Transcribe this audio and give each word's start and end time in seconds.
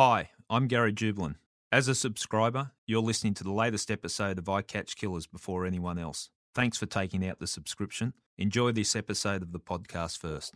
Hi, 0.00 0.30
I'm 0.48 0.68
Gary 0.68 0.92
Jubelin. 0.92 1.34
As 1.72 1.88
a 1.88 1.94
subscriber, 1.96 2.70
you're 2.86 3.02
listening 3.02 3.34
to 3.34 3.42
the 3.42 3.50
latest 3.50 3.90
episode 3.90 4.38
of 4.38 4.48
I 4.48 4.62
Catch 4.62 4.94
Killers 4.94 5.26
before 5.26 5.66
anyone 5.66 5.98
else. 5.98 6.30
Thanks 6.54 6.78
for 6.78 6.86
taking 6.86 7.26
out 7.26 7.40
the 7.40 7.48
subscription. 7.48 8.12
Enjoy 8.36 8.70
this 8.70 8.94
episode 8.94 9.42
of 9.42 9.50
the 9.50 9.58
podcast 9.58 10.18
first. 10.18 10.54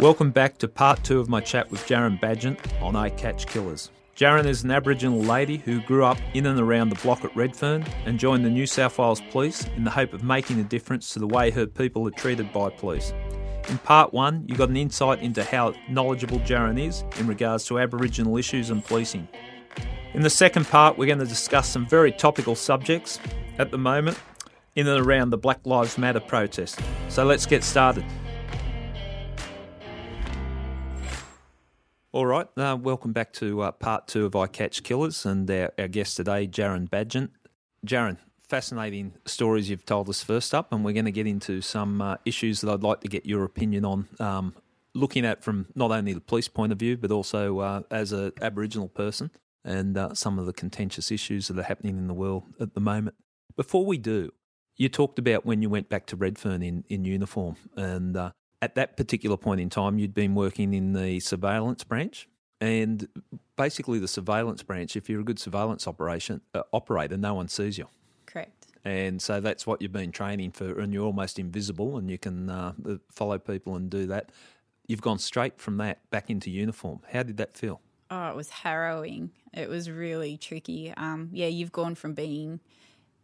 Welcome 0.00 0.32
back 0.32 0.58
to 0.58 0.66
part 0.66 1.04
two 1.04 1.20
of 1.20 1.28
my 1.28 1.40
chat 1.40 1.70
with 1.70 1.86
Jaron 1.86 2.18
Badgent 2.18 2.58
on 2.82 2.96
I 2.96 3.08
Catch 3.10 3.46
Killers. 3.46 3.92
Jaron 4.14 4.46
is 4.46 4.62
an 4.62 4.70
Aboriginal 4.70 5.18
lady 5.18 5.56
who 5.56 5.80
grew 5.80 6.04
up 6.04 6.18
in 6.34 6.46
and 6.46 6.60
around 6.60 6.88
the 6.88 6.94
block 7.02 7.24
at 7.24 7.34
Redfern 7.34 7.84
and 8.06 8.16
joined 8.16 8.44
the 8.44 8.50
New 8.50 8.64
South 8.64 8.96
Wales 8.96 9.20
Police 9.32 9.66
in 9.76 9.82
the 9.82 9.90
hope 9.90 10.12
of 10.12 10.22
making 10.22 10.60
a 10.60 10.62
difference 10.62 11.12
to 11.14 11.18
the 11.18 11.26
way 11.26 11.50
her 11.50 11.66
people 11.66 12.06
are 12.06 12.12
treated 12.12 12.52
by 12.52 12.70
police. 12.70 13.12
In 13.68 13.76
part 13.78 14.14
one, 14.14 14.44
you 14.46 14.54
got 14.54 14.68
an 14.68 14.76
insight 14.76 15.18
into 15.20 15.42
how 15.42 15.74
knowledgeable 15.88 16.38
Jaron 16.40 16.80
is 16.80 17.02
in 17.18 17.26
regards 17.26 17.64
to 17.66 17.80
Aboriginal 17.80 18.36
issues 18.36 18.70
and 18.70 18.84
policing. 18.84 19.26
In 20.12 20.22
the 20.22 20.30
second 20.30 20.68
part, 20.68 20.96
we're 20.96 21.06
going 21.06 21.18
to 21.18 21.26
discuss 21.26 21.68
some 21.68 21.84
very 21.84 22.12
topical 22.12 22.54
subjects 22.54 23.18
at 23.58 23.72
the 23.72 23.78
moment 23.78 24.16
in 24.76 24.86
and 24.86 25.04
around 25.04 25.30
the 25.30 25.38
Black 25.38 25.58
Lives 25.66 25.98
Matter 25.98 26.20
protest. 26.20 26.78
So 27.08 27.24
let's 27.24 27.46
get 27.46 27.64
started. 27.64 28.04
All 32.14 32.26
right, 32.26 32.46
uh, 32.56 32.78
welcome 32.80 33.12
back 33.12 33.32
to 33.32 33.62
uh, 33.62 33.72
part 33.72 34.06
two 34.06 34.24
of 34.24 34.36
I 34.36 34.46
Catch 34.46 34.84
Killers 34.84 35.26
and 35.26 35.50
our, 35.50 35.72
our 35.76 35.88
guest 35.88 36.16
today, 36.16 36.46
Jaron 36.46 36.88
Badgent. 36.88 37.30
Jaron, 37.84 38.18
fascinating 38.48 39.14
stories 39.26 39.68
you've 39.68 39.84
told 39.84 40.08
us 40.08 40.22
first 40.22 40.54
up, 40.54 40.72
and 40.72 40.84
we're 40.84 40.92
going 40.92 41.06
to 41.06 41.10
get 41.10 41.26
into 41.26 41.60
some 41.60 42.00
uh, 42.00 42.14
issues 42.24 42.60
that 42.60 42.70
I'd 42.70 42.84
like 42.84 43.00
to 43.00 43.08
get 43.08 43.26
your 43.26 43.42
opinion 43.42 43.84
on, 43.84 44.06
um, 44.20 44.54
looking 44.94 45.26
at 45.26 45.42
from 45.42 45.66
not 45.74 45.90
only 45.90 46.12
the 46.12 46.20
police 46.20 46.46
point 46.46 46.70
of 46.70 46.78
view, 46.78 46.96
but 46.96 47.10
also 47.10 47.58
uh, 47.58 47.80
as 47.90 48.12
an 48.12 48.30
Aboriginal 48.40 48.86
person 48.86 49.32
and 49.64 49.98
uh, 49.98 50.14
some 50.14 50.38
of 50.38 50.46
the 50.46 50.52
contentious 50.52 51.10
issues 51.10 51.48
that 51.48 51.58
are 51.58 51.64
happening 51.64 51.98
in 51.98 52.06
the 52.06 52.14
world 52.14 52.44
at 52.60 52.74
the 52.74 52.80
moment. 52.80 53.16
Before 53.56 53.84
we 53.84 53.98
do, 53.98 54.30
you 54.76 54.88
talked 54.88 55.18
about 55.18 55.44
when 55.44 55.62
you 55.62 55.68
went 55.68 55.88
back 55.88 56.06
to 56.06 56.16
Redfern 56.16 56.62
in, 56.62 56.84
in 56.88 57.04
uniform, 57.04 57.56
and 57.76 58.16
uh, 58.16 58.30
at 58.64 58.74
that 58.76 58.96
particular 58.96 59.36
point 59.36 59.60
in 59.60 59.68
time, 59.68 59.98
you'd 59.98 60.14
been 60.14 60.34
working 60.34 60.72
in 60.72 60.94
the 60.94 61.20
surveillance 61.20 61.84
branch. 61.84 62.26
And 62.62 63.06
basically, 63.56 63.98
the 63.98 64.08
surveillance 64.08 64.62
branch, 64.62 64.96
if 64.96 65.10
you're 65.10 65.20
a 65.20 65.24
good 65.24 65.38
surveillance 65.38 65.86
operation 65.86 66.40
uh, 66.54 66.62
operator, 66.72 67.18
no 67.18 67.34
one 67.34 67.48
sees 67.48 67.76
you. 67.76 67.88
Correct. 68.24 68.68
And 68.82 69.20
so 69.20 69.38
that's 69.40 69.66
what 69.66 69.82
you've 69.82 69.92
been 69.92 70.12
training 70.12 70.52
for, 70.52 70.80
and 70.80 70.94
you're 70.94 71.04
almost 71.04 71.38
invisible, 71.38 71.98
and 71.98 72.10
you 72.10 72.16
can 72.16 72.48
uh, 72.48 72.72
follow 73.10 73.38
people 73.38 73.76
and 73.76 73.90
do 73.90 74.06
that. 74.06 74.32
You've 74.86 75.02
gone 75.02 75.18
straight 75.18 75.60
from 75.60 75.76
that 75.78 76.08
back 76.08 76.30
into 76.30 76.50
uniform. 76.50 77.00
How 77.12 77.22
did 77.22 77.36
that 77.36 77.58
feel? 77.58 77.82
Oh, 78.10 78.30
it 78.30 78.36
was 78.36 78.48
harrowing. 78.48 79.30
It 79.52 79.68
was 79.68 79.90
really 79.90 80.38
tricky. 80.38 80.94
Um, 80.96 81.28
yeah, 81.32 81.48
you've 81.48 81.72
gone 81.72 81.94
from 81.94 82.14
being 82.14 82.60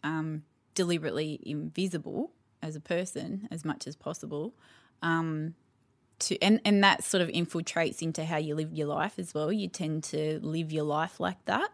um, 0.03 0.43
deliberately 0.75 1.41
invisible 1.43 2.33
as 2.63 2.77
a 2.77 2.81
person 2.81 3.49
as 3.51 3.65
much 3.65 3.87
as 3.87 3.97
possible 3.97 4.55
um, 5.03 5.55
to 6.21 6.41
and 6.43 6.61
and 6.65 6.83
that 6.85 7.03
sort 7.03 7.23
of 7.23 7.29
infiltrates 7.29 8.03
into 8.03 8.25
how 8.25 8.37
you 8.37 8.55
live 8.55 8.73
your 8.73 8.87
life 8.87 9.19
as 9.19 9.35
well. 9.35 9.53
You 9.53 9.69
tend 9.69 10.05
to 10.05 10.39
live 10.43 10.71
your 10.71 10.85
life 10.85 11.19
like 11.19 11.45
that 11.47 11.71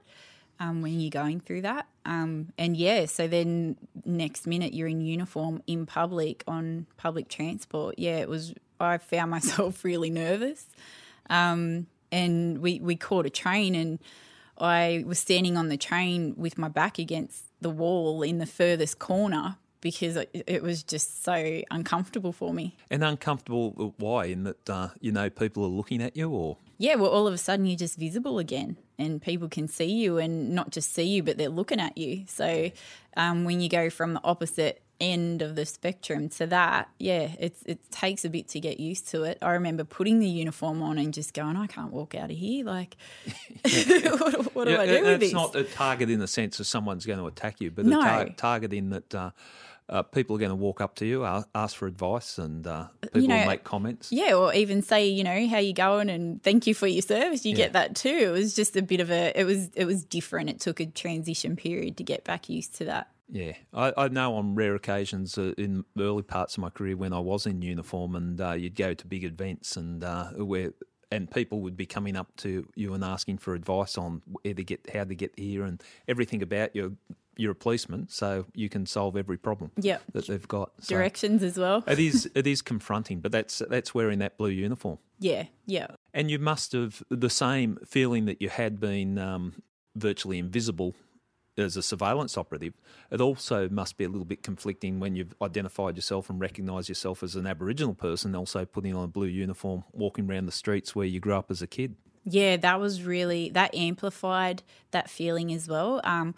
um, 0.59 0.83
when 0.83 1.01
you're 1.01 1.11
going 1.11 1.41
through 1.41 1.63
that. 1.63 1.87
Um, 2.05 2.53
and 2.57 2.77
yeah, 2.77 3.07
so 3.07 3.27
then 3.27 3.77
next 4.05 4.47
minute 4.47 4.73
you're 4.73 4.89
in 4.89 5.01
uniform 5.01 5.63
in 5.67 5.87
public 5.87 6.45
on 6.47 6.87
public 6.97 7.29
transport. 7.29 7.99
Yeah, 7.99 8.19
it 8.19 8.29
was. 8.29 8.55
I 8.79 8.99
found 8.99 9.31
myself 9.33 9.85
really 9.85 10.11
nervous, 10.11 10.67
um, 11.29 11.87
and 12.11 12.59
we 12.59 12.81
we 12.81 12.97
caught 12.97 13.27
a 13.27 13.31
train 13.31 13.75
and. 13.75 13.99
I 14.59 15.05
was 15.07 15.19
standing 15.19 15.59
on 15.59 15.69
the 15.69 15.77
train 15.77 16.33
with 16.35 16.57
my 16.57 16.69
back 16.69 16.99
against 16.99 17.45
the 17.61 17.69
wall 17.69 18.23
in 18.23 18.39
the 18.39 18.47
furthest 18.47 18.99
corner 18.99 19.59
because 19.87 20.17
it, 20.17 20.43
it, 20.49 20.63
was 20.65 20.83
just 20.83 21.23
so 21.23 21.63
uncomfortable 21.71 22.33
for 22.33 22.53
me. 22.53 22.75
And 22.91 23.05
uncomfortable, 23.05 23.95
why? 23.99 24.25
In 24.25 24.43
that, 24.43 24.69
uh, 24.69 24.89
you 25.01 25.13
know, 25.13 25.31
people 25.31 25.65
are 25.65 25.69
looking 25.69 26.03
at 26.03 26.17
you 26.17 26.29
or? 26.29 26.57
Yeah, 26.77 26.97
well, 26.97 27.13
all 27.13 27.29
of 27.29 27.33
a 27.33 27.39
sudden 27.39 27.67
you're 27.67 27.77
just 27.77 27.97
visible 27.97 28.41
again 28.41 28.79
and 28.99 29.23
people 29.23 29.49
can 29.49 29.69
see 29.69 29.85
you 29.85 30.19
and 30.19 30.51
not 30.51 30.71
just 30.71 30.93
see 30.93 31.05
you, 31.05 31.23
but 31.23 31.39
they're 31.39 31.49
looking 31.49 31.79
at 31.79 31.97
you. 31.97 32.25
So 32.27 32.73
um, 33.17 33.45
when 33.45 33.61
you 33.61 33.69
go 33.69 33.89
from 33.89 34.15
the 34.15 34.21
opposite 34.25 34.83
end 35.01 35.41
of 35.41 35.55
the 35.55 35.65
spectrum 35.65 36.29
to 36.31 36.49
that, 36.49 36.89
yeah, 36.99 37.29
it's 37.39 37.63
it 37.63 37.79
takes 37.93 38.25
a 38.25 38.29
bit 38.29 38.49
to 38.49 38.61
get 38.61 38.81
used 38.81 39.07
to 39.11 39.23
it. 39.23 39.39
I 39.41 39.53
remember 39.53 39.85
putting 39.85 40.19
the 40.19 40.29
uniform 40.29 40.83
on 40.83 40.99
and 40.99 41.15
just 41.15 41.33
going, 41.33 41.57
I 41.57 41.69
can't 41.69 41.93
walk 41.93 42.17
out 42.17 42.31
of 42.33 42.37
here. 42.37 42.65
Like, 42.65 42.97
what, 43.63 44.55
what, 44.55 44.65
do 44.65 44.73
yeah, 44.73 44.81
I 44.81 44.87
do 44.87 45.05
with 45.05 45.21
this? 45.21 45.29
It's 45.29 45.33
not 45.33 45.55
a 45.55 45.65
target 45.65 46.11
in 46.11 46.19
the 46.19 46.29
sense 46.29 46.59
of 46.61 46.67
someone's 46.67 47.07
going 47.07 47.19
to 47.19 47.27
attack 47.27 47.61
you, 47.61 47.71
but 47.71 47.87
no. 47.87 48.01
a 48.01 48.05
tar- 48.05 48.29
target 48.37 48.73
in 48.73 48.91
that. 48.91 49.15
Uh, 49.15 49.31
uh, 49.89 50.03
people 50.03 50.37
are 50.37 50.39
going 50.39 50.51
to 50.51 50.57
walk 50.57 50.81
up 50.81 50.97
to 50.97 51.07
you, 51.07 51.25
ask 51.55 51.77
for 51.77 51.87
advice, 51.87 52.39
and 52.39 52.67
uh, 52.67 52.89
people 53.03 53.23
you 53.23 53.29
know, 53.29 53.39
will 53.39 53.47
make 53.47 53.65
comments. 53.65 54.11
Yeah, 54.11 54.35
or 54.35 54.53
even 54.53 54.83
say, 54.83 55.07
you 55.09 55.23
know, 55.23 55.47
how 55.47 55.59
you 55.59 55.73
going, 55.73 56.11
and 56.11 56.43
thank 56.43 56.67
you 56.67 56.75
for 56.75 56.87
your 56.87 57.03
service. 57.03 57.45
You 57.45 57.53
yeah. 57.53 57.57
get 57.57 57.73
that 57.75 57.95
too. 57.95 58.09
It 58.09 58.31
was 58.31 58.55
just 58.55 58.77
a 58.77 58.83
bit 58.83 59.01
of 59.01 59.11
a. 59.11 59.39
It 59.39 59.45
was 59.45 59.71
it 59.75 59.85
was 59.85 60.05
different. 60.05 60.51
It 60.51 60.61
took 60.61 60.81
a 60.81 60.87
transition 60.87 61.55
period 61.55 61.97
to 61.99 62.05
get 62.05 62.25
back 62.25 62.49
used 62.49 62.75
to 62.77 62.85
that. 62.87 63.09
Yeah, 63.29 63.53
I, 63.75 63.93
I 63.97 64.09
know 64.09 64.37
on 64.37 64.55
rare 64.55 64.75
occasions 64.75 65.37
uh, 65.37 65.53
in 65.59 65.85
early 65.99 66.23
parts 66.23 66.57
of 66.57 66.63
my 66.63 66.71
career 66.71 66.97
when 66.97 67.13
I 67.13 67.19
was 67.19 67.47
in 67.47 67.63
uniform, 67.63 68.17
and 68.17 68.41
uh, 68.41 68.53
you'd 68.53 68.77
go 68.77 68.95
to 68.95 69.07
big 69.07 69.25
events, 69.25 69.77
and 69.77 70.03
uh, 70.03 70.31
where 70.31 70.73
and 71.13 71.31
people 71.31 71.61
would 71.61 71.77
be 71.77 71.87
coming 71.87 72.17
up 72.17 72.35
to 72.37 72.69
you 72.75 72.93
and 72.93 73.05
asking 73.05 73.39
for 73.39 73.55
advice 73.55 73.97
on 73.97 74.23
where 74.27 74.55
to 74.55 74.65
get, 74.65 74.91
how 74.93 75.05
to 75.05 75.15
get 75.15 75.33
here, 75.39 75.65
and 75.65 75.83
everything 76.09 76.43
about 76.43 76.75
you 76.75 76.97
you're 77.37 77.53
a 77.53 77.57
policeman, 77.57 78.09
so 78.09 78.47
you 78.55 78.69
can 78.69 78.87
solve 78.87 79.17
every 79.17 79.37
problem 79.37 79.71
yep. 79.77 80.03
that 80.13 80.27
they've 80.27 80.49
got. 80.49 80.73
So 80.81 80.95
Directions 80.95 81.43
as 81.43 81.59
well. 81.59 81.85
it 81.87 81.99
is 81.99 82.31
it 82.35 82.47
is 82.47 82.63
confronting, 82.63 83.21
but 83.21 83.33
that's 83.33 83.63
that's 83.71 83.95
wearing 83.95 84.19
that 84.21 84.37
blue 84.37 84.51
uniform. 84.51 84.99
Yeah, 85.19 85.45
yeah. 85.67 85.89
And 86.13 86.31
you 86.31 86.39
must 86.39 86.73
have 86.73 87.03
the 87.09 87.31
same 87.31 87.79
feeling 87.87 88.27
that 88.27 88.43
you 88.43 88.49
had 88.49 88.81
been 88.81 89.19
um, 89.19 89.63
virtually 89.95 90.39
invisible 90.39 90.95
as 91.59 91.77
a 91.77 91.83
surveillance 91.83 92.37
operative. 92.37 92.75
It 93.11 93.21
also 93.21 93.69
must 93.69 93.97
be 93.97 94.05
a 94.05 94.09
little 94.09 94.27
bit 94.27 94.43
conflicting 94.43 95.01
when 95.01 95.17
you've 95.17 95.35
identified 95.41 95.97
yourself 95.97 96.29
and 96.29 96.41
recognised 96.41 96.89
yourself 96.89 97.23
as 97.23 97.35
an 97.35 97.47
Aboriginal 97.47 97.95
person, 97.95 98.35
also 98.35 98.65
putting 98.65 98.95
on 98.95 99.05
a 99.05 99.09
blue 99.09 99.27
uniform, 99.27 99.85
walking 99.93 100.31
around 100.31 100.47
the 100.47 100.53
streets 100.53 100.95
where 100.95 101.07
you 101.07 101.21
grew 101.21 101.35
up 101.35 101.51
as 101.51 101.63
a 101.63 101.67
kid. 101.67 101.97
Yeah, 102.25 102.57
that 102.57 102.81
was 102.81 103.03
really 103.03 103.51
that 103.51 103.75
amplified 103.75 104.63
that 104.91 105.09
feeling 105.09 105.53
as 105.53 105.69
well. 105.69 106.01
Um, 106.03 106.35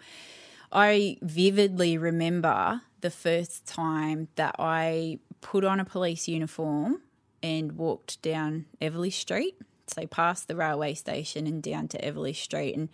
I 0.71 1.17
vividly 1.21 1.97
remember 1.97 2.81
the 3.01 3.09
first 3.09 3.65
time 3.65 4.27
that 4.35 4.55
I 4.59 5.19
put 5.41 5.63
on 5.63 5.79
a 5.79 5.85
police 5.85 6.27
uniform 6.27 7.01
and 7.41 7.73
walked 7.73 8.21
down 8.21 8.65
Eveleigh 8.81 9.13
Street. 9.13 9.55
So 9.87 10.05
past 10.05 10.47
the 10.47 10.55
railway 10.55 10.93
station 10.93 11.47
and 11.47 11.63
down 11.63 11.87
to 11.89 12.05
Eveleigh 12.05 12.35
Street, 12.35 12.75
and 12.75 12.89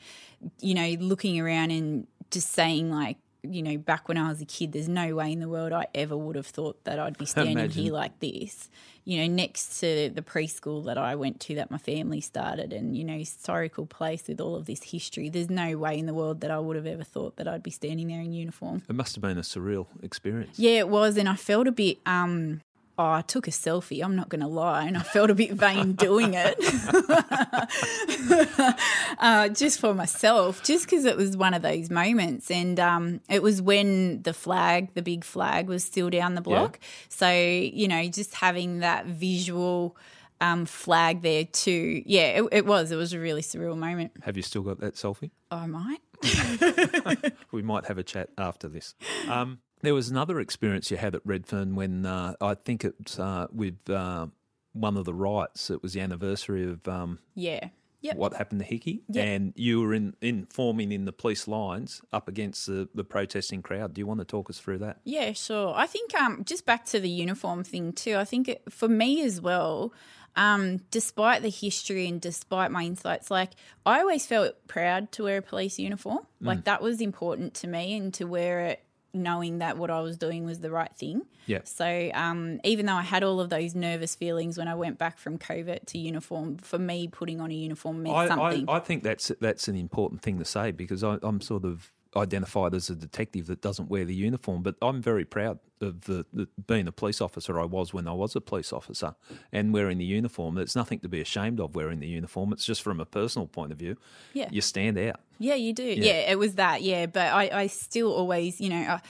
you 0.61 0.73
know, 0.73 0.87
looking 0.99 1.39
around 1.39 1.71
and 1.71 2.07
just 2.31 2.51
saying 2.51 2.89
like, 2.89 3.17
you 3.49 3.61
know, 3.61 3.77
back 3.77 4.07
when 4.07 4.17
I 4.17 4.29
was 4.29 4.41
a 4.41 4.45
kid, 4.45 4.71
there's 4.71 4.89
no 4.89 5.15
way 5.15 5.31
in 5.31 5.39
the 5.39 5.49
world 5.49 5.73
I 5.73 5.87
ever 5.93 6.17
would 6.17 6.35
have 6.35 6.47
thought 6.47 6.83
that 6.85 6.99
I'd 6.99 7.17
be 7.17 7.25
standing 7.25 7.57
Imagine. 7.57 7.83
here 7.83 7.93
like 7.93 8.19
this 8.19 8.69
you 9.05 9.19
know, 9.19 9.27
next 9.27 9.79
to 9.79 10.09
the 10.09 10.23
preschool 10.23 10.83
that 10.85 10.97
I 10.97 11.15
went 11.15 11.39
to 11.41 11.55
that 11.55 11.69
my 11.69 11.77
family 11.77 12.21
started 12.21 12.73
and, 12.73 12.97
you 12.97 13.03
know, 13.03 13.17
historical 13.17 13.85
place 13.85 14.27
with 14.27 14.41
all 14.41 14.55
of 14.55 14.65
this 14.65 14.81
history. 14.81 15.29
There's 15.29 15.49
no 15.49 15.77
way 15.77 15.97
in 15.99 16.07
the 16.07 16.13
world 16.13 16.41
that 16.41 16.49
I 16.49 16.57
would 16.57 16.75
have 16.75 16.87
ever 16.87 17.03
thought 17.03 17.35
that 17.37 17.47
I'd 17.47 17.61
be 17.61 17.69
standing 17.69 18.07
there 18.07 18.19
in 18.19 18.33
uniform. 18.33 18.81
It 18.89 18.95
must 18.95 19.13
have 19.15 19.21
been 19.21 19.37
a 19.37 19.41
surreal 19.41 19.85
experience. 20.01 20.57
Yeah, 20.57 20.79
it 20.79 20.89
was. 20.89 21.17
And 21.17 21.29
I 21.29 21.35
felt 21.35 21.67
a 21.67 21.71
bit 21.71 21.99
um, 22.07 22.61
Oh, 22.97 23.11
I 23.11 23.21
took 23.21 23.47
a 23.47 23.51
selfie. 23.51 24.03
I'm 24.03 24.15
not 24.15 24.29
going 24.29 24.41
to 24.41 24.47
lie, 24.47 24.85
and 24.85 24.97
I 24.97 25.01
felt 25.01 25.29
a 25.29 25.35
bit 25.35 25.51
vain 25.51 25.93
doing 25.93 26.33
it, 26.33 26.57
uh, 29.19 29.49
just 29.49 29.79
for 29.79 29.93
myself, 29.93 30.63
just 30.63 30.85
because 30.85 31.03
it 31.03 31.17
was 31.17 31.35
one 31.35 31.53
of 31.53 31.61
those 31.61 31.89
moments. 31.89 32.49
And 32.49 32.79
um, 32.79 33.19
it 33.29 33.43
was 33.43 33.61
when 33.61 34.21
the 34.21 34.33
flag, 34.33 34.93
the 34.93 35.01
big 35.01 35.25
flag, 35.25 35.67
was 35.67 35.83
still 35.83 36.09
down 36.09 36.35
the 36.35 36.41
block. 36.41 36.79
Yeah. 36.81 36.87
So 37.09 37.31
you 37.31 37.89
know, 37.89 38.07
just 38.07 38.35
having 38.35 38.79
that 38.79 39.05
visual 39.05 39.97
um, 40.41 40.65
flag 40.65 41.21
there 41.21 41.45
too. 41.45 42.03
Yeah, 42.05 42.41
it, 42.41 42.43
it, 42.51 42.65
was. 42.65 42.91
It 42.91 42.95
was 42.95 43.13
a 43.13 43.19
really 43.19 43.41
surreal 43.41 43.77
moment. 43.77 44.11
Have 44.23 44.37
you 44.37 44.43
still 44.43 44.61
got 44.61 44.79
that 44.79 44.95
selfie? 44.95 45.31
I 45.51 45.67
might. 45.67 47.33
we 47.51 47.61
might 47.61 47.85
have 47.85 47.97
a 47.97 48.03
chat 48.03 48.29
after 48.37 48.67
this. 48.67 48.95
Um, 49.29 49.59
there 49.85 49.93
was 49.93 50.09
another 50.09 50.39
experience 50.39 50.91
you 50.91 50.97
had 50.97 51.15
at 51.15 51.21
Redfern 51.25 51.75
when 51.75 52.05
uh, 52.05 52.33
I 52.41 52.55
think 52.55 52.83
it's 52.83 53.19
uh, 53.19 53.47
with 53.51 53.89
uh, 53.89 54.27
one 54.73 54.97
of 54.97 55.05
the 55.05 55.13
riots. 55.13 55.69
It 55.69 55.81
was 55.81 55.93
the 55.93 56.01
anniversary 56.01 56.69
of. 56.69 56.87
Um, 56.87 57.19
yeah. 57.35 57.69
Yep. 58.01 58.17
what 58.17 58.33
happened 58.35 58.59
to 58.59 58.65
Hickey, 58.67 59.01
Yep. 59.09 59.25
and 59.25 59.53
you 59.55 59.81
were 59.81 59.91
in, 59.91 60.13
informing 60.21 60.91
in 60.91 61.05
the 61.05 61.11
police 61.11 61.47
lines 61.47 62.03
up 62.13 62.27
against 62.27 62.67
the, 62.67 62.87
the 62.93 63.03
protesting 63.03 63.63
crowd. 63.63 63.95
Do 63.95 63.99
you 63.99 64.05
want 64.05 64.19
to 64.19 64.25
talk 64.25 64.47
us 64.47 64.59
through 64.59 64.77
that? 64.79 64.99
Yeah, 65.05 65.31
sure. 65.31 65.73
I 65.75 65.87
think 65.87 66.13
um, 66.13 66.43
just 66.45 66.67
back 66.67 66.85
to 66.87 66.99
the 66.99 67.09
uniform 67.09 67.63
thing 67.63 67.93
too. 67.93 68.17
I 68.17 68.23
think 68.23 68.47
it, 68.47 68.61
for 68.71 68.87
me 68.87 69.23
as 69.23 69.41
well, 69.41 69.91
um, 70.35 70.81
despite 70.91 71.41
the 71.41 71.49
history 71.49 72.07
and 72.07 72.21
despite 72.21 72.69
my 72.69 72.83
insights, 72.83 73.31
like 73.31 73.51
I 73.87 74.01
always 74.01 74.27
felt 74.27 74.67
proud 74.67 75.11
to 75.13 75.23
wear 75.23 75.37
a 75.37 75.41
police 75.41 75.79
uniform. 75.79 76.27
Mm. 76.43 76.45
Like 76.45 76.65
that 76.65 76.83
was 76.83 77.01
important 77.01 77.55
to 77.55 77.67
me, 77.67 77.95
and 77.97 78.13
to 78.15 78.25
wear 78.25 78.59
it 78.67 78.83
knowing 79.15 79.59
that 79.59 79.77
what 79.77 79.89
I 79.89 80.01
was 80.01 80.17
doing 80.17 80.45
was 80.45 80.59
the 80.59 80.69
right 80.69 80.93
thing. 80.95 81.23
Yeah. 81.45 81.61
So 81.63 82.11
um, 82.13 82.59
even 82.63 82.85
though 82.85 82.95
I 82.95 83.01
had 83.01 83.23
all 83.23 83.39
of 83.39 83.49
those 83.49 83.75
nervous 83.75 84.15
feelings 84.15 84.57
when 84.57 84.67
I 84.67 84.75
went 84.75 84.97
back 84.97 85.17
from 85.17 85.37
covert 85.37 85.87
to 85.87 85.97
uniform, 85.97 86.57
for 86.57 86.79
me 86.79 87.07
putting 87.07 87.39
on 87.39 87.51
a 87.51 87.53
uniform 87.53 88.03
meant 88.03 88.15
I, 88.15 88.27
something. 88.27 88.65
I, 88.67 88.77
I 88.77 88.79
think 88.79 89.03
that's 89.03 89.31
that's 89.39 89.67
an 89.67 89.75
important 89.75 90.21
thing 90.21 90.39
to 90.39 90.45
say 90.45 90.71
because 90.71 91.03
I, 91.03 91.17
I'm 91.23 91.41
sort 91.41 91.65
of 91.65 91.91
identified 92.15 92.73
as 92.73 92.89
a 92.89 92.95
detective 92.95 93.47
that 93.47 93.61
doesn't 93.61 93.89
wear 93.89 94.05
the 94.05 94.15
uniform, 94.15 94.63
but 94.63 94.75
I'm 94.81 95.01
very 95.01 95.25
proud 95.25 95.59
of 95.81 96.01
the, 96.01 96.25
the 96.33 96.47
being 96.67 96.87
a 96.87 96.91
police 96.91 97.19
officer 97.21 97.59
I 97.59 97.65
was 97.65 97.93
when 97.93 98.07
I 98.07 98.13
was 98.13 98.35
a 98.35 98.41
police 98.41 98.71
officer 98.71 99.15
and 99.51 99.73
wearing 99.73 99.97
the 99.97 100.05
uniform. 100.05 100.55
There's 100.55 100.75
nothing 100.75 100.99
to 100.99 101.09
be 101.09 101.21
ashamed 101.21 101.59
of 101.59 101.75
wearing 101.75 101.99
the 101.99 102.07
uniform. 102.07 102.53
It's 102.53 102.65
just 102.65 102.81
from 102.81 102.99
a 102.99 103.05
personal 103.05 103.47
point 103.47 103.71
of 103.71 103.77
view. 103.77 103.97
Yeah. 104.33 104.47
You 104.51 104.61
stand 104.61 104.97
out. 104.97 105.19
Yeah, 105.39 105.55
you 105.55 105.73
do. 105.73 105.83
Yeah. 105.83 106.29
it 106.31 106.39
was 106.39 106.55
that. 106.55 106.81
Yeah, 106.81 107.07
but 107.07 107.33
I, 107.33 107.49
I 107.51 107.67
still 107.67 108.13
always, 108.13 108.61
you 108.61 108.69
know, 108.69 108.77
I, 108.77 109.01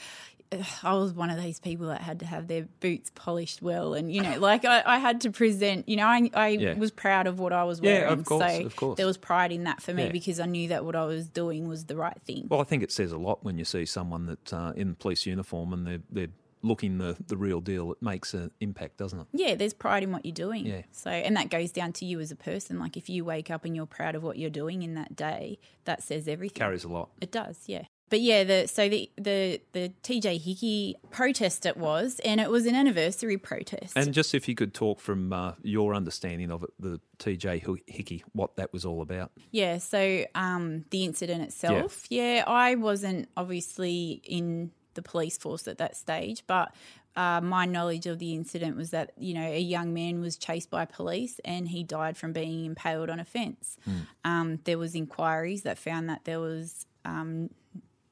I 0.83 0.94
was 0.94 1.12
one 1.13 1.30
of 1.30 1.42
those 1.42 1.59
people 1.59 1.88
that 1.88 2.01
had 2.01 2.19
to 2.21 2.25
have 2.25 2.47
their 2.47 2.68
boots 2.80 3.12
polished 3.13 3.62
well, 3.62 3.94
and 3.94 4.12
you 4.13 4.21
know, 4.21 4.39
like 4.39 4.63
I, 4.63 4.83
I 4.86 5.00
had 5.00 5.21
to 5.21 5.31
present. 5.31 5.89
You 5.89 5.97
know, 5.97 6.06
I, 6.06 6.30
I 6.33 6.47
Yeah. 6.50 6.74
was 6.75 6.92
proud 6.92 7.27
of 7.27 7.39
what 7.39 7.51
I 7.51 7.63
was 7.63 7.80
Yeah, 7.81 7.92
wearing. 8.01 8.13
of 8.19 8.25
course, 8.25 8.53
so 8.53 8.65
of 8.65 8.75
course. 8.75 8.97
there 8.97 9.06
was 9.06 9.18
pride 9.18 9.51
in 9.51 9.63
that 9.65 9.81
for 9.81 9.94
me 9.94 10.06
Yeah. 10.06 10.12
because 10.12 10.39
I 10.39 10.45
knew 10.45 10.69
that 10.69 10.86
what 10.86 10.95
I 10.95 11.06
was 11.06 11.27
doing 11.27 11.68
was 11.68 11.86
the 11.86 11.95
right 11.97 12.21
thing. 12.24 12.47
Well, 12.50 12.62
I 12.62 12.63
think 12.63 12.83
it 12.83 12.92
says 12.92 13.12
a 13.12 13.18
lot 13.18 13.44
when 13.44 13.57
you 13.57 13.65
see 13.65 13.86
someone 13.86 14.27
that 14.27 14.53
uh, 14.53 14.74
in 14.75 14.95
police 14.95 15.25
uniform 15.25 15.74
and 15.74 15.86
they're, 15.88 16.01
they're 16.12 16.27
looking 16.62 16.97
the, 16.97 17.15
the 17.27 17.38
real 17.38 17.59
deal. 17.62 17.92
It 17.92 18.01
makes 18.01 18.33
an 18.33 18.50
impact, 18.59 18.97
doesn't 18.97 19.19
it? 19.19 19.27
yeah, 19.33 19.53
there's 19.56 19.74
pride 19.74 20.03
in 20.03 20.12
what 20.12 20.25
you're 20.25 20.33
doing. 20.33 20.65
Yeah. 20.65 20.81
So, 20.92 21.09
and 21.12 21.36
that 21.38 21.50
goes 21.50 21.71
down 21.71 21.92
to 21.94 22.06
you 22.06 22.19
as 22.19 22.31
a 22.31 22.36
person. 22.36 22.80
Like 22.80 22.95
if 22.97 23.09
you 23.09 23.24
wake 23.25 23.51
up 23.51 23.65
and 23.65 23.75
you're 23.75 23.86
proud 23.86 24.15
of 24.15 24.24
what 24.24 24.38
you're 24.39 24.50
doing 24.50 24.81
in 24.83 24.94
that 24.95 25.15
day, 25.15 25.59
that 25.83 26.01
says 26.01 26.27
everything. 26.27 26.56
Carries 26.59 26.83
a 26.83 26.88
lot. 26.88 27.09
It 27.21 27.31
does, 27.31 27.63
yeah. 27.68 27.83
But 28.10 28.22
yeah, 28.22 28.44
the 28.44 28.68
so 28.68 28.88
the 28.88 29.10
the 29.18 29.62
the 29.72 29.92
TJ 30.04 30.42
Hickey 30.42 30.96
protest 31.10 31.66
it 31.66 31.75
was, 31.75 32.19
and 32.24 32.40
it 32.40 32.50
was 32.50 32.66
an 32.66 32.75
anniversary 32.75 33.38
protest. 33.38 33.94
And 33.96 34.13
just 34.13 34.36
if 34.36 34.48
you 34.48 34.54
could 34.54 34.74
talk 34.74 35.00
from 35.00 35.34
uh, 35.34 35.54
your 35.63 35.96
understanding 35.96 36.52
of 36.52 36.63
it, 36.63 36.69
the 36.80 37.00
TJ 37.18 37.81
Hickey, 37.88 38.24
what 38.34 38.56
that 38.57 38.72
was 38.72 38.86
all 38.86 39.02
about. 39.02 39.31
yeah, 39.52 39.80
so 39.80 40.25
um, 40.36 40.86
the 40.92 41.04
incident 41.04 41.42
itself, 41.42 42.06
yeah. 42.10 42.44
I 42.46 42.75
wasn't 42.75 43.30
obviously 43.36 44.22
in 44.24 44.72
the 44.94 45.02
police 45.02 45.38
force 45.38 45.68
at 45.68 45.80
that 45.80 45.96
stage, 45.96 46.44
but 46.46 46.74
uh, 47.16 47.42
my 47.42 47.66
knowledge 47.66 48.06
of 48.07 48.19
the 48.19 48.34
incident 48.34 48.75
was 48.75 48.92
that 48.92 49.13
you 49.18 49.34
know 49.34 49.46
a 49.46 49.60
young 49.60 49.94
man 49.94 50.19
was 50.19 50.38
chased 50.38 50.69
by 50.69 50.86
police 50.86 51.40
and 51.46 51.69
he 51.69 51.84
died 51.84 52.18
from 52.18 52.34
being 52.34 52.66
impaled 52.66 53.10
on 53.10 53.19
a 53.19 53.25
fence. 53.25 53.78
Um, 54.24 54.60
there 54.66 54.78
was 54.78 54.96
inquiries 54.96 55.63
that 55.63 55.78
found 55.78 56.10
that 56.10 56.25
there 56.25 56.40
was 56.40 56.86
um, 57.06 57.50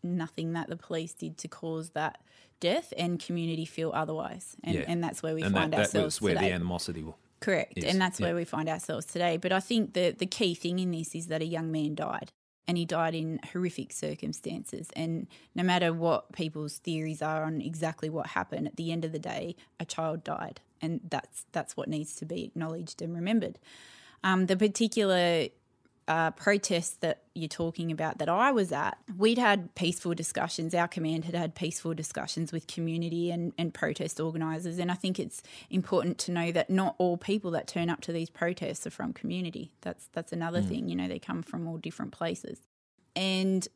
nothing 0.04 0.54
that 0.54 0.68
the 0.70 0.76
police 0.78 1.14
did 1.14 1.38
to 1.40 1.48
cause 1.48 1.92
that 1.92 2.20
death, 2.60 2.94
and 2.98 3.20
community 3.20 3.66
feel 3.66 3.92
otherwise, 3.94 4.56
and, 4.64 4.76
Yeah. 4.76 4.86
and 4.88 5.04
that's 5.04 5.22
where 5.22 5.36
we 5.36 5.42
and 5.42 5.54
find 5.54 5.74
that 5.74 5.80
ourselves 5.80 6.16
was 6.16 6.22
where 6.22 6.34
today. 6.36 6.48
the 6.50 6.54
animosity 6.54 7.04
was. 7.04 7.16
Correct. 7.42 7.74
is, 7.78 7.84
And 7.84 8.00
that's 8.00 8.20
yeah. 8.22 8.28
where 8.28 8.36
we 8.36 8.46
find 8.46 8.70
ourselves 8.70 9.06
today. 9.06 9.36
But 9.36 9.52
I 9.52 9.60
think 9.60 9.94
the, 9.94 10.12
the 10.18 10.26
key 10.26 10.56
thing 10.56 10.80
in 10.80 10.92
this 10.92 11.14
is 11.14 11.28
that 11.28 11.42
a 11.42 11.46
young 11.46 11.74
man 11.74 11.94
died 11.94 12.32
and 12.66 12.78
he 12.78 12.86
died 12.86 13.14
in 13.14 13.42
horrific 13.52 13.92
circumstances. 13.92 14.88
And 14.96 15.28
no 15.54 15.64
matter 15.64 15.92
what 15.92 16.32
people's 16.32 16.78
theories 16.78 17.22
are 17.22 17.44
on 17.44 17.60
exactly 17.60 18.10
what 18.10 18.28
happened, 18.28 18.68
at 18.68 18.78
the 18.78 18.94
end 18.94 19.04
of 19.04 19.12
the 19.12 19.20
day, 19.20 19.58
a 19.78 19.84
child 19.84 20.24
died. 20.24 20.62
And 20.82 21.02
that's 21.10 21.46
that's 21.52 21.76
what 21.76 21.90
needs 21.90 22.16
to 22.16 22.26
be 22.26 22.46
acknowledged 22.46 23.02
and 23.02 23.14
remembered. 23.14 23.60
Um, 24.24 24.46
the 24.46 24.56
particular 24.56 25.48
uh, 26.08 26.32
protest 26.32 27.02
that 27.02 27.24
you're 27.34 27.48
talking 27.48 27.92
about 27.92 28.18
that 28.18 28.30
I 28.30 28.52
was 28.52 28.72
at, 28.72 28.98
we'd 29.18 29.38
had 29.38 29.74
peaceful 29.76 30.14
discussions. 30.14 30.76
Our 30.76 30.88
command 30.88 31.26
had 31.26 31.36
had 31.36 31.56
peaceful 31.56 31.94
discussions 31.94 32.52
with 32.52 32.68
community 32.68 33.32
and, 33.32 33.54
and 33.58 33.74
protest 33.74 34.20
organisers. 34.20 34.80
And 34.80 34.92
I 34.92 34.96
think 34.96 35.20
it's 35.20 35.42
important 35.70 36.18
to 36.20 36.32
know 36.32 36.52
that 36.52 36.70
not 36.70 36.96
all 36.98 37.18
people 37.18 37.52
that 37.52 37.68
turn 37.68 37.90
up 37.90 38.02
to 38.02 38.12
these 38.12 38.30
protests 38.30 38.86
are 38.86 38.92
from 38.92 39.14
community. 39.14 39.74
That's 39.82 40.08
that's 40.14 40.34
another 40.34 40.62
thing. 40.62 40.90
You 40.90 40.96
know, 40.96 41.08
they 41.08 41.20
come 41.20 41.42
from 41.42 41.68
all 41.68 41.78
different 41.78 42.12
places. 42.12 42.60
And 43.16 43.68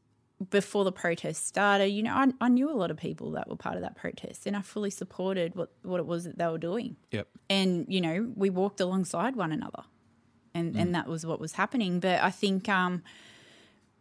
before 0.51 0.83
the 0.83 0.91
protest 0.91 1.47
started, 1.47 1.87
you 1.87 2.03
know, 2.03 2.13
I, 2.13 2.27
I 2.41 2.49
knew 2.49 2.69
a 2.69 2.73
lot 2.77 2.91
of 2.91 2.97
people 2.97 3.31
that 3.31 3.49
were 3.49 3.55
part 3.55 3.75
of 3.75 3.81
that 3.81 3.95
protest, 3.95 4.45
and 4.45 4.55
I 4.55 4.61
fully 4.61 4.89
supported 4.91 5.55
what 5.55 5.71
what 5.81 5.99
it 5.99 6.05
was 6.05 6.25
that 6.25 6.37
they 6.37 6.47
were 6.47 6.59
doing 6.59 6.97
Yep. 7.11 7.27
and 7.49 7.85
you 7.89 8.01
know 8.01 8.31
we 8.35 8.49
walked 8.51 8.79
alongside 8.79 9.35
one 9.35 9.51
another 9.51 9.83
and 10.57 10.73
Mm. 10.75 10.81
and 10.81 10.95
that 10.95 11.07
was 11.07 11.25
what 11.25 11.39
was 11.39 11.53
happening 11.53 11.99
but 11.99 12.17
i 12.21 12.31
think 12.41 12.67
um 12.69 13.03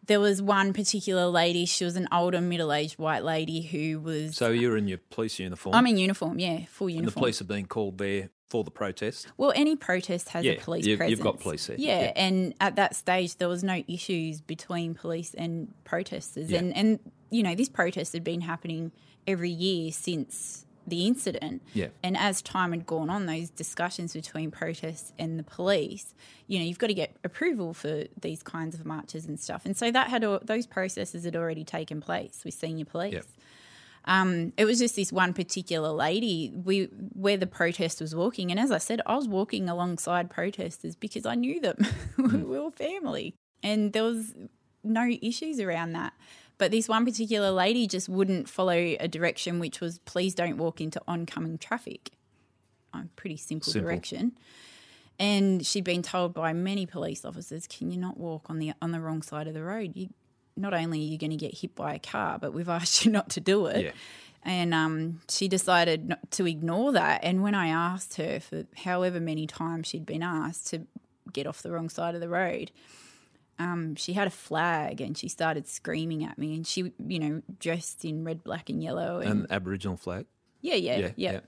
there 0.07 0.21
was 0.21 0.41
one 0.41 0.73
particular 0.73 1.27
lady 1.27 1.65
she 1.67 1.85
was 1.85 1.97
an 1.97 2.07
older 2.13 2.41
middle-aged 2.41 2.99
white 2.99 3.25
lady 3.25 3.63
who 3.63 3.99
was 4.01 4.37
So 4.37 4.51
you're 4.51 4.77
in 4.77 4.87
your 4.89 4.99
police 5.11 5.39
uniform. 5.39 5.75
i'm 5.75 5.87
in 5.87 5.97
uniform 5.99 6.39
yeah 6.39 6.61
full 6.69 6.87
and 6.89 6.97
uniform 6.97 7.15
the 7.15 7.21
police 7.21 7.39
have 7.41 7.49
been 7.49 7.67
called 7.67 7.99
there 7.99 8.31
for 8.49 8.63
the 8.63 8.71
protest. 8.71 9.27
well 9.37 9.53
any 9.57 9.75
protest 9.75 10.29
has 10.31 10.45
Yeah, 10.45 10.53
a 10.53 10.61
police 10.61 10.87
you've- 10.87 10.99
presence 10.99 11.11
you've 11.11 11.25
got 11.25 11.41
police 11.41 11.67
there, 11.67 11.77
yeah, 11.79 12.01
yeah. 12.03 12.13
and 12.15 12.55
at 12.61 12.77
that 12.77 12.95
stage 12.95 13.37
there 13.39 13.49
was 13.49 13.65
no 13.65 13.83
issues 13.89 14.41
between 14.41 14.95
police 14.95 15.35
and 15.35 15.73
protesters 15.85 16.51
Yeah. 16.51 16.59
and 16.61 16.77
and 16.77 17.01
you 17.31 17.43
know 17.43 17.55
this 17.57 17.69
protest 17.69 18.13
had 18.13 18.23
been 18.23 18.43
happening 18.43 18.93
every 19.27 19.51
year 19.51 19.91
since 19.91 20.65
the 20.87 21.07
incident 21.07 21.63
Yeah. 21.75 21.89
And 22.03 22.17
as 22.17 22.43
time 22.43 22.71
had 22.71 22.87
gone 22.87 23.11
on, 23.11 23.27
those 23.27 23.51
discussions 23.51 24.13
between 24.13 24.51
protests 24.51 25.13
and 25.19 25.39
the 25.39 25.43
police, 25.43 26.15
you 26.47 26.59
know, 26.59 26.65
you've 26.65 26.79
got 26.79 26.89
to 26.89 26.95
get 26.95 27.17
approval 27.25 27.75
for 27.75 28.05
these 28.21 28.43
kinds 28.43 28.75
of 28.75 28.87
marches 28.87 29.27
and 29.27 29.39
stuff. 29.39 29.65
And 29.65 29.77
so 29.77 29.91
that 29.91 30.09
had 30.09 30.23
those 30.43 30.67
processes 30.67 31.25
had 31.25 31.37
already 31.37 31.65
taken 31.65 32.01
place 32.01 32.43
with 32.45 32.55
senior 32.55 32.85
police. 32.85 33.15
Yep. 33.15 33.27
Um, 34.07 34.53
it 34.57 34.65
was 34.65 34.79
just 34.79 34.95
this 34.95 35.13
one 35.13 35.35
particular 35.35 35.91
lady 35.91 36.53
we 36.55 36.85
where 37.13 37.37
the 37.37 37.47
protest 37.47 38.01
was 38.01 38.15
walking, 38.15 38.53
and 38.53 38.61
as 38.61 38.71
I 38.71 38.79
said, 38.79 39.01
I 39.05 39.17
was 39.17 39.27
walking 39.27 39.69
alongside 39.69 40.31
protesters 40.31 40.95
because 40.95 41.27
I 41.27 41.35
knew 41.35 41.61
them. 41.61 41.77
we 42.17 42.43
were 42.45 42.71
family, 42.71 43.35
and 43.65 43.93
there 43.93 44.05
was 44.05 44.33
no 44.85 45.11
issues 45.21 45.59
around 45.59 45.93
that. 45.93 46.13
But 46.59 46.71
this 46.71 46.89
one 46.89 47.05
particular 47.05 47.51
lady 47.51 47.87
just 47.87 48.09
wouldn't 48.09 48.49
follow 48.49 48.73
a 48.73 49.09
direction, 49.09 49.59
which 49.59 49.81
was 49.81 49.99
please 50.01 50.35
don't 50.35 50.57
walk 50.57 50.81
into 50.81 51.01
oncoming 51.07 51.59
traffic. 51.59 52.11
A 52.95 53.05
pretty 53.17 53.37
simple, 53.37 53.73
Simple. 53.73 53.89
direction. 53.89 54.33
And 55.19 55.67
she'd 55.67 55.85
been 55.85 56.03
told 56.03 56.35
by 56.35 56.53
many 56.53 56.87
police 56.87 57.25
officers, 57.25 57.67
"Can 57.67 57.91
you 57.91 57.99
not 57.99 58.17
walk 58.19 58.49
on 58.49 58.59
the 58.59 58.73
on 58.81 58.93
the 58.93 59.01
wrong 59.01 59.23
side 59.23 59.47
of 59.49 59.55
the 59.55 59.63
road? 59.63 59.93
You, 59.95 60.11
not 60.57 60.73
only 60.73 61.01
are 61.01 61.11
you 61.11 61.19
going 61.19 61.31
to 61.31 61.37
get 61.37 61.59
hit 61.59 61.75
by 61.75 61.95
a 61.95 61.99
car, 61.99 62.39
but 62.39 62.53
we've 62.55 62.69
asked 62.79 63.05
you 63.05 63.11
not 63.11 63.29
to 63.31 63.41
do 63.41 63.67
it." 63.67 63.85
Yeah. 63.87 63.93
And 64.43 64.73
um, 64.73 65.21
she 65.29 65.49
decided 65.49 66.09
not 66.09 66.31
to 66.33 66.47
ignore 66.47 66.93
that. 66.93 67.25
And 67.25 67.43
when 67.43 67.55
I 67.55 67.67
asked 67.69 68.17
her 68.17 68.39
for 68.39 68.65
however 68.77 69.19
many 69.19 69.47
times 69.47 69.89
she'd 69.89 70.07
been 70.07 70.23
asked 70.23 70.69
to 70.69 70.87
get 71.33 71.49
off 71.49 71.63
the 71.63 71.73
wrong 71.73 71.89
side 71.89 72.15
of 72.15 72.21
the 72.21 72.29
road, 72.29 72.71
um, 73.59 73.95
she 73.95 74.13
had 74.13 74.27
a 74.27 74.31
flag 74.31 75.01
and 75.01 75.17
she 75.17 75.29
started 75.29 75.67
screaming 75.67 76.25
at 76.25 76.39
me. 76.39 76.55
And 76.55 76.67
she, 76.67 76.93
you 76.99 77.19
know, 77.19 77.43
dressed 77.59 78.05
in 78.05 78.25
red, 78.25 78.45
black, 78.45 78.69
and 78.69 78.83
yellow. 78.83 79.21
And, 79.21 79.41
An 79.43 79.47
Aboriginal 79.51 79.97
flag. 79.97 80.27
yeah, 80.61 80.75
yeah, 80.75 80.97
Yeah, 80.97 81.11
yeah, 81.17 81.33
yeah. 81.33 81.41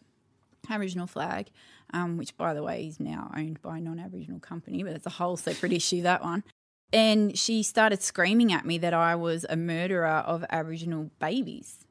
Aboriginal 0.71 1.07
flag, 1.07 1.51
um, 1.95 2.17
which 2.17 2.37
by 2.37 2.53
the 2.53 2.63
way 2.63 2.87
is 2.87 3.01
now 3.01 3.31
owned 3.37 3.63
by 3.63 3.79
a 3.79 3.81
non-Aboriginal 3.81 4.41
company, 4.41 4.83
but 4.83 4.93
it's 4.93 5.07
a 5.07 5.11
whole 5.11 5.37
separate 5.37 5.73
issue 5.73 6.03
that 6.03 6.23
one. 6.23 6.45
And 6.93 7.39
she 7.39 7.63
started 7.63 8.03
screaming 8.03 8.53
at 8.53 8.65
me 8.65 8.79
that 8.79 8.95
I 8.95 9.15
was 9.15 9.45
a 9.49 9.57
murderer 9.57 10.07
of 10.07 10.45
Aboriginal 10.51 11.11
babies. 11.19 11.85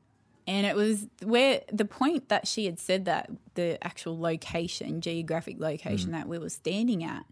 And 0.48 0.66
it 0.66 0.76
was 0.76 1.08
where 1.24 1.62
the 1.72 1.86
point 1.86 2.30
that 2.30 2.48
she 2.48 2.66
had 2.66 2.80
said 2.80 3.06
that 3.06 3.30
the 3.56 3.84
actual 3.86 4.20
location, 4.20 5.02
geographic 5.02 5.60
location 5.60 6.14
that 6.14 6.28
we 6.28 6.40
were 6.40 6.50
standing 6.50 7.04
at, 7.04 7.26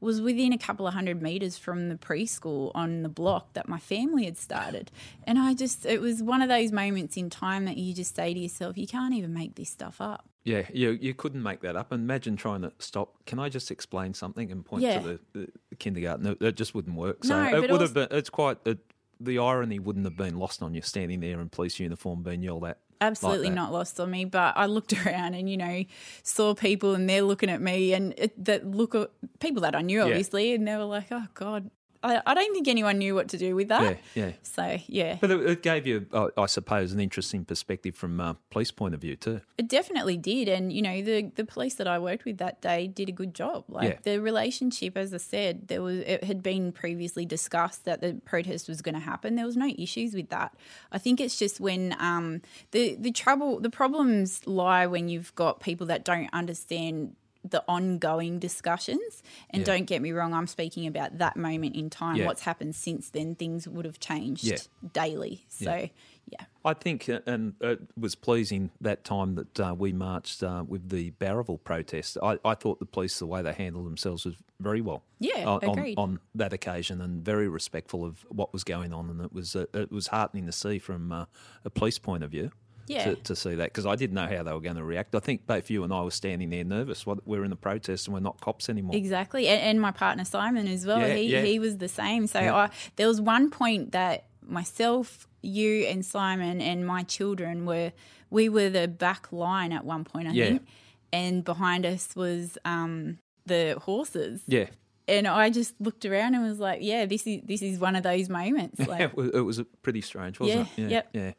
was 0.00 0.20
within 0.20 0.52
a 0.52 0.58
couple 0.58 0.86
of 0.86 0.94
hundred 0.94 1.22
meters 1.22 1.56
from 1.56 1.88
the 1.88 1.94
preschool 1.96 2.70
on 2.74 3.02
the 3.02 3.08
block 3.08 3.52
that 3.54 3.68
my 3.68 3.78
family 3.78 4.24
had 4.26 4.36
started. 4.36 4.90
And 5.24 5.38
I 5.38 5.54
just, 5.54 5.86
it 5.86 6.00
was 6.00 6.22
one 6.22 6.42
of 6.42 6.48
those 6.48 6.70
moments 6.72 7.16
in 7.16 7.30
time 7.30 7.64
that 7.64 7.76
you 7.76 7.94
just 7.94 8.14
say 8.14 8.34
to 8.34 8.38
yourself, 8.40 8.76
you 8.76 8.86
can't 8.86 9.14
even 9.14 9.32
make 9.32 9.54
this 9.54 9.70
stuff 9.70 10.00
up. 10.00 10.28
Yeah, 10.44 10.62
you 10.72 10.90
you 11.00 11.12
couldn't 11.12 11.42
make 11.42 11.60
that 11.62 11.74
up. 11.74 11.92
Imagine 11.92 12.36
trying 12.36 12.62
to 12.62 12.72
stop. 12.78 13.14
Can 13.26 13.40
I 13.40 13.48
just 13.48 13.72
explain 13.72 14.14
something 14.14 14.52
and 14.52 14.64
point 14.64 14.84
Yeah. 14.84 15.00
to 15.00 15.20
the, 15.32 15.48
the 15.70 15.76
kindergarten? 15.76 16.24
It, 16.26 16.40
it 16.40 16.54
just 16.56 16.72
wouldn't 16.72 16.96
work. 16.96 17.24
So 17.24 17.30
No, 17.42 17.48
it 17.56 17.60
would 17.62 17.70
also- 17.72 17.82
have 17.86 17.94
been. 17.94 18.08
It's 18.12 18.30
quite. 18.30 18.58
It, 18.64 18.78
the 19.18 19.38
irony 19.38 19.78
wouldn't 19.80 20.04
have 20.04 20.16
been 20.16 20.38
lost 20.38 20.62
on 20.62 20.72
you 20.74 20.82
standing 20.82 21.18
there 21.20 21.40
in 21.40 21.48
police 21.48 21.80
uniform 21.80 22.22
being 22.22 22.42
yelled 22.42 22.64
at. 22.64 22.78
Absolutely 23.00 23.48
that. 23.48 23.54
not 23.54 23.72
lost 23.72 23.98
on 24.00 24.10
me. 24.10 24.24
But 24.24 24.56
I 24.56 24.66
looked 24.66 24.92
around 25.06 25.34
and 25.34 25.48
you 25.48 25.56
know 25.56 25.84
saw 26.22 26.54
people 26.54 26.94
and 26.94 27.08
they're 27.08 27.22
looking 27.22 27.50
at 27.50 27.60
me 27.60 27.92
and 27.92 28.14
it, 28.16 28.44
that 28.44 28.66
look 28.66 28.94
people 29.38 29.62
that 29.62 29.74
I 29.74 29.82
knew 29.82 30.02
obviously, 30.02 30.54
and 30.54 30.66
they 30.66 30.76
were 30.76 30.84
like, 30.84 31.06
"Oh 31.10 31.26
God." 31.34 31.70
I, 32.02 32.20
I 32.26 32.34
don't 32.34 32.52
think 32.52 32.68
anyone 32.68 32.98
knew 32.98 33.14
what 33.14 33.28
to 33.28 33.38
do 33.38 33.54
with 33.54 33.68
that. 33.68 33.98
Yeah, 34.14 34.24
yeah. 34.26 34.32
So 34.42 34.78
yeah, 34.86 35.16
But 35.20 35.30
it, 35.30 35.40
it 35.50 35.62
gave 35.62 35.86
you, 35.86 36.06
uh, 36.12 36.28
I 36.36 36.46
suppose, 36.46 36.92
an 36.92 37.00
interesting 37.00 37.44
perspective 37.44 37.94
from 37.94 38.20
a 38.20 38.36
police 38.50 38.70
point 38.70 38.94
of 38.94 39.00
view 39.00 39.16
too. 39.16 39.40
It 39.58 39.68
definitely 39.68 40.16
did, 40.16 40.48
and 40.48 40.72
you 40.72 40.82
know 40.82 41.02
the 41.02 41.30
the 41.34 41.44
police 41.44 41.74
that 41.74 41.86
I 41.88 41.98
worked 41.98 42.24
with 42.24 42.38
that 42.38 42.60
day 42.60 42.86
did 42.86 43.08
a 43.08 43.12
good 43.12 43.34
job. 43.34 43.64
Like 43.68 43.88
Yeah. 43.88 43.98
the 44.02 44.20
relationship, 44.20 44.96
as 44.96 45.12
I 45.14 45.18
said, 45.18 45.68
there 45.68 45.82
was 45.82 45.98
it 45.98 46.24
had 46.24 46.42
been 46.42 46.72
previously 46.72 47.26
discussed 47.26 47.84
that 47.84 48.00
the 48.00 48.20
protest 48.24 48.68
was 48.68 48.82
going 48.82 48.94
to 48.94 49.00
happen. 49.00 49.34
There 49.36 49.46
was 49.46 49.56
no 49.56 49.72
issues 49.78 50.14
with 50.14 50.28
that. 50.30 50.54
I 50.92 50.98
think 50.98 51.20
it's 51.20 51.38
just 51.38 51.60
when 51.60 51.96
um, 51.98 52.42
the 52.70 52.96
the 52.96 53.12
trouble, 53.12 53.60
the 53.60 53.70
problems 53.70 54.46
lie 54.46 54.86
when 54.86 55.08
you've 55.08 55.34
got 55.34 55.60
people 55.60 55.86
that 55.88 56.04
don't 56.04 56.28
understand 56.32 57.16
the 57.50 57.64
ongoing 57.68 58.38
discussions. 58.38 59.22
And 59.50 59.60
Yeah. 59.60 59.66
don't 59.66 59.84
get 59.84 60.02
me 60.02 60.12
wrong, 60.12 60.34
I'm 60.34 60.46
speaking 60.46 60.86
about 60.86 61.18
that 61.18 61.36
moment 61.36 61.76
in 61.76 61.90
time. 61.90 62.16
Yeah. 62.16 62.26
What's 62.26 62.42
happened 62.42 62.74
since 62.74 63.10
then? 63.10 63.34
Things 63.34 63.66
would 63.68 63.84
have 63.84 63.98
changed 64.00 64.44
Yeah. 64.44 64.56
daily. 64.92 65.44
So 65.48 65.88
Yeah. 66.28 66.44
I 66.64 66.74
think, 66.74 67.08
uh, 67.08 67.20
and 67.26 67.54
it 67.60 67.80
was 67.96 68.16
pleasing 68.16 68.72
that 68.80 69.04
time 69.04 69.36
that 69.36 69.60
uh, 69.60 69.74
we 69.78 69.92
marched 69.92 70.42
uh, 70.42 70.64
with 70.66 70.88
the 70.88 71.10
Barraville 71.10 71.58
protest. 71.58 72.18
I, 72.20 72.38
I 72.44 72.54
thought 72.54 72.80
the 72.80 72.86
police, 72.86 73.18
the 73.20 73.26
way 73.26 73.42
they 73.42 73.52
handled 73.52 73.86
themselves, 73.86 74.24
was 74.24 74.34
very 74.58 74.80
well. 74.80 75.04
Yeah, 75.20 75.44
on, 75.46 75.64
on- 75.64 75.78
agreed. 75.78 75.96
on 75.98 76.18
that 76.34 76.52
occasion, 76.52 77.00
and 77.00 77.24
very 77.24 77.46
respectful 77.48 78.04
of 78.04 78.26
what 78.28 78.52
was 78.52 78.64
going 78.64 78.92
on, 78.92 79.08
and 79.10 79.20
it 79.20 79.32
was 79.32 79.54
uh, 79.54 79.66
it 79.72 79.92
was 79.92 80.08
heartening 80.08 80.46
to 80.46 80.52
see 80.52 80.80
from 80.80 81.12
uh, 81.12 81.26
a 81.64 81.70
police 81.70 81.98
point 82.00 82.24
of 82.24 82.32
view. 82.32 82.50
Yeah. 82.86 83.04
To, 83.04 83.16
to 83.16 83.36
see 83.36 83.54
that 83.56 83.72
because 83.72 83.86
I 83.86 83.96
didn't 83.96 84.14
know 84.14 84.26
how 84.26 84.42
they 84.42 84.52
were 84.52 84.60
going 84.60 84.76
to 84.76 84.84
react. 84.84 85.14
I 85.14 85.20
think 85.20 85.46
both 85.46 85.70
you 85.70 85.84
and 85.84 85.92
I 85.92 86.02
were 86.02 86.10
standing 86.10 86.50
there 86.50 86.64
nervous. 86.64 87.04
We're 87.06 87.44
in 87.44 87.50
the 87.50 87.56
protest 87.56 88.06
and 88.06 88.14
we're 88.14 88.20
not 88.20 88.40
cops 88.40 88.68
anymore. 88.68 88.96
Exactly, 88.96 89.48
and, 89.48 89.60
and 89.60 89.80
my 89.80 89.90
partner 89.90 90.24
Simon 90.24 90.68
as 90.68 90.86
well. 90.86 91.00
Yeah, 91.00 91.14
he 91.14 91.32
yeah. 91.32 91.42
he 91.42 91.58
was 91.58 91.78
the 91.78 91.88
same. 91.88 92.26
So. 92.26 92.40
I, 92.40 92.70
there 92.96 93.08
was 93.08 93.20
one 93.20 93.50
point 93.50 93.92
that 93.92 94.26
myself, 94.42 95.26
you, 95.42 95.84
and 95.84 96.04
Simon 96.04 96.60
and 96.60 96.86
my 96.86 97.02
children 97.02 97.66
were 97.66 97.92
we 98.30 98.48
were 98.48 98.70
the 98.70 98.88
back 98.88 99.32
line 99.32 99.72
at 99.72 99.84
one 99.84 100.04
point, 100.04 100.28
I 100.28 100.32
think, 100.32 100.66
and 101.12 101.44
behind 101.44 101.86
us 101.86 102.14
was 102.16 102.58
um, 102.64 103.18
the 103.44 103.78
horses. 103.82 104.42
Yeah, 104.46 104.66
And 105.08 105.26
I 105.28 105.50
just 105.50 105.80
looked 105.80 106.04
around 106.04 106.34
and 106.34 106.42
was 106.44 106.58
like, 106.58 106.80
"Yeah, 106.82 107.06
this 107.06 107.26
is 107.26 107.40
this 107.44 107.62
is 107.62 107.78
one 107.78 107.94
of 107.94 108.02
those 108.02 108.28
moments." 108.28 108.78
Like, 108.86 109.12
it 109.16 109.40
was, 109.44 109.62
pretty 109.82 110.00
strange, 110.00 110.40
wasn't 110.40 110.68
Yeah, 110.76 110.84
it? 110.84 110.90
yep. 110.90 111.08
yeah. 111.12 111.32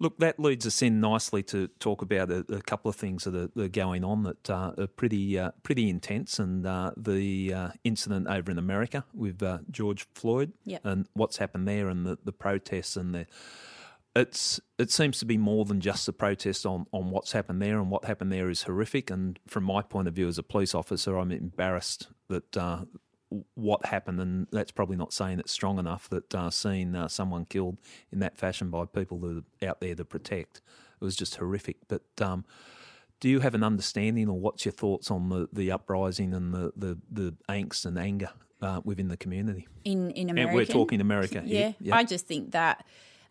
Look, 0.00 0.18
that 0.18 0.40
leads 0.40 0.66
us 0.66 0.82
in 0.82 1.00
nicely 1.00 1.42
to 1.44 1.68
talk 1.78 2.02
about 2.02 2.30
a, 2.30 2.44
a 2.48 2.60
couple 2.62 2.88
of 2.88 2.96
things 2.96 3.24
that 3.24 3.34
are, 3.34 3.48
that 3.54 3.62
are 3.64 3.68
going 3.68 4.02
on 4.04 4.24
that 4.24 4.50
uh, 4.50 4.72
are 4.76 4.86
pretty 4.86 5.38
uh, 5.38 5.50
pretty 5.62 5.88
intense, 5.88 6.38
and 6.38 6.66
uh, 6.66 6.92
the 6.96 7.52
uh, 7.54 7.68
incident 7.84 8.26
over 8.26 8.50
in 8.50 8.58
America 8.58 9.04
with 9.14 9.42
uh, 9.42 9.58
George 9.70 10.06
Floyd, 10.14 10.52
Yep. 10.64 10.80
and 10.84 11.06
what's 11.12 11.36
happened 11.36 11.68
there, 11.68 11.88
and 11.88 12.06
the, 12.06 12.18
the 12.24 12.32
protests, 12.32 12.96
and 12.96 13.14
the 13.14 13.26
it's 14.16 14.60
it 14.78 14.90
seems 14.90 15.18
to 15.18 15.24
be 15.24 15.36
more 15.36 15.64
than 15.64 15.80
just 15.80 16.06
the 16.06 16.12
protest 16.12 16.66
on, 16.66 16.86
on 16.92 17.10
what's 17.10 17.32
happened 17.32 17.60
there, 17.60 17.78
and 17.78 17.90
what 17.90 18.04
happened 18.04 18.30
there 18.32 18.48
is 18.48 18.62
horrific. 18.62 19.10
And 19.10 19.38
from 19.46 19.64
my 19.64 19.82
point 19.82 20.08
of 20.08 20.14
view 20.14 20.28
as 20.28 20.38
a 20.38 20.42
police 20.42 20.74
officer, 20.74 21.16
I'm 21.16 21.32
embarrassed 21.32 22.08
that 22.28 22.56
uh, 22.56 22.84
what 23.54 23.86
happened, 23.86 24.20
and 24.20 24.46
that's 24.52 24.70
probably 24.70 24.96
not 24.96 25.12
saying 25.12 25.40
it 25.40 25.48
strong 25.48 25.78
enough. 25.78 26.08
That 26.08 26.34
uh, 26.34 26.50
seeing 26.50 26.94
uh, 26.94 27.08
someone 27.08 27.44
killed 27.44 27.78
in 28.12 28.20
that 28.20 28.36
fashion 28.36 28.70
by 28.70 28.84
people 28.84 29.18
that 29.20 29.44
are 29.62 29.68
out 29.68 29.80
there 29.80 29.94
to 29.94 30.04
protect, 30.04 30.58
it 31.00 31.04
was 31.04 31.16
just 31.16 31.36
horrific. 31.36 31.76
But 31.88 32.02
um, 32.20 32.44
do 33.18 33.28
you 33.28 33.40
have 33.40 33.54
an 33.54 33.64
understanding, 33.64 34.28
or 34.28 34.38
what's 34.38 34.64
your 34.64 34.72
thoughts 34.72 35.10
on 35.10 35.28
the, 35.28 35.48
the 35.52 35.72
uprising 35.72 36.34
and 36.34 36.52
the, 36.52 36.72
the, 36.76 36.98
the 37.10 37.34
angst 37.48 37.86
and 37.86 37.98
anger 37.98 38.30
uh, 38.62 38.80
within 38.84 39.08
the 39.08 39.16
community? 39.16 39.66
in 39.84 40.10
in 40.12 40.30
And 40.30 40.38
America, 40.38 40.54
we're 40.54 40.66
talking 40.66 41.00
America 41.00 41.42
Yeah. 41.44 41.72
Yeah. 41.80 41.96
I 41.96 42.04
just 42.04 42.26
think 42.26 42.52
that 42.52 42.84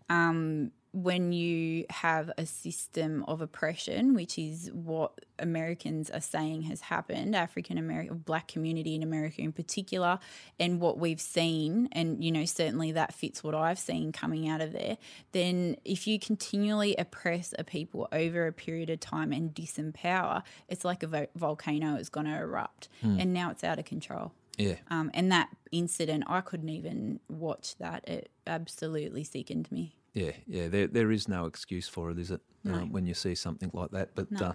um, 0.10 0.72
when 0.94 1.32
you 1.34 1.86
have 1.90 2.32
a 2.38 2.46
system 2.46 3.26
of 3.28 3.42
oppression, 3.42 4.14
which 4.14 4.38
is 4.38 4.70
what 4.74 5.26
Americans 5.40 6.12
are 6.12 6.22
saying 6.22 6.62
has 6.64 6.82
happened, 6.82 7.36
African 7.36 7.80
American, 7.80 8.20
black 8.20 8.48
community 8.48 8.94
in 8.94 9.02
America 9.02 9.42
in 9.42 9.52
particular, 9.52 10.20
and 10.60 10.80
what 10.80 11.00
we've 11.00 11.20
seen, 11.20 11.90
and 11.94 12.24
you 12.24 12.32
know, 12.32 12.46
certainly 12.46 12.92
that 12.92 13.12
fits 13.12 13.44
what 13.44 13.56
I've 13.56 13.80
seen 13.80 14.12
coming 14.12 14.48
out 14.48 14.62
of 14.62 14.72
there, 14.72 14.98
then 15.32 15.78
if 15.84 16.06
you 16.06 16.20
continually 16.20 16.96
oppress 16.98 17.56
a 17.58 17.64
people 17.64 18.08
over 18.12 18.46
a 18.46 18.54
period 18.54 18.92
of 18.92 19.00
time 19.00 19.32
and 19.32 19.52
disempower, 19.54 20.44
it's 20.70 20.86
like 20.86 21.02
a 21.02 21.08
vo- 21.08 21.28
volcano 21.36 21.96
is 21.96 22.10
going 22.10 22.28
to 22.28 22.38
erupt. 22.38 22.88
And 23.02 23.34
now 23.34 23.50
it's 23.50 23.64
out 23.64 23.80
of 23.80 23.86
control. 23.86 24.32
Yeah. 24.58 24.76
Um, 24.90 25.12
and 25.14 25.32
that 25.32 25.50
incident, 25.72 26.26
I 26.28 26.42
couldn't 26.42 26.70
even 26.70 27.20
watch 27.28 27.76
that. 27.78 28.08
It 28.08 28.30
absolutely 28.46 29.24
sickened 29.24 29.72
me. 29.72 29.96
Yeah, 30.14 30.32
yeah. 30.48 30.68
There, 30.68 30.88
there 30.88 31.12
is 31.12 31.28
no 31.28 31.46
excuse 31.46 31.88
for 31.88 32.12
it, 32.12 32.20
is 32.20 32.32
it? 32.32 32.42
No. 32.64 32.76
Uh, 32.76 32.80
when 32.82 33.06
you 33.06 33.14
see 33.14 33.36
something 33.36 33.72
like 33.74 33.92
that, 33.92 34.16
but 34.16 34.42
uh, 34.42 34.54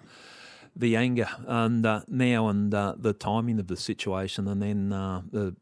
the 0.75 0.95
anger 0.95 1.27
and 1.45 1.85
uh, 1.85 2.01
now 2.07 2.47
and 2.47 2.73
uh, 2.73 2.95
the 2.97 3.13
timing 3.13 3.59
of 3.59 3.67
the 3.67 3.77
situation, 3.77 4.47
and 4.47 4.61
then 4.61 4.93
uh, 4.93 5.21
the. 5.31 5.55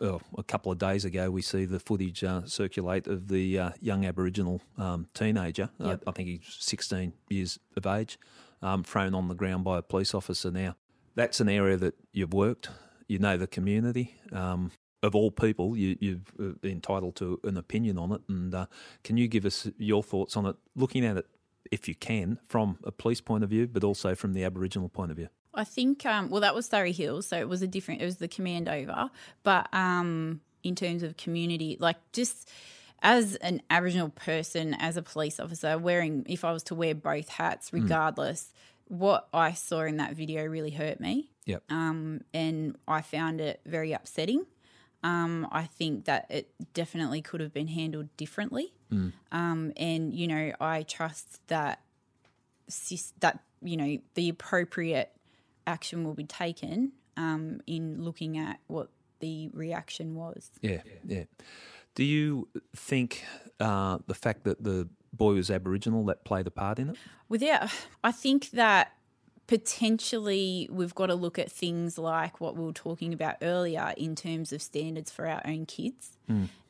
Oh, 0.00 0.20
a 0.38 0.42
couple 0.44 0.70
of 0.70 0.78
days 0.78 1.04
ago, 1.04 1.30
we 1.30 1.42
see 1.42 1.64
the 1.64 1.80
footage 1.80 2.22
uh, 2.22 2.42
circulate 2.44 3.08
of 3.08 3.26
the 3.26 3.58
uh, 3.58 3.70
young 3.80 4.04
Aboriginal 4.04 4.60
um, 4.78 5.08
teenager. 5.14 5.68
Yep. 5.80 6.02
Uh, 6.06 6.10
I 6.10 6.12
think 6.12 6.28
he's 6.28 6.56
16 6.60 7.12
years 7.28 7.58
of 7.76 7.86
age, 7.86 8.18
um, 8.62 8.84
thrown 8.84 9.14
on 9.14 9.26
the 9.26 9.34
ground 9.34 9.64
by 9.64 9.78
a 9.78 9.82
police 9.82 10.14
officer. 10.14 10.52
Now, 10.52 10.76
that's 11.16 11.40
an 11.40 11.48
area 11.48 11.76
that 11.78 11.94
you've 12.12 12.34
worked. 12.34 12.68
You 13.08 13.18
know 13.18 13.36
the 13.36 13.46
community. 13.46 14.14
Um, 14.32 14.70
of 15.04 15.14
all 15.14 15.30
people, 15.30 15.76
you, 15.76 15.96
you're 16.00 16.20
uh, 16.40 16.52
entitled 16.62 17.14
to 17.16 17.38
an 17.44 17.58
opinion 17.58 17.98
on 17.98 18.12
it. 18.12 18.22
And 18.28 18.54
uh, 18.54 18.66
can 19.02 19.18
you 19.18 19.28
give 19.28 19.44
us 19.44 19.68
your 19.76 20.02
thoughts 20.02 20.36
on 20.36 20.46
it, 20.46 20.56
looking 20.74 21.04
at 21.04 21.18
it, 21.18 21.26
if 21.70 21.86
you 21.88 21.94
can, 21.94 22.38
from 22.48 22.78
a 22.84 22.90
police 22.90 23.20
point 23.20 23.44
of 23.44 23.50
view, 23.50 23.66
but 23.66 23.84
also 23.84 24.14
from 24.14 24.32
the 24.32 24.44
Aboriginal 24.44 24.88
point 24.88 25.10
of 25.10 25.18
view? 25.18 25.28
I 25.52 25.64
think, 25.64 26.04
um, 26.04 26.30
well, 26.30 26.40
that 26.40 26.54
was 26.54 26.66
Surry 26.66 26.92
Hills, 26.92 27.26
so 27.26 27.38
it 27.38 27.48
was 27.48 27.62
a 27.62 27.66
different, 27.66 28.02
it 28.02 28.06
was 28.06 28.16
the 28.16 28.28
command 28.28 28.68
over. 28.68 29.10
But 29.42 29.68
um, 29.72 30.40
in 30.62 30.74
terms 30.74 31.02
of 31.02 31.16
community, 31.16 31.76
like 31.78 31.96
just 32.12 32.50
as 33.02 33.36
an 33.36 33.60
Aboriginal 33.70 34.08
person, 34.08 34.74
as 34.74 34.96
a 34.96 35.02
police 35.02 35.38
officer, 35.38 35.76
wearing, 35.78 36.24
if 36.28 36.44
I 36.44 36.52
was 36.52 36.62
to 36.64 36.74
wear 36.74 36.94
both 36.94 37.28
hats, 37.28 37.72
regardless, 37.72 38.52
what 38.88 39.28
I 39.32 39.52
saw 39.52 39.80
in 39.82 39.96
that 39.96 40.14
video 40.14 40.44
really 40.44 40.70
hurt 40.70 41.00
me. 41.00 41.30
Yep. 41.46 41.62
um, 41.68 42.22
and 42.32 42.76
I 42.88 43.02
found 43.02 43.40
it 43.40 43.60
very 43.66 43.92
upsetting. 43.92 44.46
Um, 45.02 45.46
I 45.52 45.64
think 45.64 46.06
that 46.06 46.26
it 46.30 46.50
definitely 46.72 47.20
could 47.20 47.40
have 47.40 47.52
been 47.52 47.68
handled 47.68 48.08
differently. 48.16 48.72
Um, 49.32 49.72
and 49.76 50.14
you 50.14 50.26
know, 50.26 50.52
I 50.60 50.82
trust 50.82 51.46
that 51.48 51.80
that 53.20 53.40
you 53.60 53.76
know 53.76 53.98
the 54.14 54.28
appropriate 54.30 55.10
action 55.66 56.04
will 56.04 56.14
be 56.14 56.24
taken 56.24 56.92
um, 57.16 57.60
in 57.66 58.02
looking 58.02 58.38
at 58.38 58.60
what 58.66 58.88
the 59.20 59.50
reaction 59.52 60.14
was. 60.14 60.50
Yeah, 60.62 60.80
yeah. 61.06 61.24
Do 61.94 62.04
you 62.04 62.48
think 62.74 63.24
uh, 63.60 63.98
the 64.06 64.14
fact 64.14 64.44
that 64.44 64.64
the 64.64 64.88
boy 65.16 65.34
was 65.34 65.50
Aboriginal 65.50 66.04
that 66.06 66.24
played 66.24 66.46
a 66.46 66.50
part 66.50 66.78
in 66.78 66.90
it? 66.90 66.96
Well, 67.28 67.40
yeah, 67.40 67.68
I 68.02 68.12
think 68.12 68.50
that 68.50 68.92
potentially 69.46 70.68
we've 70.70 70.94
got 70.94 71.06
to 71.06 71.14
look 71.14 71.38
at 71.38 71.50
things 71.50 71.98
like 71.98 72.40
what 72.40 72.56
we 72.56 72.64
were 72.64 72.72
talking 72.72 73.12
about 73.12 73.36
earlier 73.42 73.92
in 73.96 74.14
terms 74.14 74.52
of 74.52 74.62
standards 74.62 75.10
for 75.10 75.26
our 75.26 75.42
own 75.44 75.66
kids. 75.66 76.16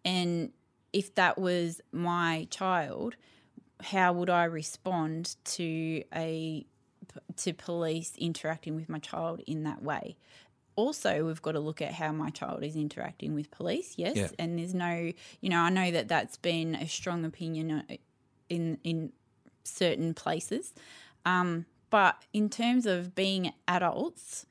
And 0.04 0.52
if 0.92 1.14
that 1.14 1.38
was 1.38 1.80
my 1.92 2.46
child, 2.50 3.16
how 3.82 4.12
would 4.12 4.30
I 4.30 4.44
respond 4.44 5.36
to 5.44 6.02
a 6.14 6.66
to 7.36 7.52
police 7.52 8.14
interacting 8.18 8.74
with 8.76 8.88
my 8.88 8.98
child 8.98 9.40
in 9.46 9.62
that 9.64 9.82
way? 9.82 10.16
Also, 10.76 11.24
we've 11.26 11.40
got 11.42 11.52
to 11.52 11.60
look 11.60 11.80
at 11.80 11.92
how 11.92 12.10
my 12.10 12.30
child 12.30 12.64
is 12.64 12.74
interacting 12.74 13.34
with 13.34 13.50
police. 13.52 13.94
Yes, 13.96 14.16
Yeah. 14.16 14.28
and 14.40 14.58
there's 14.58 14.74
no, 14.74 15.12
you 15.40 15.48
know, 15.48 15.60
I 15.60 15.70
know 15.70 15.92
that 15.92 16.08
that's 16.08 16.36
been 16.36 16.74
a 16.74 16.88
strong 16.88 17.24
opinion 17.24 17.70
uh, 17.88 17.94
in 18.48 18.78
in 18.84 19.12
certain 19.64 20.14
places. 20.14 20.74
Um, 21.24 21.66
but 21.90 22.22
in 22.32 22.48
terms 22.50 22.86
of 22.86 23.14
being 23.14 23.52
adults, 23.68 24.46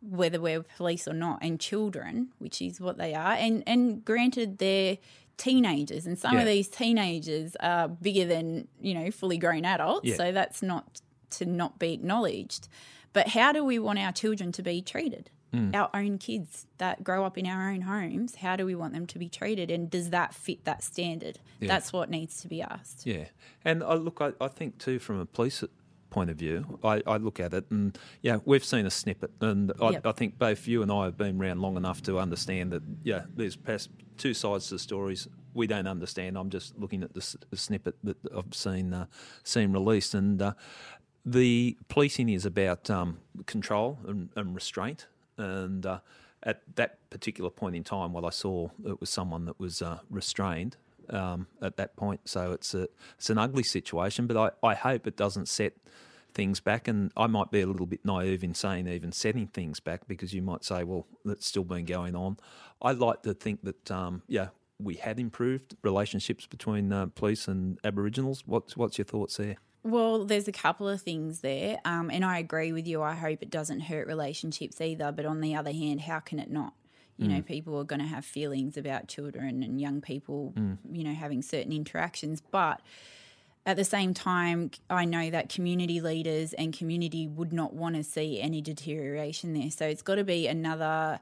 whether 0.00 0.40
we're 0.40 0.62
police 0.62 1.08
or 1.08 1.12
not, 1.14 1.38
and 1.42 1.58
children, 1.60 2.28
which 2.38 2.62
is 2.62 2.80
what 2.80 2.98
they 2.98 3.14
are, 3.14 3.32
and 3.34 3.62
and 3.66 4.04
granted 4.04 4.58
they're 4.58 4.98
teenagers, 5.36 6.06
and 6.06 6.18
some 6.18 6.34
Yeah. 6.34 6.40
of 6.40 6.46
these 6.46 6.68
teenagers 6.68 7.56
are 7.60 7.88
bigger 7.88 8.24
than 8.24 8.68
you 8.80 8.94
know 8.94 9.10
fully 9.10 9.38
grown 9.38 9.64
adults, 9.64 10.06
Yeah. 10.08 10.16
so 10.16 10.32
that's 10.32 10.62
not 10.62 11.00
to 11.30 11.44
not 11.46 11.78
be 11.78 11.92
acknowledged. 11.92 12.68
But 13.12 13.28
how 13.28 13.52
do 13.52 13.64
we 13.64 13.78
want 13.78 13.98
our 13.98 14.12
children 14.12 14.52
to 14.52 14.62
be 14.62 14.80
treated? 14.82 15.30
Our 15.74 15.90
own 15.94 16.18
kids 16.18 16.66
that 16.78 17.02
grow 17.02 17.24
up 17.24 17.38
in 17.38 17.46
our 17.46 17.70
own 17.70 17.80
homes, 17.82 18.36
how 18.36 18.54
do 18.56 18.66
we 18.66 18.74
want 18.74 18.92
them 18.94 19.06
to 19.06 19.18
be 19.18 19.28
treated? 19.28 19.70
And 19.70 19.90
does 19.90 20.10
that 20.10 20.34
fit 20.34 20.64
that 20.64 20.82
standard? 20.84 21.38
Yeah. 21.60 21.68
That's 21.68 21.92
what 21.92 22.10
needs 22.10 22.40
to 22.42 22.48
be 22.48 22.60
asked. 22.62 23.06
Yeah, 23.06 23.24
and 23.64 23.82
I 23.82 23.94
look, 23.94 24.18
I, 24.20 24.32
I 24.40 24.48
think 24.48 24.78
too, 24.78 24.98
from 24.98 25.18
a 25.20 25.26
police 25.26 25.64
point 26.10 26.30
of 26.30 26.36
view, 26.36 26.78
I, 26.82 27.02
I 27.06 27.16
look 27.18 27.38
at 27.40 27.52
it, 27.54 27.66
and 27.70 27.98
yeah, 28.22 28.38
we've 28.44 28.64
seen 28.64 28.86
a 28.86 28.90
snippet, 28.90 29.30
and 29.40 29.72
I, 29.80 29.90
Yep. 29.90 30.06
I 30.06 30.12
think 30.12 30.38
both 30.38 30.66
you 30.68 30.82
and 30.82 30.90
I 30.92 31.04
have 31.04 31.16
been 31.16 31.40
around 31.40 31.60
long 31.60 31.76
enough 31.76 32.02
to 32.04 32.18
understand 32.18 32.72
that 32.72 32.82
yeah, 33.02 33.22
there's 33.34 33.56
past 33.56 33.90
two 34.16 34.34
sides 34.34 34.68
to 34.68 34.74
the 34.74 34.78
stories 34.78 35.28
we 35.54 35.66
don't 35.66 35.86
understand. 35.86 36.36
I'm 36.38 36.50
just 36.50 36.78
looking 36.78 37.02
at 37.02 37.14
the, 37.14 37.20
s- 37.20 37.36
the 37.50 37.56
snippet 37.56 37.96
that 38.04 38.16
I've 38.36 38.54
seen 38.54 38.92
uh, 38.94 39.06
seen 39.44 39.72
released, 39.72 40.14
and 40.14 40.40
uh, 40.40 40.52
the 41.24 41.76
policing 41.88 42.28
is 42.28 42.46
about 42.46 42.88
um, 42.90 43.18
control 43.46 43.98
and, 44.06 44.30
and 44.36 44.54
restraint, 44.54 45.06
and 45.38 45.86
uh, 45.86 46.00
at 46.42 46.62
that 46.76 46.98
particular 47.10 47.50
point 47.50 47.76
in 47.76 47.84
time, 47.84 48.12
what 48.12 48.24
I 48.24 48.30
saw 48.30 48.68
it 48.86 49.00
was 49.00 49.10
someone 49.10 49.44
that 49.46 49.58
was 49.58 49.82
uh, 49.82 49.98
restrained 50.10 50.76
um, 51.10 51.46
at 51.62 51.76
that 51.76 51.96
point. 51.96 52.20
So 52.28 52.52
it's 52.52 52.74
a 52.74 52.88
it's 53.16 53.30
an 53.30 53.38
ugly 53.38 53.62
situation, 53.62 54.26
but 54.26 54.36
I, 54.36 54.66
I 54.66 54.74
hope 54.74 55.06
it 55.06 55.16
doesn't 55.16 55.48
set 55.48 55.74
things 56.34 56.60
back. 56.60 56.86
And 56.88 57.10
I 57.16 57.26
might 57.26 57.50
be 57.50 57.60
a 57.60 57.66
little 57.66 57.86
bit 57.86 58.04
naive 58.04 58.44
in 58.44 58.54
saying 58.54 58.86
even 58.86 59.12
setting 59.12 59.46
things 59.46 59.80
back 59.80 60.06
because 60.06 60.34
you 60.34 60.42
might 60.42 60.64
say, 60.64 60.84
well, 60.84 61.06
that's 61.24 61.46
still 61.46 61.64
been 61.64 61.86
going 61.86 62.14
on. 62.14 62.36
I 62.80 62.92
like 62.92 63.22
to 63.22 63.34
think 63.34 63.62
that 63.64 63.90
um, 63.90 64.22
yeah. 64.26 64.48
We 64.80 64.94
had 64.94 65.18
improved 65.18 65.74
relationships 65.82 66.46
between 66.46 66.92
uh, 66.92 67.06
police 67.06 67.48
and 67.48 67.80
Aboriginals. 67.82 68.44
What's 68.46 68.76
what's 68.76 68.96
your 68.96 69.06
thoughts 69.06 69.36
there? 69.36 69.56
Well, 69.90 70.24
there's 70.24 70.48
a 70.48 70.52
couple 70.52 70.88
of 70.88 71.00
things 71.00 71.40
there, 71.40 71.78
um, 71.84 72.10
and 72.10 72.24
I 72.24 72.38
agree 72.38 72.72
with 72.72 72.86
you. 72.86 73.02
I 73.02 73.14
hope 73.14 73.42
it 73.42 73.50
doesn't 73.50 73.80
hurt 73.80 74.06
relationships 74.06 74.80
either. 74.80 75.12
But 75.12 75.24
on 75.24 75.40
the 75.40 75.54
other 75.54 75.72
hand, 75.72 76.02
how 76.02 76.20
can 76.20 76.38
it 76.38 76.50
not? 76.50 76.74
You 77.20 77.26
know, 77.26 77.42
people 77.42 77.76
are 77.80 77.84
going 77.84 77.98
to 77.98 78.06
have 78.06 78.24
feelings 78.24 78.76
about 78.76 79.08
children 79.08 79.64
and 79.64 79.80
young 79.80 80.00
people, 80.00 80.52
you 80.92 81.02
know, 81.02 81.14
having 81.14 81.42
certain 81.42 81.72
interactions. 81.72 82.40
But 82.40 82.80
at 83.66 83.76
the 83.76 83.84
same 83.84 84.14
time, 84.14 84.70
I 84.88 85.04
know 85.04 85.28
that 85.30 85.48
community 85.48 86.00
leaders 86.00 86.52
and 86.52 86.72
community 86.72 87.26
would 87.26 87.52
not 87.52 87.72
want 87.74 87.96
to 87.96 88.04
see 88.04 88.40
any 88.40 88.60
deterioration 88.60 89.52
there. 89.52 89.70
So 89.70 89.84
it's 89.86 90.02
got 90.02 90.14
to 90.14 90.24
be 90.24 90.46
another, 90.46 91.18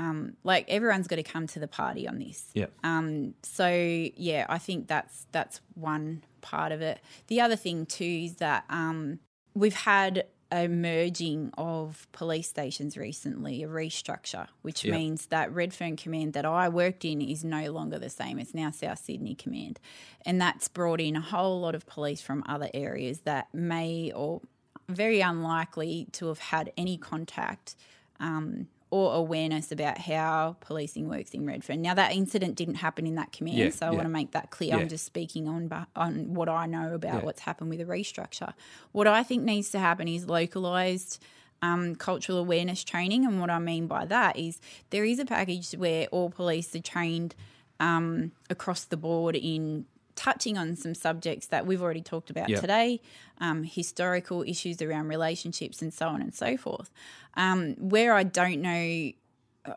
um, 0.00 0.36
like 0.44 0.64
everyone's 0.68 1.06
got 1.06 1.16
to 1.16 1.22
come 1.22 1.46
to 1.48 1.60
the 1.60 1.68
party 1.68 2.08
on 2.08 2.18
this. 2.18 2.46
Yeah. 2.54 2.66
Um, 2.82 3.34
so 3.42 3.68
yeah, 3.68 4.46
I 4.48 4.56
think 4.56 4.88
that's 4.88 5.26
that's 5.30 5.60
one 5.74 6.24
part 6.40 6.72
of 6.72 6.80
it. 6.80 7.00
The 7.26 7.42
other 7.42 7.56
thing 7.56 7.84
too 7.84 8.22
is 8.24 8.36
that 8.36 8.64
um, 8.70 9.18
we've 9.54 9.74
had 9.74 10.24
a 10.50 10.68
merging 10.68 11.52
of 11.58 12.08
police 12.12 12.48
stations 12.48 12.96
recently, 12.96 13.62
a 13.62 13.68
restructure, 13.68 14.48
which 14.62 14.84
means 14.84 15.26
that 15.26 15.52
Redfern 15.52 15.96
Command 15.96 16.32
that 16.32 16.44
I 16.44 16.68
worked 16.68 17.04
in 17.04 17.20
is 17.20 17.44
no 17.44 17.70
longer 17.70 17.98
the 17.98 18.10
same. 18.10 18.38
It's 18.40 18.54
now 18.54 18.70
South 18.70 18.98
Sydney 18.98 19.34
Command, 19.34 19.78
and 20.24 20.40
that's 20.40 20.66
brought 20.66 21.00
in 21.00 21.14
a 21.14 21.20
whole 21.20 21.60
lot 21.60 21.74
of 21.74 21.86
police 21.86 22.22
from 22.22 22.42
other 22.48 22.70
areas 22.72 23.20
that 23.20 23.48
may 23.52 24.10
or 24.12 24.40
very 24.88 25.20
unlikely 25.20 26.08
to 26.12 26.28
have 26.28 26.38
had 26.38 26.72
any 26.76 26.96
contact 26.96 27.76
um, 28.18 28.66
or 28.90 29.14
awareness 29.14 29.70
about 29.70 29.98
how 29.98 30.56
policing 30.60 31.08
works 31.08 31.30
in 31.30 31.46
Redfern. 31.46 31.80
Now 31.80 31.94
that 31.94 32.12
incident 32.12 32.56
didn't 32.56 32.74
happen 32.76 33.06
in 33.06 33.14
that 33.14 33.30
command, 33.32 33.56
Yeah, 33.58 33.70
so 33.70 33.86
I 33.86 33.90
yeah. 33.90 33.96
want 33.96 34.06
to 34.06 34.12
make 34.12 34.32
that 34.32 34.50
clear. 34.50 34.70
Yeah. 34.70 34.78
I'm 34.78 34.88
just 34.88 35.04
speaking 35.06 35.46
on 35.48 35.86
on 35.94 36.34
what 36.34 36.48
I 36.48 36.66
know 36.66 36.94
about 36.94 37.22
what's 37.24 37.40
happened 37.42 37.70
with 37.70 37.78
the 37.78 37.84
restructure. 37.84 38.52
What 38.92 39.06
I 39.06 39.22
think 39.22 39.44
needs 39.44 39.70
to 39.70 39.78
happen 39.78 40.08
is 40.08 40.26
localized. 40.26 41.22
Um, 41.62 41.94
cultural 41.94 42.38
awareness 42.38 42.82
training, 42.82 43.26
and 43.26 43.38
what 43.38 43.50
I 43.50 43.58
mean 43.58 43.86
by 43.86 44.06
that 44.06 44.38
is 44.38 44.62
there 44.88 45.04
is 45.04 45.18
a 45.18 45.26
package 45.26 45.72
where 45.72 46.06
all 46.06 46.30
police 46.30 46.74
are 46.74 46.80
trained 46.80 47.34
um, 47.78 48.32
across 48.48 48.84
the 48.86 48.96
board 48.96 49.36
in 49.36 49.84
touching 50.20 50.58
on 50.58 50.76
some 50.76 50.94
subjects 50.94 51.46
that 51.46 51.66
we've 51.66 51.80
already 51.82 52.02
talked 52.02 52.28
about 52.28 52.48
Yeah. 52.50 52.60
today, 52.60 53.00
um, 53.38 53.64
historical 53.64 54.42
issues 54.42 54.82
around 54.82 55.08
relationships 55.08 55.80
and 55.80 55.92
so 55.94 56.08
on 56.08 56.20
and 56.20 56.34
so 56.34 56.56
forth. 56.58 56.90
Um, 57.34 57.74
where 57.78 58.12
I 58.14 58.24
don't 58.24 58.60
know, 58.60 59.12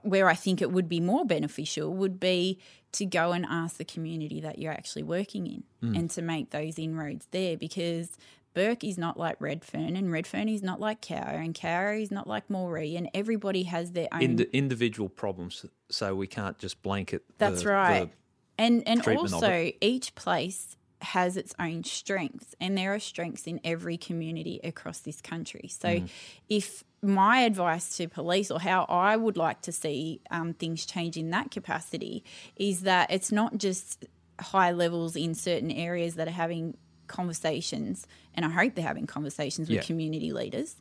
where 0.02 0.28
I 0.28 0.36
think 0.36 0.62
it 0.62 0.72
would 0.72 0.90
be 0.90 1.00
more 1.00 1.26
beneficial 1.26 1.94
would 1.94 2.20
be 2.20 2.60
to 2.94 3.06
go 3.06 3.32
and 3.32 3.46
ask 3.50 3.78
the 3.78 3.86
community 3.86 4.42
that 4.42 4.60
you're 4.60 4.74
actually 4.74 5.04
working 5.04 5.48
in 5.48 5.64
Mm. 5.82 5.98
and 5.98 6.10
to 6.12 6.22
make 6.22 6.50
those 6.52 6.78
inroads 6.78 7.28
there 7.32 7.56
because. 7.58 8.10
Bourke 8.56 8.84
is 8.84 9.00
not 9.00 9.18
like 9.18 9.38
Redfern, 9.42 9.96
and 9.98 10.12
Redfern 10.12 10.48
is 10.48 10.62
not 10.62 10.80
like 10.80 11.02
Cowra, 11.02 11.44
and 11.44 11.56
Cowra 11.56 12.00
is 12.00 12.12
not 12.12 12.28
like 12.28 12.50
Moree, 12.50 12.96
and 12.96 13.10
everybody 13.16 13.64
has 13.64 13.94
their 13.94 14.08
own. 14.12 14.22
Indi- 14.22 14.48
individual 14.54 15.10
problems, 15.10 15.66
so 15.90 16.14
we 16.14 16.28
can't 16.28 16.60
just 16.60 16.84
blanket. 16.84 17.24
That's 17.40 17.64
the- 17.64 17.70
right. 17.70 18.12
the- 18.12 18.16
and 18.64 18.88
and 18.88 19.02
also 19.34 19.72
each 19.82 20.16
place 20.16 20.76
has 21.02 21.36
its 21.36 21.54
own 21.60 21.84
strengths 21.84 22.56
and 22.62 22.78
there 22.78 22.94
are 22.94 23.00
strengths 23.00 23.46
in 23.46 23.60
every 23.64 23.98
community 23.98 24.60
across 24.64 25.00
this 25.00 25.20
country 25.22 25.68
so 25.68 25.90
Mm. 25.90 26.10
if 26.50 26.84
my 27.02 27.40
advice 27.40 27.98
to 27.98 28.08
police 28.08 28.50
or 28.50 28.60
how 28.62 28.86
i 28.88 29.14
would 29.24 29.36
like 29.36 29.60
to 29.62 29.72
see 29.74 30.22
um, 30.32 30.54
things 30.54 30.86
change 30.86 31.18
in 31.18 31.30
that 31.32 31.52
capacity 31.52 32.24
is 32.56 32.82
that 32.82 33.12
it's 33.12 33.32
not 33.34 33.58
just 33.58 34.06
high 34.40 34.72
levels 34.72 35.16
in 35.18 35.36
certain 35.36 35.72
areas 35.72 36.16
that 36.16 36.28
are 36.30 36.32
having 36.46 36.78
conversations 37.14 38.06
and 38.36 38.46
i 38.46 38.50
hope 38.50 38.76
they're 38.76 38.86
having 38.94 39.08
conversations 39.08 39.70
with 39.70 39.78
Yeah. 39.78 39.84
community 39.84 40.32
leaders 40.32 40.76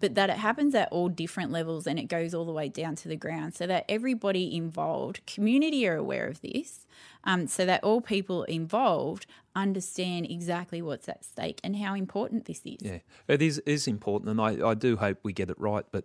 but 0.00 0.14
that 0.14 0.30
it 0.30 0.36
happens 0.36 0.74
at 0.76 0.88
all 0.92 1.08
different 1.08 1.50
levels 1.50 1.84
and 1.88 1.98
it 1.98 2.04
goes 2.04 2.32
all 2.32 2.44
the 2.44 2.52
way 2.52 2.68
down 2.68 2.94
to 3.02 3.08
the 3.08 3.16
ground 3.16 3.52
so 3.56 3.66
that 3.66 3.84
everybody 3.88 4.54
involved, 4.54 5.16
community 5.26 5.88
are 5.88 5.96
aware 5.96 6.28
of 6.28 6.40
this, 6.40 6.86
um, 7.24 7.48
so 7.48 7.66
that 7.66 7.82
all 7.82 8.00
people 8.00 8.44
involved 8.44 9.26
understand 9.56 10.30
exactly 10.30 10.80
what's 10.80 11.08
at 11.08 11.24
stake 11.24 11.58
and 11.64 11.74
how 11.84 11.94
important 11.96 12.44
this 12.44 12.60
is. 12.64 12.76
Yeah, 12.80 12.98
it 13.26 13.42
is 13.42 13.58
is 13.66 13.88
important, 13.88 14.30
and 14.30 14.40
I, 14.40 14.68
I 14.70 14.74
do 14.74 14.96
hope 14.98 15.18
we 15.24 15.32
get 15.32 15.50
it 15.50 15.58
right. 15.58 15.84
But 15.90 16.04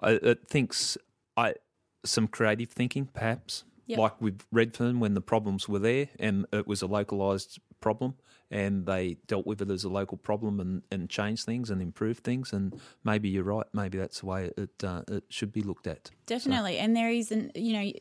I, 0.00 0.12
it 0.12 0.48
thinks 0.48 0.96
I 1.36 1.56
some 2.06 2.28
creative 2.28 2.70
thinking, 2.70 3.04
perhaps, 3.12 3.64
Yep. 3.88 3.98
like 3.98 4.20
with 4.20 4.40
Redfern 4.50 4.98
when 4.98 5.12
the 5.12 5.20
problems 5.20 5.68
were 5.68 5.78
there 5.90 6.08
and 6.18 6.46
it 6.54 6.66
was 6.66 6.80
a 6.80 6.86
localized 6.86 7.58
problem, 7.82 8.14
and 8.50 8.86
they 8.86 9.16
dealt 9.26 9.46
with 9.46 9.60
it 9.60 9.70
as 9.70 9.84
a 9.84 9.88
local 9.88 10.16
problem 10.16 10.60
and, 10.60 10.82
and 10.90 11.10
changed 11.10 11.44
things 11.44 11.70
and 11.70 11.82
improved 11.82 12.22
things. 12.22 12.52
And 12.52 12.80
maybe 13.04 13.28
you're 13.28 13.44
right. 13.44 13.66
Maybe 13.72 13.98
that's 13.98 14.20
the 14.20 14.26
way 14.26 14.50
it 14.56 14.84
uh, 14.84 15.02
it 15.08 15.24
should 15.28 15.52
be 15.52 15.62
looked 15.62 15.86
at. 15.86 16.10
Definitely. 16.26 16.78
And 16.78 16.94
there 16.94 17.10
is 17.10 17.32
an, 17.32 17.50
you 17.54 17.72
know, 17.72 17.92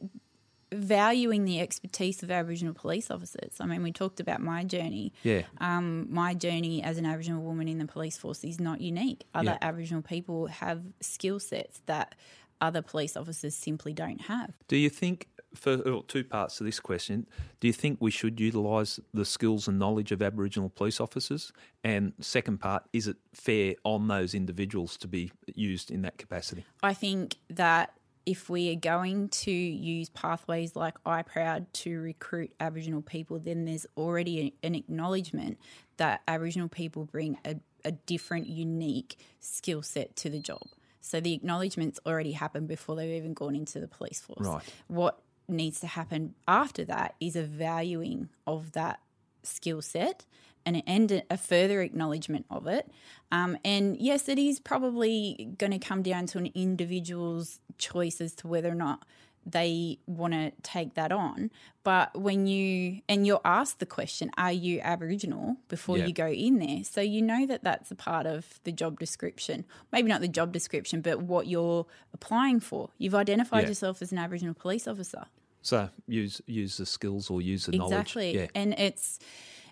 valuing 0.72 1.46
the 1.46 1.60
expertise 1.60 2.22
of 2.24 2.32
Aboriginal 2.32 2.74
police 2.74 3.10
officers. 3.10 3.54
I 3.60 3.66
mean, 3.66 3.82
we 3.84 3.92
talked 3.92 4.20
about 4.20 4.42
my 4.42 4.64
journey. 4.64 5.14
Yeah, 5.24 5.44
Um, 5.60 6.08
my 6.12 6.34
journey 6.34 6.84
as 6.84 6.98
an 6.98 7.06
Aboriginal 7.06 7.42
woman 7.44 7.68
in 7.68 7.78
the 7.78 7.86
police 7.86 8.18
force 8.18 8.44
is 8.44 8.60
not 8.60 8.82
unique. 8.82 9.24
Other 9.34 9.52
Yeah. 9.52 9.58
Aboriginal 9.62 10.02
people 10.02 10.48
have 10.48 10.82
skill 11.02 11.40
sets 11.40 11.82
that 11.86 12.16
other 12.62 12.82
police 12.82 13.16
officers 13.16 13.56
simply 13.56 13.94
don't 13.94 14.22
have. 14.22 14.54
Do 14.68 14.76
you 14.78 14.90
think, 14.90 15.28
for 15.56 16.02
two 16.08 16.24
parts 16.24 16.58
to 16.58 16.64
this 16.64 16.80
question, 16.80 17.28
do 17.60 17.68
you 17.68 17.74
think 17.74 17.98
we 18.00 18.12
should 18.12 18.40
utilise 18.40 19.00
the 19.14 19.26
skills 19.26 19.68
and 19.68 19.80
knowledge 19.80 20.12
of 20.12 20.22
Aboriginal 20.22 20.70
police 20.70 21.00
officers? 21.00 21.52
And 21.84 22.14
second 22.20 22.60
part, 22.60 22.84
is 22.94 23.08
it 23.08 23.18
fair 23.34 23.76
on 23.84 24.08
those 24.08 24.34
individuals 24.34 24.98
to 24.98 25.08
be 25.08 25.32
used 25.54 25.92
in 25.92 26.02
that 26.04 26.18
capacity? 26.18 26.66
I 26.84 26.94
think 26.94 27.38
that 27.50 27.94
if 28.26 28.50
we 28.50 28.72
are 28.72 28.80
going 28.80 29.30
to 29.30 29.52
use 29.52 30.10
pathways 30.10 30.76
like 30.76 30.96
IPROWD 31.04 31.68
to 31.72 32.02
recruit 32.02 32.52
Aboriginal 32.60 33.02
people, 33.02 33.40
then 33.40 33.66
there's 33.66 33.86
already 33.96 34.56
an 34.64 34.76
acknowledgement 34.76 35.60
that 35.98 36.22
Aboriginal 36.28 36.68
people 36.68 37.06
bring 37.06 37.38
a, 37.46 37.56
a 37.84 37.92
different, 37.92 38.48
unique 38.48 39.18
skill 39.40 39.82
set 39.82 40.16
to 40.18 40.30
the 40.30 40.40
job. 40.40 40.64
So 41.02 41.20
the 41.20 41.34
acknowledgements 41.34 42.00
already 42.04 42.32
happened 42.32 42.68
before 42.68 42.96
they've 42.96 43.16
even 43.16 43.36
gone 43.36 43.56
into 43.56 43.80
the 43.80 43.88
police 43.88 44.20
force. 44.20 44.46
Right. 44.46 44.64
What 44.88 45.20
needs 45.48 45.80
to 45.82 45.88
happen 45.88 46.36
after 46.48 46.84
that 46.86 47.16
is 47.20 47.36
a 47.36 47.44
valuing 47.44 48.30
of 48.46 48.72
that 48.74 49.00
skill 49.44 49.82
set 49.82 50.26
and, 50.66 50.82
and 50.88 51.24
a 51.30 51.38
further 51.38 51.82
acknowledgement 51.82 52.46
of 52.50 52.68
it. 52.68 52.90
Um, 53.32 53.58
and 53.64 53.98
yes, 53.98 54.28
it 54.28 54.40
is 54.40 54.60
probably 54.60 55.54
going 55.58 55.72
to 55.72 55.80
come 55.80 56.02
down 56.02 56.26
to 56.28 56.38
an 56.38 56.52
individual's 56.56 57.60
choice 57.78 58.20
as 58.20 58.34
to 58.36 58.48
whether 58.48 58.70
or 58.70 58.76
not 58.76 59.06
they 59.46 60.00
want 60.08 60.34
to 60.34 60.52
take 60.64 60.96
that 60.96 61.12
on. 61.12 61.52
But 61.84 62.20
when 62.20 62.48
you, 62.48 63.02
and 63.08 63.28
you're 63.28 63.42
asked 63.46 63.78
the 63.80 63.86
question, 63.86 64.32
are 64.38 64.52
you 64.52 64.80
Aboriginal 64.82 65.58
before 65.68 65.98
Yeah. 66.00 66.08
you 66.08 66.14
go 66.14 66.28
in 66.28 66.58
there? 66.58 66.84
So 66.84 67.02
you 67.02 67.22
know 67.22 67.46
that 67.46 67.64
that's 67.64 67.92
a 67.92 67.96
part 67.96 68.26
of 68.26 68.60
the 68.64 68.72
job 68.72 69.00
description. 69.00 69.66
Maybe 69.92 70.10
not 70.10 70.22
the 70.22 70.28
job 70.28 70.52
description, 70.52 71.02
but 71.02 71.22
what 71.22 71.46
you're 71.48 71.86
applying 72.14 72.60
for. 72.60 72.90
You've 72.98 73.14
identified 73.16 73.64
Yeah. 73.64 73.70
yourself 73.70 74.02
as 74.02 74.12
an 74.12 74.18
Aboriginal 74.18 74.56
police 74.56 74.88
officer. 74.88 75.26
So 75.62 75.90
use 76.08 76.42
use 76.48 76.78
the 76.78 76.86
skills 76.86 77.30
or 77.30 77.42
use 77.42 77.66
the 77.68 77.78
knowledge. 77.78 77.94
Exactly. 77.94 78.36
Yeah. 78.36 78.48
And 78.56 78.74
it's 78.80 79.20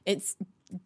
it's 0.06 0.36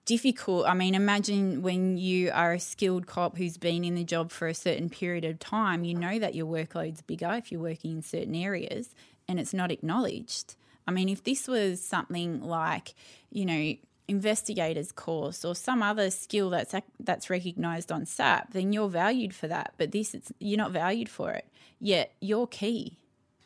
difficult. 0.05 0.65
I 0.67 0.73
mean, 0.73 0.95
imagine 0.95 1.61
when 1.61 1.97
you 1.97 2.31
are 2.33 2.53
a 2.53 2.59
skilled 2.59 3.07
cop 3.07 3.37
who's 3.37 3.57
been 3.57 3.83
in 3.83 3.95
the 3.95 4.03
job 4.03 4.31
for 4.31 4.47
a 4.47 4.53
certain 4.53 4.89
period 4.89 5.25
of 5.25 5.39
time, 5.39 5.83
you 5.83 5.93
know 5.93 6.19
that 6.19 6.35
your 6.35 6.45
workload's 6.45 7.01
bigger 7.01 7.33
if 7.33 7.51
you're 7.51 7.61
working 7.61 7.97
in 7.97 8.01
certain 8.01 8.35
areas 8.35 8.93
and 9.27 9.39
it's 9.39 9.53
not 9.53 9.71
acknowledged. 9.71 10.55
I 10.87 10.91
mean, 10.91 11.09
if 11.09 11.23
this 11.23 11.47
was 11.47 11.81
something 11.81 12.41
like, 12.41 12.95
you 13.29 13.45
know, 13.45 13.75
investigators 14.07 14.91
course 14.93 15.43
or 15.43 15.53
some 15.53 15.83
other 15.83 16.09
skill 16.09 16.49
that's 16.49 16.73
that's 16.99 17.29
recognized 17.29 17.91
on 17.91 18.05
SAP, 18.05 18.53
then 18.53 18.71
you're 18.71 18.89
valued 18.89 19.35
for 19.35 19.47
that. 19.47 19.73
But 19.77 19.91
this, 19.91 20.15
you're 20.39 20.57
not 20.57 20.71
valued 20.71 21.09
for 21.09 21.31
it. 21.31 21.45
Yet 21.79 22.13
you're 22.21 22.47
key. 22.47 22.97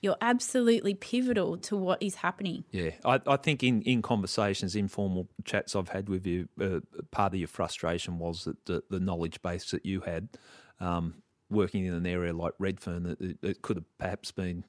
You're 0.01 0.17
absolutely 0.19 0.95
pivotal 0.95 1.57
to 1.57 1.77
what 1.77 2.01
is 2.01 2.15
happening. 2.15 2.63
Yeah, 2.71 2.91
I, 3.05 3.21
I 3.27 3.37
think 3.37 3.63
in, 3.63 3.83
in 3.83 4.01
conversations, 4.01 4.75
informal 4.75 5.27
chats 5.45 5.75
I've 5.75 5.89
had 5.89 6.09
with 6.09 6.25
you, 6.25 6.49
uh, 6.59 6.79
part 7.11 7.33
of 7.33 7.39
your 7.39 7.47
frustration 7.47 8.17
was 8.17 8.45
that 8.45 8.65
the, 8.65 8.83
the 8.89 8.99
knowledge 8.99 9.41
base 9.43 9.69
that 9.71 9.85
you 9.85 10.01
had, 10.01 10.29
um, 10.79 11.21
working 11.51 11.85
in 11.85 11.93
an 11.93 12.07
area 12.07 12.33
like 12.33 12.53
Redfern, 12.57 13.03
that 13.03 13.21
it, 13.21 13.37
it 13.43 13.61
could 13.61 13.77
have 13.77 13.97
perhaps 13.99 14.31
been 14.31 14.63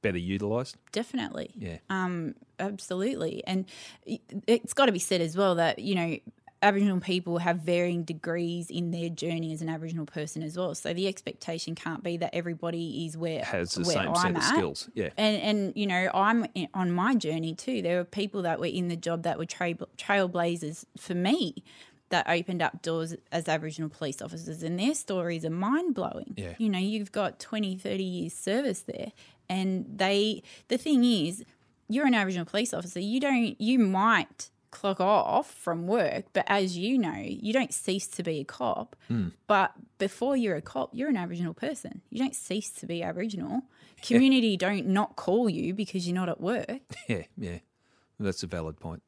better 0.00 0.18
utilised. 0.18 0.76
Definitely. 0.92 1.50
Yeah. 1.56 1.78
Um, 1.90 2.34
absolutely. 2.58 3.42
And 3.46 3.66
it's 4.06 4.72
got 4.72 4.86
to 4.86 4.92
be 4.92 4.98
said 4.98 5.20
as 5.20 5.36
well 5.36 5.56
that, 5.56 5.78
you 5.78 5.94
know, 5.94 6.18
Aboriginal 6.62 7.00
people 7.00 7.38
have 7.38 7.58
varying 7.58 8.04
degrees 8.04 8.70
in 8.70 8.90
their 8.90 9.10
journey 9.10 9.52
as 9.52 9.60
an 9.60 9.68
Aboriginal 9.68 10.06
person 10.06 10.42
as 10.42 10.56
well. 10.56 10.74
So 10.74 10.94
the 10.94 11.06
expectation 11.06 11.74
can't 11.74 12.02
be 12.02 12.16
that 12.16 12.34
everybody 12.34 13.04
is 13.04 13.16
where 13.18 13.44
has 13.44 13.74
the 13.74 13.82
where 13.82 13.96
same 13.96 14.08
I'm 14.08 14.14
set 14.14 14.30
at. 14.30 14.36
of 14.36 14.42
skills. 14.44 14.90
Yeah, 14.94 15.10
And 15.18 15.40
and 15.42 15.72
you 15.76 15.86
know 15.86 16.10
I'm 16.14 16.46
in, 16.54 16.68
on 16.72 16.90
my 16.90 17.14
journey 17.16 17.54
too. 17.54 17.82
There 17.82 17.98
were 17.98 18.04
people 18.04 18.42
that 18.42 18.60
were 18.60 18.66
in 18.66 18.88
the 18.88 18.96
job 18.96 19.24
that 19.24 19.38
were 19.38 19.44
trail, 19.46 19.76
trailblazers 19.98 20.84
for 20.96 21.14
me 21.14 21.62
that 22.10 22.28
opened 22.28 22.62
up 22.62 22.80
doors 22.82 23.14
as 23.32 23.48
Aboriginal 23.48 23.90
police 23.90 24.22
officers, 24.22 24.62
and 24.62 24.78
their 24.78 24.94
stories 24.94 25.44
are 25.44 25.50
mind 25.50 25.94
blowing. 25.94 26.34
Yeah. 26.36 26.54
You 26.58 26.68
know, 26.68 26.78
you've 26.78 27.12
got 27.12 27.40
20, 27.40 27.76
30 27.76 28.02
years 28.02 28.32
service 28.32 28.82
there, 28.82 29.12
and 29.48 29.84
they. 29.96 30.42
The 30.68 30.78
thing 30.78 31.04
is, 31.04 31.44
you're 31.88 32.06
an 32.06 32.14
Aboriginal 32.14 32.46
police 32.46 32.72
officer. 32.72 33.00
You 33.00 33.20
don't. 33.20 33.60
You 33.60 33.78
might 33.78 34.50
clock 34.74 35.00
off 35.00 35.50
from 35.54 35.86
work, 35.86 36.26
but 36.32 36.44
as 36.48 36.76
you 36.76 36.98
know, 36.98 37.16
you 37.16 37.52
don't 37.52 37.72
cease 37.72 38.06
to 38.08 38.22
be 38.22 38.40
a 38.40 38.44
cop. 38.44 38.96
But 39.46 39.72
before 39.98 40.36
you're 40.36 40.56
a 40.56 40.62
cop, 40.62 40.90
you're 40.92 41.08
an 41.08 41.16
Aboriginal 41.16 41.54
person. 41.54 42.02
You 42.10 42.18
don't 42.18 42.34
cease 42.34 42.70
to 42.70 42.86
be 42.86 43.02
Aboriginal. 43.02 43.62
Community 44.02 44.56
don't 44.66 44.86
not 44.86 45.16
call 45.16 45.48
you 45.48 45.72
because 45.72 46.06
you're 46.06 46.14
not 46.14 46.28
at 46.28 46.40
work. 46.40 46.80
yeah, 47.08 47.22
yeah. 47.38 47.58
That's 48.20 48.42
a 48.42 48.46
valid 48.46 48.78
point. 48.78 49.02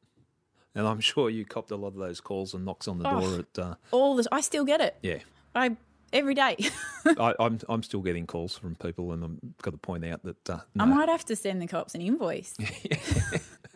And 0.73 0.87
I'm 0.87 0.99
sure 0.99 1.29
you 1.29 1.43
copped 1.45 1.71
a 1.71 1.75
lot 1.75 1.89
of 1.89 1.95
those 1.95 2.21
calls 2.21 2.53
and 2.53 2.63
knocks 2.63 2.87
on 2.87 2.99
the 2.99 3.09
door 3.09 3.39
at. 3.39 3.59
Uh, 3.59 3.75
All 3.91 4.15
this, 4.15 4.27
I 4.31 4.41
still 4.41 4.63
get 4.63 4.79
it. 4.81 4.95
yeah, 5.01 5.19
I 5.55 5.75
every 6.13 6.35
day. 6.35 6.55
I, 7.05 7.33
I'm 7.39 7.59
I'm 7.67 7.83
still 7.83 8.01
getting 8.01 8.27
calls 8.27 8.57
from 8.57 8.75
people, 8.75 9.11
and 9.11 9.23
I've 9.23 9.57
got 9.61 9.71
to 9.71 9.77
point 9.77 10.05
out 10.05 10.23
that 10.23 10.49
uh, 10.49 10.59
I 10.79 10.85
might 10.85 11.09
have 11.09 11.25
to 11.25 11.35
send 11.35 11.61
the 11.61 11.67
cops 11.67 11.95
an 11.95 12.01
invoice. 12.01 12.55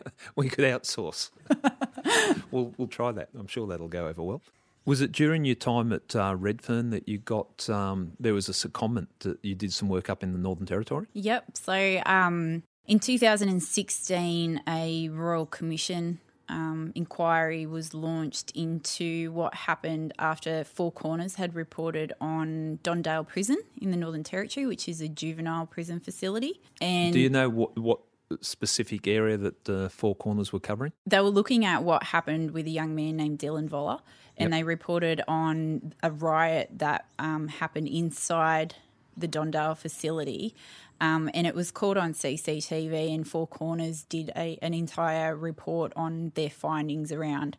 we 0.36 0.48
could 0.48 0.64
outsource. 0.64 1.30
we'll 2.50 2.72
we'll 2.76 2.88
try 2.88 3.12
that. 3.12 3.28
I'm 3.38 3.46
sure 3.46 3.66
that'll 3.66 3.88
go 3.88 4.08
over 4.08 4.22
well. 4.22 4.42
Was 4.84 5.00
it 5.00 5.12
during 5.12 5.44
your 5.44 5.54
time 5.54 5.92
at 5.92 6.16
uh, 6.16 6.34
Redfern 6.36 6.90
that 6.90 7.08
you 7.08 7.18
got 7.18 7.70
um, 7.70 8.12
there 8.18 8.34
was 8.34 8.48
a 8.48 8.52
secondment 8.52 9.06
that 9.20 9.38
you 9.42 9.54
did 9.54 9.72
some 9.72 9.88
work 9.88 10.10
up 10.10 10.22
in 10.22 10.32
the 10.32 10.38
Northern 10.38 10.66
Territory? 10.66 11.06
Yep. 11.12 11.56
So 11.56 12.02
um, 12.04 12.64
in 12.86 12.98
2016, 12.98 14.60
a 14.66 15.08
Royal 15.08 15.46
Commission 15.46 16.18
um, 16.48 16.92
inquiry 16.94 17.64
was 17.64 17.94
launched 17.94 18.50
into 18.54 19.32
what 19.32 19.54
happened 19.54 20.12
after 20.18 20.64
Four 20.64 20.92
Corners 20.92 21.36
had 21.36 21.54
reported 21.54 22.12
on 22.20 22.78
Don 22.82 23.02
Dale 23.02 23.24
Prison 23.24 23.58
in 23.80 23.90
the 23.90 23.96
Northern 23.96 24.24
Territory, 24.24 24.66
which 24.66 24.88
is 24.88 25.00
a 25.00 25.08
juvenile 25.08 25.66
prison 25.66 26.00
facility. 26.00 26.60
And 26.80 27.12
Do 27.12 27.20
you 27.20 27.30
know 27.30 27.48
what 27.48 27.78
what 27.78 28.00
specific 28.40 29.06
area 29.06 29.36
that 29.36 29.68
uh, 29.68 29.88
Four 29.88 30.14
Corners 30.14 30.52
were 30.52 30.60
covering? 30.60 30.92
they 31.06 31.20
were 31.20 31.28
looking 31.28 31.64
at 31.64 31.82
what 31.82 32.04
happened 32.04 32.52
with 32.52 32.66
a 32.66 32.70
young 32.70 32.94
man 32.94 33.16
named 33.16 33.38
Dylan 33.38 33.68
Voller, 33.68 34.00
and 34.36 34.52
they 34.52 34.62
reported 34.62 35.22
on 35.28 35.92
a 36.02 36.10
riot 36.10 36.70
that 36.78 37.06
um, 37.18 37.48
happened 37.48 37.88
inside 37.88 38.74
the 39.16 39.28
Don 39.28 39.50
Dale 39.50 39.74
facility. 39.74 40.54
Um, 41.00 41.28
and 41.34 41.46
it 41.46 41.54
was 41.54 41.70
caught 41.70 41.96
on 41.96 42.14
CCTV, 42.14 43.12
and 43.12 43.26
Four 43.26 43.46
Corners 43.48 44.04
did 44.04 44.30
a, 44.36 44.58
an 44.62 44.72
entire 44.72 45.34
report 45.34 45.92
on 45.96 46.30
their 46.34 46.50
findings 46.50 47.10
around 47.10 47.56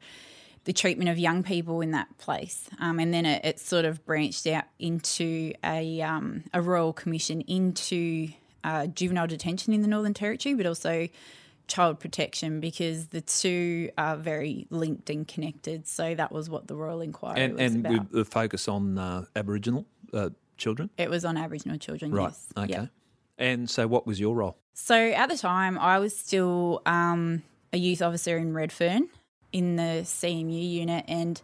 the 0.64 0.72
treatment 0.72 1.10
of 1.10 1.20
young 1.20 1.44
people 1.44 1.82
in 1.82 1.92
that 1.92 2.18
place. 2.18 2.70
Um, 2.80 3.00
and 3.00 3.14
then 3.14 3.26
it, 3.26 3.44
it 3.44 3.60
sort 3.60 3.84
of 3.84 4.06
branched 4.06 4.48
out 4.48 4.64
into 4.80 5.54
a, 5.64 6.02
um, 6.02 6.46
a 6.54 6.62
royal 6.62 6.94
commission 6.94 7.42
into 7.42 8.30
uh, 8.64 8.88
juvenile 8.88 9.28
detention 9.28 9.74
in 9.74 9.82
the 9.82 9.88
Northern 9.88 10.14
Territory, 10.14 10.56
but 10.56 10.66
also 10.66 11.08
child 11.68 12.00
protection 12.00 12.60
because 12.60 13.08
the 13.08 13.22
two 13.22 13.90
are 13.98 14.18
very 14.18 14.68
linked 14.70 15.10
and 15.10 15.28
connected. 15.28 15.88
So 15.88 16.14
that 16.16 16.32
was 16.32 16.50
what 16.50 16.68
the 16.68 16.76
royal 16.76 17.02
inquiry 17.02 17.40
And 17.42 17.54
was 17.54 17.62
and 17.62 17.86
about. 17.86 17.92
with 18.00 18.12
the 18.12 18.26
focus 18.26 18.68
on 18.68 18.98
uh, 18.98 19.26
Aboriginal 19.36 19.86
uh, 20.14 20.30
children, 20.58 20.90
it 20.98 21.10
was 21.10 21.24
on 21.26 21.38
Aboriginal 21.38 21.78
children, 21.78 22.12
right? 22.12 22.24
yes. 22.26 22.48
Okay. 22.58 22.70
Yeah. 22.74 22.86
And 23.38 23.70
so, 23.70 23.88
what 23.88 24.06
was 24.06 24.20
your 24.20 24.36
role? 24.36 24.58
So 24.74 24.96
at 24.96 25.28
the 25.30 25.38
time, 25.38 25.78
I 25.80 26.00
was 26.00 26.16
still 26.16 26.82
um, 26.86 27.44
a 27.72 27.78
youth 27.78 28.02
officer 28.02 28.38
in 28.38 28.54
Redfern 28.54 29.08
in 29.52 29.76
the 29.76 30.02
CMU 30.04 30.70
unit, 30.72 31.06
and 31.08 31.42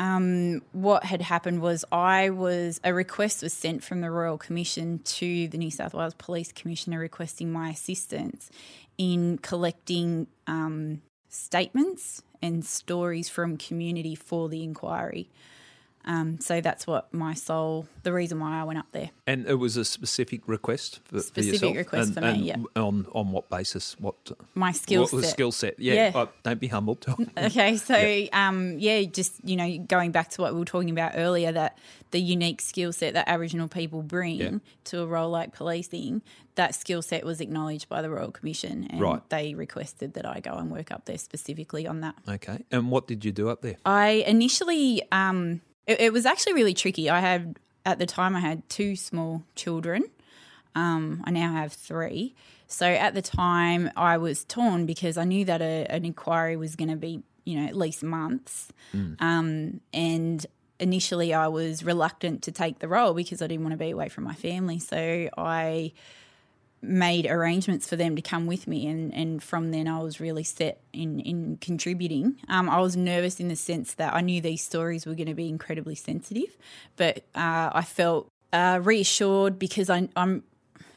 um, 0.00 0.62
what 0.72 1.04
had 1.04 1.20
happened 1.20 1.60
was 1.60 1.84
I 1.92 2.30
was 2.30 2.80
a 2.82 2.94
request 2.94 3.42
was 3.42 3.52
sent 3.52 3.84
from 3.84 4.00
the 4.00 4.10
Royal 4.10 4.38
Commission 4.38 5.00
to 5.00 5.46
the 5.46 5.58
New 5.58 5.70
South 5.70 5.92
Wales 5.92 6.14
Police 6.14 6.52
Commissioner 6.52 6.98
requesting 6.98 7.52
my 7.52 7.68
assistance 7.68 8.50
in 8.96 9.36
collecting 9.36 10.26
um, 10.46 11.02
statements 11.28 12.22
and 12.40 12.64
stories 12.64 13.28
from 13.28 13.58
community 13.58 14.14
for 14.14 14.48
the 14.48 14.64
inquiry. 14.64 15.28
Um, 16.04 16.40
so 16.40 16.60
that's 16.62 16.86
what 16.86 17.12
my 17.12 17.34
soul, 17.34 17.86
the 18.04 18.12
reason 18.12 18.40
why 18.40 18.58
I 18.60 18.64
went 18.64 18.78
up 18.78 18.86
there. 18.92 19.10
And 19.26 19.46
it 19.46 19.56
was 19.56 19.76
a 19.76 19.84
specific 19.84 20.48
request 20.48 21.00
for, 21.04 21.20
Specific 21.20 21.60
for 21.60 21.66
yourself? 21.66 21.76
request 21.76 22.06
and, 22.08 22.14
for 22.14 22.32
me, 22.32 22.38
yeah. 22.48 22.56
On, 22.82 23.06
on 23.12 23.32
what 23.32 23.50
basis? 23.50 23.96
What, 24.00 24.14
My 24.54 24.72
skill 24.72 25.02
what 25.02 25.10
set. 25.10 25.24
skill 25.30 25.52
set? 25.52 25.78
Yeah. 25.78 25.94
Yeah. 25.94 26.12
Oh, 26.14 26.28
don't 26.42 26.58
be 26.60 26.68
humbled. 26.68 27.04
Okay, 27.36 27.76
so 27.76 28.26
um, 28.32 28.78
yeah, 28.78 29.02
just 29.02 29.34
you 29.44 29.56
know, 29.56 29.78
going 29.78 30.10
back 30.10 30.30
to 30.30 30.40
what 30.42 30.52
we 30.54 30.58
were 30.60 30.64
talking 30.64 30.90
about 30.90 31.12
earlier, 31.16 31.52
that 31.52 31.76
the 32.12 32.20
unique 32.20 32.60
skill 32.60 32.92
set 32.92 33.14
that 33.14 33.28
Aboriginal 33.28 33.68
people 33.68 34.02
bring 34.02 34.36
Yeah. 34.40 34.50
to 34.84 35.00
a 35.02 35.06
role 35.06 35.30
like 35.30 35.52
policing, 35.52 36.22
that 36.54 36.74
skill 36.74 37.02
set 37.02 37.24
was 37.24 37.40
acknowledged 37.40 37.88
by 37.88 38.02
the 38.02 38.10
Royal 38.10 38.30
Commission, 38.30 38.86
and 38.90 39.00
Right. 39.00 39.20
they 39.30 39.54
requested 39.54 40.14
that 40.14 40.26
I 40.26 40.40
go 40.40 40.54
and 40.54 40.70
work 40.70 40.90
up 40.90 41.04
there 41.04 41.18
specifically 41.18 41.86
on 41.86 42.00
that. 42.00 42.14
okay. 42.28 42.64
And 42.70 42.90
what 42.90 43.06
did 43.06 43.24
you 43.24 43.32
do 43.32 43.48
up 43.50 43.60
there? 43.62 43.76
I 43.84 44.24
initially, 44.26 45.02
um, 45.12 45.60
it, 45.86 46.00
it 46.00 46.12
was 46.12 46.26
actually 46.26 46.54
really 46.54 46.74
tricky. 46.74 47.10
I 47.10 47.20
had 47.20 47.58
at 47.84 47.98
the 47.98 48.06
time 48.06 48.36
I 48.36 48.40
had 48.40 48.68
two 48.68 48.96
small 48.96 49.42
children. 49.54 50.04
Um, 50.74 51.22
I 51.24 51.30
now 51.30 51.52
have 51.52 51.72
three. 51.72 52.34
So 52.68 52.86
at 52.86 53.14
the 53.14 53.22
time, 53.22 53.90
I 53.96 54.16
was 54.18 54.44
torn 54.44 54.86
because 54.86 55.16
I 55.16 55.24
knew 55.24 55.44
that 55.46 55.60
a, 55.60 55.86
an 55.88 56.04
inquiry 56.04 56.56
was 56.56 56.76
going 56.76 56.90
to 56.90 56.96
be, 56.96 57.22
you 57.44 57.58
know, 57.58 57.66
at 57.66 57.76
least 57.76 58.04
months. 58.04 58.68
Um, 59.18 59.80
and 59.92 60.46
initially, 60.78 61.34
I 61.34 61.48
was 61.48 61.82
reluctant 61.84 62.42
to 62.44 62.52
take 62.52 62.78
the 62.78 62.86
role 62.86 63.12
because 63.12 63.42
I 63.42 63.48
didn't 63.48 63.64
want 63.64 63.72
to 63.72 63.76
be 63.76 63.90
away 63.90 64.08
from 64.08 64.24
my 64.24 64.34
family. 64.34 64.78
So 64.78 65.28
I 65.36 65.92
made 66.82 67.26
arrangements 67.26 67.86
for 67.86 67.96
them 67.96 68.16
to 68.16 68.22
come 68.22 68.46
with 68.46 68.66
me 68.66 68.86
and, 68.86 69.12
and 69.14 69.42
from 69.42 69.70
then 69.70 69.86
I 69.86 70.00
was 70.00 70.18
really 70.18 70.44
set 70.44 70.80
in, 70.92 71.20
in 71.20 71.58
contributing. 71.60 72.36
Um, 72.48 72.70
I 72.70 72.80
was 72.80 72.96
nervous 72.96 73.38
in 73.38 73.48
the 73.48 73.56
sense 73.56 73.94
that 73.94 74.14
I 74.14 74.22
knew 74.22 74.40
these 74.40 74.62
stories 74.62 75.04
were 75.04 75.14
going 75.14 75.28
to 75.28 75.34
be 75.34 75.48
incredibly 75.48 75.94
sensitive, 75.94 76.56
but 76.96 77.18
uh, 77.34 77.70
I 77.72 77.82
felt 77.82 78.30
uh, 78.52 78.80
reassured 78.82 79.58
because 79.58 79.90
I, 79.90 80.08
I'm 80.16 80.42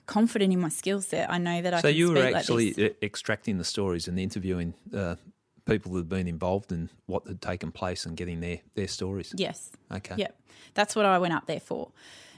confident 0.06 0.54
in 0.54 0.60
my 0.60 0.69
skill 0.69 1.02
set. 1.02 1.30
I 1.30 1.38
know 1.38 1.62
that 1.62 1.74
I 1.74 1.82
So 1.82 1.89
you 1.89 2.12
were 2.12 2.19
like 2.19 2.36
actually 2.36 2.74
uh, 2.86 2.93
extracting 3.02 3.58
the 3.58 3.65
stories 3.65 4.08
and 4.08 4.17
interviewing 4.17 4.74
uh, 4.96 5.15
people 5.65 5.91
that 5.93 6.00
had 6.00 6.10
been 6.10 6.28
involved 6.28 6.72
in 6.72 6.89
what 7.06 7.28
had 7.28 7.41
taken 7.41 7.72
place 7.72 8.06
and 8.06 8.15
getting 8.17 8.39
their, 8.39 8.60
their 8.76 8.88
stories. 8.88 9.34
Yes. 9.36 9.72
Okay. 9.91 10.15
Yep. 10.17 10.39
That's 10.74 10.96
what 10.96 11.06
I 11.06 11.19
went 11.19 11.34
up 11.34 11.46
there 11.46 11.60
for. 11.60 11.91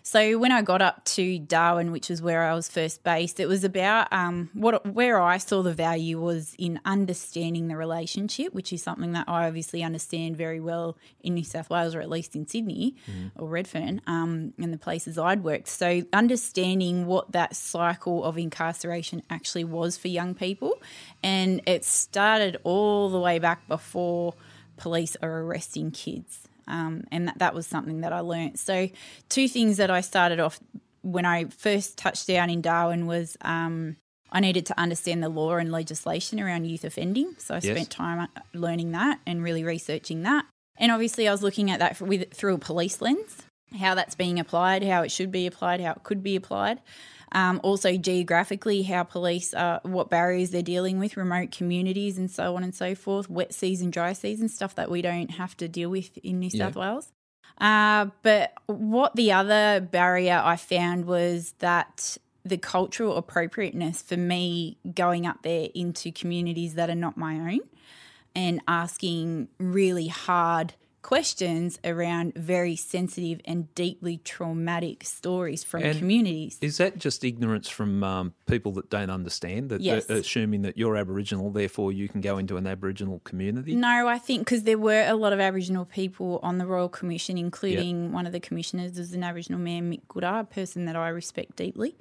So 0.07 0.37
when 0.37 0.51
I 0.51 0.61
got 0.61 0.83
up 0.83 1.03
to 1.05 1.39
Darwin, 1.39 1.91
which 1.91 2.09
was 2.09 2.21
where 2.21 2.43
I 2.43 2.53
was 2.53 2.69
first 2.69 3.03
based, 3.03 3.39
it 3.39 3.47
was 3.47 3.63
about 3.63 4.07
um, 4.13 4.51
what 4.53 4.85
where 4.85 5.19
I 5.19 5.39
saw 5.39 5.63
the 5.63 5.73
value 5.73 6.21
was 6.21 6.53
in 6.59 6.79
understanding 6.85 7.69
the 7.69 7.75
relationship, 7.75 8.53
which 8.53 8.71
is 8.71 8.83
something 8.83 9.13
that 9.13 9.27
I 9.27 9.47
obviously 9.47 9.81
understand 9.81 10.37
very 10.37 10.59
well 10.59 10.95
in 11.21 11.33
New 11.33 11.43
South 11.43 11.71
Wales, 11.71 11.95
or 11.95 12.01
at 12.01 12.09
least 12.09 12.35
in 12.35 12.45
Sydney 12.45 12.95
or 13.35 13.47
Redfern, 13.49 13.99
um, 14.05 14.53
and 14.59 14.71
the 14.71 14.77
places 14.77 15.17
I'd 15.17 15.43
worked. 15.43 15.69
So 15.69 16.03
understanding 16.13 17.07
what 17.07 17.31
that 17.31 17.55
cycle 17.55 18.23
of 18.23 18.37
incarceration 18.37 19.23
actually 19.31 19.63
was 19.63 19.97
for 19.97 20.07
young 20.07 20.35
people, 20.35 20.79
and 21.23 21.63
it 21.65 21.83
started 21.83 22.57
all 22.63 23.09
the 23.09 23.19
way 23.19 23.39
back 23.39 23.67
before 23.67 24.35
police 24.77 25.17
are 25.23 25.41
arresting 25.41 25.89
kids. 25.89 26.44
Um, 26.67 27.03
and 27.11 27.27
that, 27.27 27.37
that 27.39 27.53
was 27.53 27.67
something 27.67 28.01
that 28.01 28.13
I 28.13 28.19
learnt. 28.21 28.59
So, 28.59 28.89
two 29.29 29.47
things 29.47 29.77
that 29.77 29.91
I 29.91 30.01
started 30.01 30.39
off 30.39 30.59
when 31.01 31.25
I 31.25 31.45
first 31.45 31.97
touched 31.97 32.27
down 32.27 32.49
in 32.49 32.61
Darwin 32.61 33.05
was 33.05 33.37
um, 33.41 33.95
I 34.31 34.39
needed 34.39 34.65
to 34.67 34.79
understand 34.79 35.21
the 35.21 35.29
law 35.29 35.55
and 35.55 35.71
legislation 35.71 36.39
around 36.39 36.65
youth 36.65 36.83
offending. 36.83 37.35
So 37.37 37.53
I 37.53 37.57
Yes. 37.61 37.65
spent 37.65 37.89
time 37.91 38.19
uh, 38.19 38.41
learning 38.53 38.91
that 38.93 39.19
and 39.25 39.43
really 39.43 39.63
researching 39.63 40.23
that. 40.23 40.45
And 40.77 40.91
obviously, 40.91 41.27
I 41.27 41.31
was 41.31 41.43
looking 41.43 41.69
at 41.71 41.79
that 41.79 42.01
with, 42.01 42.33
through 42.33 42.55
a 42.55 42.57
police 42.57 43.01
lens, 43.01 43.43
how 43.79 43.95
that's 43.95 44.15
being 44.15 44.39
applied, 44.39 44.83
how 44.83 45.03
it 45.03 45.11
should 45.11 45.31
be 45.31 45.45
applied, 45.47 45.79
how 45.79 45.91
it 45.91 46.03
could 46.03 46.21
be 46.23 46.35
applied. 46.35 46.81
Um, 47.35 47.59
also, 47.63 47.97
geographically, 47.97 48.81
how 48.83 49.03
police, 49.03 49.53
uh, 49.53 49.79
what 49.83 50.09
barriers 50.09 50.51
they're 50.51 50.61
dealing 50.61 50.99
with, 50.99 51.17
remote 51.17 51.51
communities, 51.51 52.17
and 52.17 52.31
so 52.31 52.55
on 52.55 52.63
and 52.63 52.73
so 52.73 52.95
forth, 52.95 53.29
wet 53.29 53.53
season, 53.53 53.91
dry 53.91 54.13
season, 54.13 54.47
stuff 54.47 54.73
that 54.75 54.89
we 54.89 55.01
don't 55.01 55.31
have 55.31 55.55
to 55.57 55.67
deal 55.67 55.89
with 55.89 56.17
in 56.19 56.39
New 56.39 56.49
Yeah. 56.53 56.67
South 56.67 56.77
Wales. 56.77 57.11
Uh, 57.59 58.07
but 58.21 58.53
what 58.67 59.17
the 59.17 59.33
other 59.33 59.81
barrier 59.81 60.41
I 60.43 60.55
found 60.55 61.05
was 61.05 61.53
that 61.59 62.17
the 62.45 62.57
cultural 62.57 63.17
appropriateness 63.17 64.01
for 64.01 64.15
me 64.15 64.77
going 64.93 65.25
up 65.27 65.41
there 65.41 65.67
into 65.75 66.13
communities 66.13 66.75
that 66.75 66.89
are 66.89 66.95
not 66.95 67.17
my 67.17 67.35
own 67.35 67.59
and 68.33 68.61
asking 68.67 69.49
really 69.59 70.07
hard 70.07 70.73
questions 71.05 71.77
around 71.83 72.33
very 72.33 72.75
sensitive 72.75 73.39
and 73.45 73.71
deeply 73.75 74.17
traumatic 74.17 75.03
stories 75.03 75.63
from 75.63 75.83
And 75.83 75.99
communities. 75.99 76.57
Is 76.61 76.77
that 76.77 76.97
just 76.97 77.23
ignorance 77.23 77.69
from 77.69 78.03
um, 78.03 78.33
people 78.47 78.71
that 78.71 78.89
don't 78.89 79.11
understand? 79.11 79.69
That 79.69 79.81
Yes. 79.81 80.09
assuming 80.09 80.63
that 80.63 80.79
you're 80.79 80.97
Aboriginal, 80.97 81.51
therefore 81.51 81.91
you 81.91 82.09
can 82.09 82.21
go 82.21 82.39
into 82.39 82.57
an 82.57 82.65
Aboriginal 82.65 83.19
community? 83.19 83.75
No, 83.75 84.07
I 84.07 84.17
think 84.17 84.39
because 84.41 84.63
there 84.63 84.79
were 84.79 85.05
a 85.07 85.13
lot 85.13 85.31
of 85.31 85.39
Aboriginal 85.39 85.85
people 85.85 86.39
on 86.41 86.57
the 86.57 86.65
Royal 86.65 86.89
Commission, 86.89 87.37
including 87.37 88.11
one 88.11 88.25
of 88.25 88.33
the 88.33 88.39
commissioners 88.39 88.97
was 88.97 89.13
an 89.13 89.23
Aboriginal 89.23 89.59
man, 89.59 89.91
Mick 89.91 90.07
Gooda, 90.07 90.39
a 90.39 90.43
person 90.43 90.85
that 90.85 90.95
I 90.95 91.09
respect 91.09 91.55
deeply. 91.55 91.95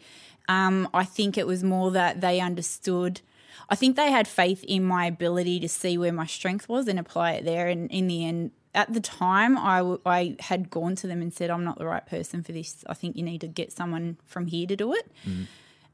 Um, 0.49 0.89
I 0.95 1.05
think 1.05 1.37
it 1.37 1.47
was 1.47 1.63
more 1.63 1.91
that 1.91 2.23
they 2.23 2.41
understood. 2.41 3.21
I 3.69 3.75
think 3.75 3.97
they 3.97 4.11
had 4.11 4.27
faith 4.27 4.65
in 4.65 4.83
my 4.83 5.05
ability 5.05 5.61
to 5.61 5.69
see 5.69 5.99
where 5.99 6.13
my 6.13 6.27
strength 6.27 6.71
was 6.71 6.89
and 6.89 6.99
apply 6.99 7.33
it 7.33 7.45
there. 7.45 7.69
And 7.69 7.91
in 7.91 8.07
the 8.07 8.25
end, 8.25 8.53
at 8.75 8.93
the 8.93 9.01
time, 9.01 9.57
I, 9.57 9.79
w- 9.79 10.01
I 10.05 10.37
had 10.41 10.71
gone 10.71 10.97
to 10.97 11.07
them 11.07 11.23
and 11.23 11.33
said, 11.33 11.51
I'm 11.51 11.65
not 11.65 11.79
the 11.79 11.87
right 11.87 12.05
person 12.05 12.43
for 12.43 12.53
this. 12.53 12.85
I 12.89 12.95
think 12.95 13.17
you 13.17 13.23
need 13.23 13.41
to 13.43 13.49
get 13.49 13.73
someone 13.73 14.19
from 14.25 14.47
here 14.47 14.67
to 14.67 14.77
do 14.77 14.93
it. 14.93 15.11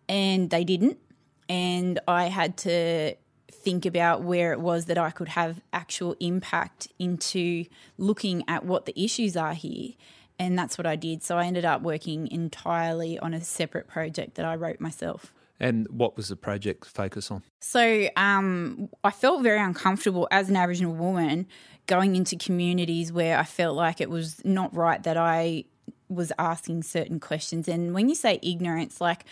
And 0.09 0.51
they 0.51 0.65
didn't. 0.65 0.99
And 1.49 2.01
I 2.09 2.25
had 2.25 2.57
to 2.59 3.15
think 3.53 3.85
about 3.85 4.23
where 4.23 4.53
it 4.53 4.61
was 4.61 4.87
that 4.87 4.99
I 4.99 5.11
could 5.11 5.29
have 5.29 5.61
actual 5.73 6.17
impact 6.21 6.89
into 6.99 7.67
looking 7.99 8.45
at 8.49 8.65
what 8.65 8.87
the 8.87 8.99
issues 9.01 9.37
are 9.37 9.55
here. 9.55 9.91
And 10.39 10.59
that's 10.59 10.79
what 10.79 10.87
I 10.87 10.97
did. 10.97 11.23
So 11.23 11.37
I 11.37 11.45
ended 11.45 11.67
up 11.67 11.83
working 11.83 12.27
entirely 12.29 13.19
on 13.19 13.35
a 13.35 13.43
separate 13.43 13.89
project 13.89 14.37
that 14.37 14.47
I 14.47 14.57
wrote 14.57 14.81
myself. 14.81 15.33
And 15.61 15.87
what 15.91 16.17
was 16.17 16.29
the 16.29 16.37
project 16.37 16.87
focus 16.87 17.31
on? 17.31 17.43
So 17.61 18.09
um, 18.17 18.89
I 19.05 19.11
felt 19.11 19.43
very 19.43 19.61
uncomfortable 19.61 20.27
as 20.31 20.49
an 20.49 20.57
Aboriginal 20.57 20.95
woman 20.95 21.47
going 21.91 22.15
into 22.15 22.37
communities 22.37 23.13
where 23.13 23.37
I 23.37 23.43
felt 23.43 23.75
like 23.75 24.01
it 24.01 24.09
was 24.09 24.41
not 24.45 24.75
right 24.75 25.03
that 25.03 25.17
I 25.17 25.65
was 26.09 26.31
asking 26.39 26.85
certain 26.85 27.19
questions. 27.19 27.67
And 27.67 27.93
when 27.93 28.09
you 28.09 28.15
say 28.15 28.39
ignorance, 28.45 29.01
like 29.01 29.25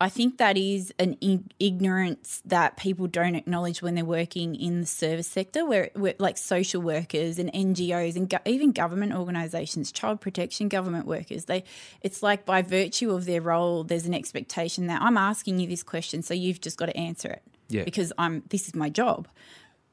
I 0.00 0.08
think 0.08 0.38
that 0.38 0.56
is 0.56 0.94
an 1.00 1.16
ig- 1.20 1.52
ignorance 1.58 2.42
that 2.44 2.76
people 2.76 3.08
don't 3.08 3.34
acknowledge 3.34 3.82
when 3.82 3.96
they're 3.96 4.04
working 4.04 4.54
in 4.54 4.82
the 4.82 4.86
service 4.86 5.26
sector, 5.26 5.66
where, 5.66 5.90
where 5.94 6.14
like 6.20 6.38
social 6.38 6.80
workers 6.80 7.40
and 7.40 7.52
NGOs 7.52 8.14
and 8.14 8.30
go- 8.30 8.38
even 8.44 8.70
government 8.70 9.12
organisations, 9.12 9.90
child 9.90 10.20
protection 10.20 10.68
government 10.68 11.06
workers. 11.06 11.46
They, 11.46 11.64
it's 12.02 12.22
like 12.22 12.44
by 12.44 12.62
virtue 12.62 13.10
of 13.12 13.24
their 13.24 13.40
role, 13.40 13.82
there's 13.82 14.06
an 14.06 14.14
expectation 14.14 14.86
that 14.86 15.02
I'm 15.02 15.16
asking 15.16 15.58
you 15.58 15.66
this 15.66 15.82
question, 15.82 16.22
so 16.22 16.34
you've 16.34 16.60
just 16.60 16.76
got 16.76 16.86
to 16.86 16.96
answer 16.96 17.30
it. 17.30 17.42
Yeah. 17.68 17.82
because 17.82 18.12
I'm. 18.16 18.44
This 18.50 18.68
is 18.68 18.76
my 18.76 18.88
job. 18.90 19.26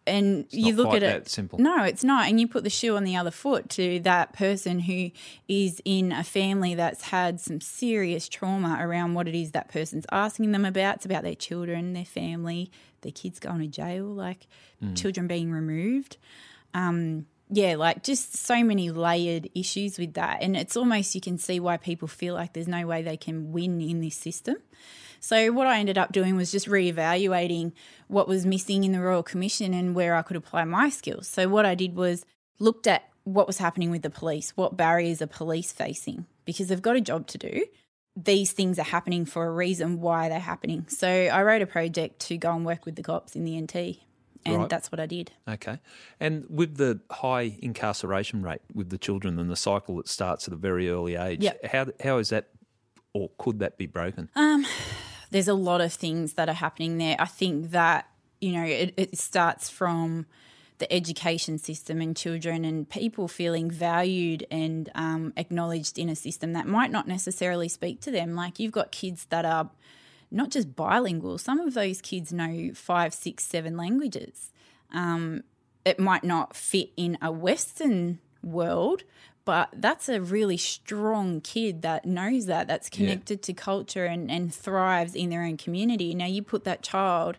And 0.06 0.46
you 0.52 0.74
not 0.74 0.84
look 0.84 0.94
at 0.96 1.04
it. 1.04 1.30
simple. 1.30 1.60
No, 1.60 1.84
it's 1.84 2.04
not. 2.04 2.28
And 2.28 2.40
you 2.40 2.48
put 2.48 2.64
the 2.66 2.70
shoe 2.70 2.96
on 2.98 3.04
the 3.06 3.16
other 3.16 3.32
foot 3.32 3.70
to 3.72 4.00
that 4.02 4.34
person 4.34 4.80
who 4.80 5.12
is 5.48 5.82
in 5.86 6.12
a 6.12 6.24
family 6.24 6.76
that's 6.76 7.04
had 7.04 7.40
some 7.40 7.62
serious 7.62 8.28
trauma 8.28 8.78
around 8.82 9.14
what 9.14 9.28
it 9.30 9.36
is 9.36 9.52
that 9.52 9.70
person's 9.70 10.06
asking 10.12 10.52
them 10.52 10.66
about. 10.66 10.98
It's 10.98 11.06
about 11.06 11.24
their 11.24 11.36
children, 11.36 11.94
their 11.94 12.04
family, 12.04 12.70
their 13.02 13.14
kids 13.14 13.40
going 13.40 13.60
to 13.60 13.68
jail, 13.68 14.06
like 14.06 14.48
Mm. 14.84 14.98
children 14.98 15.28
being 15.28 15.52
removed. 15.52 16.18
Um, 16.74 17.26
yeah, 17.50 17.76
like 17.76 18.04
just 18.04 18.36
so 18.36 18.64
many 18.64 18.90
layered 18.90 19.48
issues 19.56 19.98
with 20.00 20.16
that. 20.16 20.40
And 20.42 20.58
it's 20.58 20.76
almost 20.76 21.14
you 21.16 21.22
can 21.22 21.38
see 21.38 21.60
why 21.60 21.78
people 21.78 22.08
feel 22.08 22.34
like 22.34 22.52
there's 22.54 22.68
no 22.68 22.86
way 22.88 23.02
they 23.04 23.16
can 23.18 23.52
win 23.54 23.80
in 23.80 24.02
this 24.02 24.16
system. 24.16 24.58
So 25.24 25.54
what 25.54 25.68
I 25.68 25.80
ended 25.80 25.98
up 25.98 26.12
doing 26.12 26.36
was 26.36 26.52
just 26.52 26.68
reevaluating 26.68 27.72
what 28.10 28.28
was 28.28 28.46
missing 28.46 28.84
in 28.84 28.92
the 28.92 29.00
Royal 29.00 29.24
Commission 29.24 29.74
and 29.74 29.96
where 29.96 30.16
I 30.16 30.22
could 30.22 30.36
apply 30.36 30.66
my 30.66 30.90
skills. 30.90 31.30
So 31.30 31.48
what 31.48 31.66
I 31.66 31.76
did 31.76 31.96
was 31.96 32.26
looked 32.60 32.88
at 32.88 33.10
what 33.24 33.48
was 33.48 33.58
happening 33.58 33.90
with 33.90 34.02
the 34.02 34.10
police, 34.10 34.52
what 34.58 34.76
barriers 34.76 35.22
are 35.22 35.28
police 35.28 35.72
facing 35.72 36.26
because 36.44 36.68
they've 36.68 36.82
got 36.82 36.98
a 36.98 37.02
job 37.02 37.28
to 37.28 37.38
do. 37.38 37.66
These 38.18 38.52
things 38.52 38.78
are 38.78 38.84
happening 38.84 39.24
for 39.24 39.46
a 39.46 39.52
reason 39.52 40.02
why 40.02 40.28
they're 40.28 40.40
happening. 40.40 40.88
So 40.90 41.08
I 41.08 41.42
wrote 41.44 41.62
a 41.62 41.68
project 41.68 42.20
to 42.28 42.38
go 42.38 42.54
and 42.54 42.66
work 42.66 42.86
with 42.86 42.98
the 42.98 43.04
cops 43.04 43.34
in 43.34 43.46
the 43.46 43.58
NT 43.62 44.02
and 44.46 44.58
Right. 44.58 44.70
that's 44.70 44.92
what 44.92 45.00
I 45.00 45.06
did. 45.06 45.32
Okay. 45.48 45.80
And 46.20 46.44
with 46.50 46.76
the 46.76 47.00
high 47.10 47.56
incarceration 47.62 48.42
rate 48.44 48.62
with 48.74 48.90
the 48.90 48.98
children 48.98 49.40
and 49.40 49.50
the 49.50 49.56
cycle 49.56 49.96
that 49.96 50.10
starts 50.10 50.50
at 50.50 50.54
a 50.54 50.58
very 50.58 50.90
early 50.90 51.16
age, 51.16 51.42
Yep. 51.42 51.66
how, 51.68 51.86
how 52.04 52.18
is 52.18 52.28
that 52.28 52.50
or 53.14 53.30
could 53.38 53.60
that 53.60 53.78
be 53.78 53.86
broken? 53.86 54.30
Um, 54.36 54.66
there's 55.34 55.48
a 55.48 55.56
lot 55.56 55.82
of 55.82 55.92
things 55.92 56.34
that 56.34 56.48
are 56.48 56.54
happening 56.54 57.00
there. 57.00 57.16
I 57.18 57.26
think 57.26 57.72
that, 57.72 58.08
you 58.40 58.52
know, 58.52 58.64
it, 58.64 58.94
it 58.96 59.18
starts 59.18 59.68
from 59.68 60.28
the 60.78 60.94
education 60.94 61.58
system 61.58 62.02
and 62.02 62.16
children 62.16 62.64
and 62.64 62.88
people 62.88 63.28
feeling 63.28 63.72
valued 63.72 64.46
and 64.52 64.92
um, 64.94 65.34
acknowledged 65.36 65.98
in 65.98 66.08
a 66.08 66.16
system 66.16 66.54
that 66.54 66.68
might 66.68 66.92
not 66.92 67.08
necessarily 67.08 67.68
speak 67.68 68.00
to 68.02 68.12
them. 68.12 68.36
Like 68.36 68.60
you've 68.60 68.72
got 68.72 68.92
kids 68.92 69.26
that 69.32 69.44
are 69.44 69.72
not 70.30 70.52
just 70.52 70.76
bilingual, 70.76 71.40
some 71.40 71.60
of 71.60 71.74
those 71.74 72.00
kids 72.00 72.32
know 72.32 72.72
five, 72.76 73.12
six, 73.12 73.44
seven 73.44 73.76
languages. 73.76 74.52
Um, 74.94 75.44
it 75.84 76.00
might 76.00 76.24
not 76.24 76.56
fit 76.56 76.92
in 76.96 77.18
a 77.24 77.32
Western 77.32 78.20
world, 78.44 79.02
but 79.46 79.70
that's 79.74 80.08
a 80.10 80.22
really 80.22 80.58
strong 80.58 81.42
kid 81.42 81.82
that 81.82 82.06
knows 82.06 82.46
that, 82.46 82.68
that's 82.68 82.90
connected 82.90 83.42
to 83.44 83.54
culture 83.54 84.06
and, 84.06 84.32
and 84.32 84.54
thrives 84.54 85.16
in 85.16 85.30
their 85.30 85.44
own 85.44 85.58
community. 85.58 86.16
Now, 86.16 86.28
you 86.28 86.42
put 86.42 86.64
that 86.64 86.82
child 86.82 87.38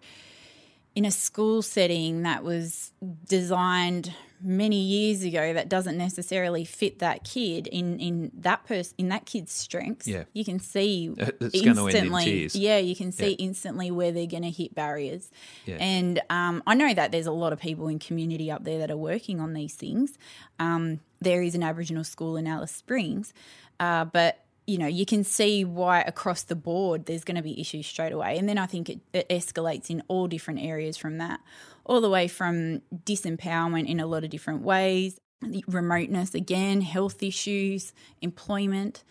in 0.94 1.04
a 1.04 1.10
school 1.10 1.62
setting 1.62 2.22
that 2.22 2.44
was 2.44 2.92
designed 3.28 4.12
many 4.46 4.76
years 4.80 5.22
ago 5.22 5.54
that 5.54 5.68
doesn't 5.70 5.96
necessarily 5.96 6.64
fit 6.66 6.98
that 6.98 7.24
kid 7.24 7.66
in 7.66 7.98
in 7.98 8.30
that 8.34 8.62
person 8.66 8.92
in 8.98 9.08
that 9.08 9.24
kid's 9.24 9.50
strengths 9.52 10.06
Yeah. 10.06 10.24
you 10.34 10.44
can 10.44 10.58
see 10.60 11.14
It's 11.18 11.54
in 11.62 11.68
instantly 11.68 12.24
tears. 12.24 12.54
yeah 12.54 12.76
you 12.76 12.94
can 12.94 13.10
see 13.10 13.32
instantly 13.32 13.90
where 13.90 14.12
they're 14.12 14.26
going 14.26 14.42
to 14.42 14.50
hit 14.50 14.74
barriers 14.74 15.30
Yeah. 15.64 15.76
and 15.80 16.20
um, 16.28 16.62
i 16.66 16.74
know 16.74 16.92
that 16.92 17.10
there's 17.10 17.26
a 17.26 17.32
lot 17.32 17.54
of 17.54 17.58
people 17.60 17.88
in 17.88 17.98
community 17.98 18.50
up 18.50 18.64
there 18.64 18.78
that 18.80 18.90
are 18.90 18.98
working 18.98 19.40
on 19.40 19.54
these 19.54 19.74
things 19.74 20.18
um, 20.58 21.00
there 21.24 21.42
is 21.42 21.54
an 21.54 21.62
aboriginal 21.62 22.04
school 22.04 22.36
in 22.36 22.46
alice 22.46 22.72
springs 22.72 23.32
uh, 23.80 24.04
but 24.04 24.44
you 24.66 24.78
know 24.78 24.86
you 24.86 25.04
can 25.04 25.24
see 25.24 25.64
why 25.64 26.00
across 26.00 26.42
the 26.44 26.54
board 26.54 27.06
there's 27.06 27.24
going 27.24 27.36
to 27.36 27.42
be 27.42 27.60
issues 27.60 27.86
straight 27.86 28.12
away 28.12 28.38
and 28.38 28.48
then 28.48 28.58
i 28.58 28.66
think 28.66 28.88
it, 28.88 29.00
it 29.12 29.28
escalates 29.28 29.90
in 29.90 30.02
all 30.08 30.26
different 30.26 30.60
areas 30.60 30.96
from 30.96 31.18
that 31.18 31.40
all 31.84 32.00
the 32.00 32.10
way 32.10 32.28
from 32.28 32.80
disempowerment 33.04 33.86
in 33.88 34.00
a 34.00 34.06
lot 34.06 34.24
of 34.24 34.30
different 34.30 34.62
ways 34.62 35.18
remoteness 35.66 36.34
again 36.34 36.80
health 36.80 37.22
issues 37.22 37.92
employment 38.22 39.04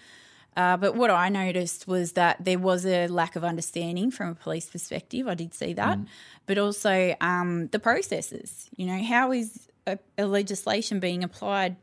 uh, 0.55 0.77
but 0.77 0.95
what 0.95 1.09
I 1.09 1.29
noticed 1.29 1.87
was 1.87 2.11
that 2.13 2.45
there 2.45 2.59
was 2.59 2.85
a 2.85 3.07
lack 3.07 3.35
of 3.35 3.43
understanding 3.43 4.11
from 4.11 4.29
a 4.29 4.35
police 4.35 4.69
perspective. 4.69 5.27
I 5.27 5.33
did 5.33 5.53
see 5.53 5.73
that. 5.73 5.97
But 6.45 6.57
also 6.57 7.15
um, 7.21 7.67
the 7.67 7.79
processes. 7.79 8.69
You 8.75 8.85
know, 8.87 9.01
how 9.03 9.31
is 9.31 9.67
a, 9.87 9.97
a 10.17 10.25
legislation 10.25 10.99
being 10.99 11.23
applied 11.23 11.75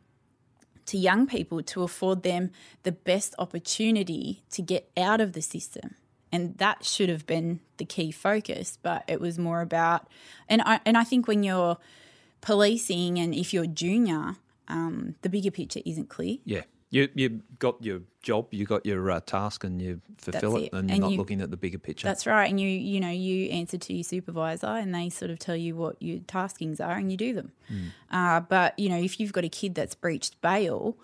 to 0.90 0.98
young 0.98 1.26
people 1.26 1.62
to 1.62 1.83
afford 1.83 2.22
them 2.22 2.50
the 2.83 2.92
best 2.92 3.35
opportunity 3.38 4.42
to 4.50 4.62
get 4.62 4.90
out 4.96 5.20
of 5.20 5.33
the 5.33 5.42
system? 5.42 5.94
And 6.33 6.57
that 6.59 6.85
should 6.85 7.09
have 7.09 7.26
been 7.26 7.61
the 7.79 7.85
key 7.85 8.12
focus, 8.12 8.79
but 8.83 9.03
it 9.09 9.20
was 9.20 9.38
more 9.38 9.62
about, 9.62 10.07
and 10.48 10.62
I 10.62 10.81
and 10.87 10.96
I 10.96 11.05
think 11.05 11.26
when 11.26 11.42
you're 11.42 11.76
policing 12.40 13.18
and 13.18 13.35
if 13.35 13.53
you're 13.53 13.66
junior, 13.66 14.37
um, 14.68 15.16
the 15.22 15.29
bigger 15.29 15.50
picture 15.50 15.81
isn't 15.85 16.09
clear 16.09 16.37
Yeah. 16.44 16.62
You 16.90 17.09
you 17.14 17.40
got 17.61 17.83
your 17.83 18.00
job, 18.20 18.48
you 18.50 18.66
got 18.66 18.85
your 18.85 19.11
uh, 19.11 19.20
task, 19.20 19.62
and 19.64 19.81
you 19.81 20.00
fulfill 20.18 20.57
it, 20.57 20.64
it. 20.64 20.72
and 20.72 20.90
you're 20.90 20.98
not 20.98 21.12
you- 21.12 21.18
looking 21.18 21.40
at 21.40 21.50
the 21.50 21.57
bigger 21.57 21.79
picture. 21.79 22.07
That's 22.07 22.26
right. 22.26 22.50
And 22.50 22.61
you, 22.61 22.68
you 22.68 23.00
know, 23.00 23.11
you 23.11 23.48
answer 23.50 23.79
to 23.79 23.94
your 23.94 24.05
supervisor 24.05 24.66
and 24.66 24.94
they 24.94 25.09
sort 25.09 25.31
of 25.31 25.38
tell 25.38 25.57
you 25.57 25.76
what 25.76 25.96
your 26.03 26.18
taskings 26.18 26.81
are 26.81 26.96
and 26.96 27.11
you 27.11 27.16
do 27.16 27.33
them. 27.33 27.53
Uh, 28.11 28.40
but, 28.40 28.76
you 28.79 28.88
know, 28.88 28.98
if 28.98 29.20
you've 29.20 29.33
got 29.33 29.44
a 29.44 29.48
kid 29.48 29.74
that's 29.76 29.94
breached 29.94 30.40
bail 30.40 30.96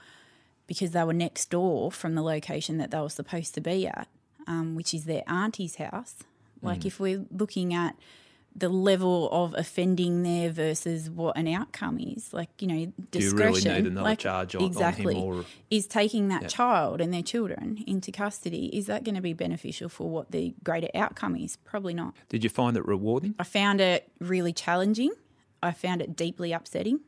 because 0.66 0.90
they 0.90 1.04
were 1.04 1.12
next 1.14 1.50
door 1.50 1.92
from 1.92 2.16
the 2.16 2.22
location 2.22 2.78
that 2.78 2.90
they 2.90 2.98
were 2.98 3.08
supposed 3.08 3.54
to 3.54 3.60
be 3.60 3.86
at, 3.86 4.08
um, 4.48 4.74
which 4.74 4.92
is 4.92 5.04
their 5.04 5.22
auntie's 5.28 5.76
house, 5.76 6.16
like 6.62 6.84
if 6.84 6.98
we're 6.98 7.24
looking 7.30 7.72
at 7.72 7.94
the 8.58 8.70
level 8.70 9.28
of 9.32 9.54
offending 9.54 10.22
there 10.22 10.50
versus 10.50 11.10
what 11.10 11.36
an 11.36 11.46
outcome 11.46 11.98
is, 11.98 12.32
like, 12.32 12.48
you 12.58 12.66
know, 12.66 12.86
Do 13.10 13.18
you 13.18 13.30
discretion. 13.30 13.64
really 13.70 13.82
need 13.82 13.92
another 13.92 14.04
like, 14.04 14.18
charge 14.18 14.54
on, 14.56 14.62
on 14.62 14.68
exactly 14.68 15.14
him? 15.14 15.22
Or 15.22 15.44
is 15.70 15.86
taking 15.86 16.28
that 16.28 16.48
child 16.48 17.02
and 17.02 17.12
their 17.12 17.22
children 17.22 17.84
into 17.86 18.10
custody 18.10 18.66
is 18.74 18.86
that 18.86 19.04
going 19.04 19.14
to 19.14 19.20
be 19.20 19.34
beneficial 19.34 19.90
for 19.90 20.08
what 20.08 20.30
the 20.30 20.54
greater 20.64 20.88
outcome 20.94 21.36
is 21.36 21.56
probably 21.56 21.92
not 21.92 22.14
did 22.28 22.42
you 22.44 22.48
find 22.50 22.76
it 22.76 22.86
rewarding? 22.86 23.34
i 23.38 23.42
found 23.44 23.80
it 23.80 24.08
really 24.20 24.52
challenging 24.52 25.10
i 25.62 25.72
found 25.72 26.00
it 26.00 26.16
deeply 26.16 26.52
upsetting 26.52 27.00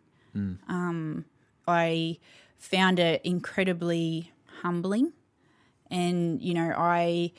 um, 0.68 1.24
i 1.66 2.16
found 2.58 2.98
it 2.98 3.20
incredibly 3.24 4.32
humbling 4.62 5.12
and 5.90 6.40
you 6.42 6.52
know 6.54 6.72
i 6.76 7.32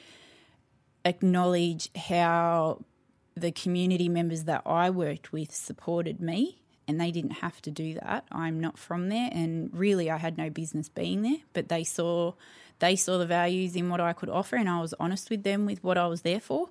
acknowledge 1.05 1.89
how 1.95 2.79
the 3.39 3.51
community 3.51 4.09
members 4.09 4.43
that 4.45 4.61
I 4.65 4.89
worked 4.89 5.31
with 5.31 5.53
supported 5.53 6.19
me 6.19 6.59
and 6.87 6.99
they 6.99 7.11
didn't 7.11 7.31
have 7.31 7.61
to 7.63 7.71
do 7.71 7.93
that. 7.95 8.25
I'm 8.31 8.59
not 8.59 8.77
from 8.77 9.09
there 9.09 9.29
and 9.31 9.69
really 9.73 10.09
I 10.09 10.17
had 10.17 10.37
no 10.37 10.49
business 10.49 10.89
being 10.89 11.21
there, 11.21 11.37
but 11.53 11.69
they 11.69 11.83
saw 11.83 12.33
they 12.79 12.95
saw 12.95 13.17
the 13.17 13.25
values 13.25 13.75
in 13.75 13.89
what 13.89 13.99
I 13.99 14.13
could 14.13 14.29
offer 14.29 14.55
and 14.55 14.69
I 14.69 14.79
was 14.79 14.93
honest 14.99 15.29
with 15.29 15.43
them 15.43 15.65
with 15.65 15.83
what 15.83 15.97
I 15.97 16.07
was 16.07 16.21
there 16.21 16.39
for 16.39 16.69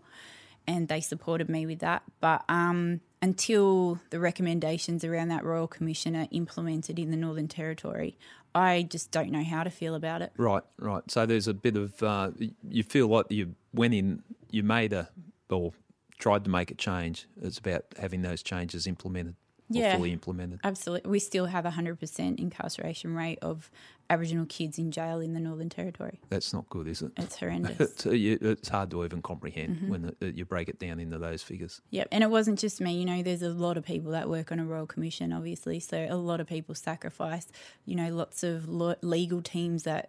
and 0.66 0.88
they 0.88 1.00
supported 1.00 1.48
me 1.48 1.66
with 1.66 1.78
that. 1.80 2.02
But 2.20 2.44
um, 2.48 3.00
until 3.22 4.00
the 4.10 4.20
recommendations 4.20 5.04
around 5.04 5.28
that 5.28 5.44
Royal 5.44 5.66
Commission 5.66 6.14
are 6.14 6.28
implemented 6.30 6.98
in 6.98 7.10
the 7.10 7.16
Northern 7.16 7.48
Territory, 7.48 8.18
I 8.54 8.82
just 8.82 9.10
don't 9.10 9.30
know 9.30 9.44
how 9.44 9.64
to 9.64 9.70
feel 9.70 9.94
about 9.94 10.20
it. 10.22 10.32
Right, 10.36 10.62
right. 10.78 11.02
So 11.10 11.26
there's 11.26 11.48
a 11.48 11.54
bit 11.54 11.76
of 11.76 12.02
uh, 12.02 12.30
you 12.68 12.82
feel 12.82 13.08
like 13.08 13.26
you 13.30 13.54
went 13.72 13.94
in, 13.94 14.22
you 14.50 14.62
made 14.62 14.92
a 14.92 15.08
or 15.50 15.72
tried 16.18 16.44
to 16.44 16.50
make 16.50 16.70
a 16.70 16.74
change. 16.74 17.26
It's 17.42 17.58
about 17.58 17.84
having 17.98 18.22
those 18.22 18.42
changes 18.42 18.86
implemented 18.86 19.36
Yeah. 19.70 19.96
fully 19.96 20.12
implemented. 20.12 20.60
Absolutely. 20.64 21.10
We 21.10 21.18
still 21.18 21.46
have 21.46 21.64
a 21.66 21.70
100% 21.70 22.38
incarceration 22.40 23.14
rate 23.14 23.38
of 23.42 23.70
Aboriginal 24.10 24.46
kids 24.46 24.78
in 24.78 24.90
jail 24.90 25.20
in 25.20 25.34
the 25.34 25.40
Northern 25.40 25.68
Territory. 25.68 26.18
That's 26.30 26.54
not 26.54 26.66
good, 26.70 26.88
is 26.88 27.02
it? 27.02 27.12
It's 27.18 27.36
horrendous. 27.36 27.78
It's, 28.06 28.06
it's 28.06 28.68
hard 28.70 28.90
to 28.92 29.04
even 29.04 29.20
comprehend 29.20 29.76
Mm-hmm. 29.76 29.88
when 29.90 30.16
you 30.34 30.44
break 30.46 30.68
it 30.70 30.78
down 30.78 30.98
into 30.98 31.18
those 31.18 31.42
figures. 31.42 31.82
Yep. 31.90 32.08
And 32.10 32.24
it 32.24 32.30
wasn't 32.30 32.58
just 32.58 32.80
me. 32.80 32.98
You 32.98 33.04
know, 33.04 33.22
there's 33.22 33.42
a 33.42 33.50
lot 33.50 33.76
of 33.76 33.84
people 33.84 34.12
that 34.12 34.28
work 34.30 34.50
on 34.50 34.58
a 34.58 34.64
Royal 34.64 34.86
Commission, 34.86 35.32
obviously. 35.32 35.78
So 35.80 36.06
a 36.08 36.16
lot 36.16 36.40
of 36.40 36.46
people 36.46 36.74
sacrifice, 36.74 37.46
you 37.84 37.94
know, 37.94 38.08
lots 38.14 38.42
of 38.42 38.66
lo- 38.68 38.96
legal 39.02 39.42
teams 39.42 39.82
that 39.82 40.08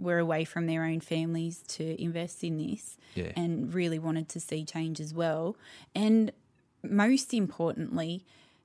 were 0.00 0.18
away 0.18 0.44
from 0.44 0.66
their 0.66 0.84
own 0.84 1.00
families 1.00 1.62
to 1.68 2.00
invest 2.02 2.42
in 2.42 2.56
this 2.56 2.96
Yeah. 3.14 3.32
and 3.36 3.72
really 3.74 3.98
wanted 3.98 4.28
to 4.30 4.40
see 4.40 4.64
change 4.64 5.00
as 5.00 5.12
well. 5.12 5.56
And 5.94 6.32
most 6.82 7.34
importantly, 7.34 8.24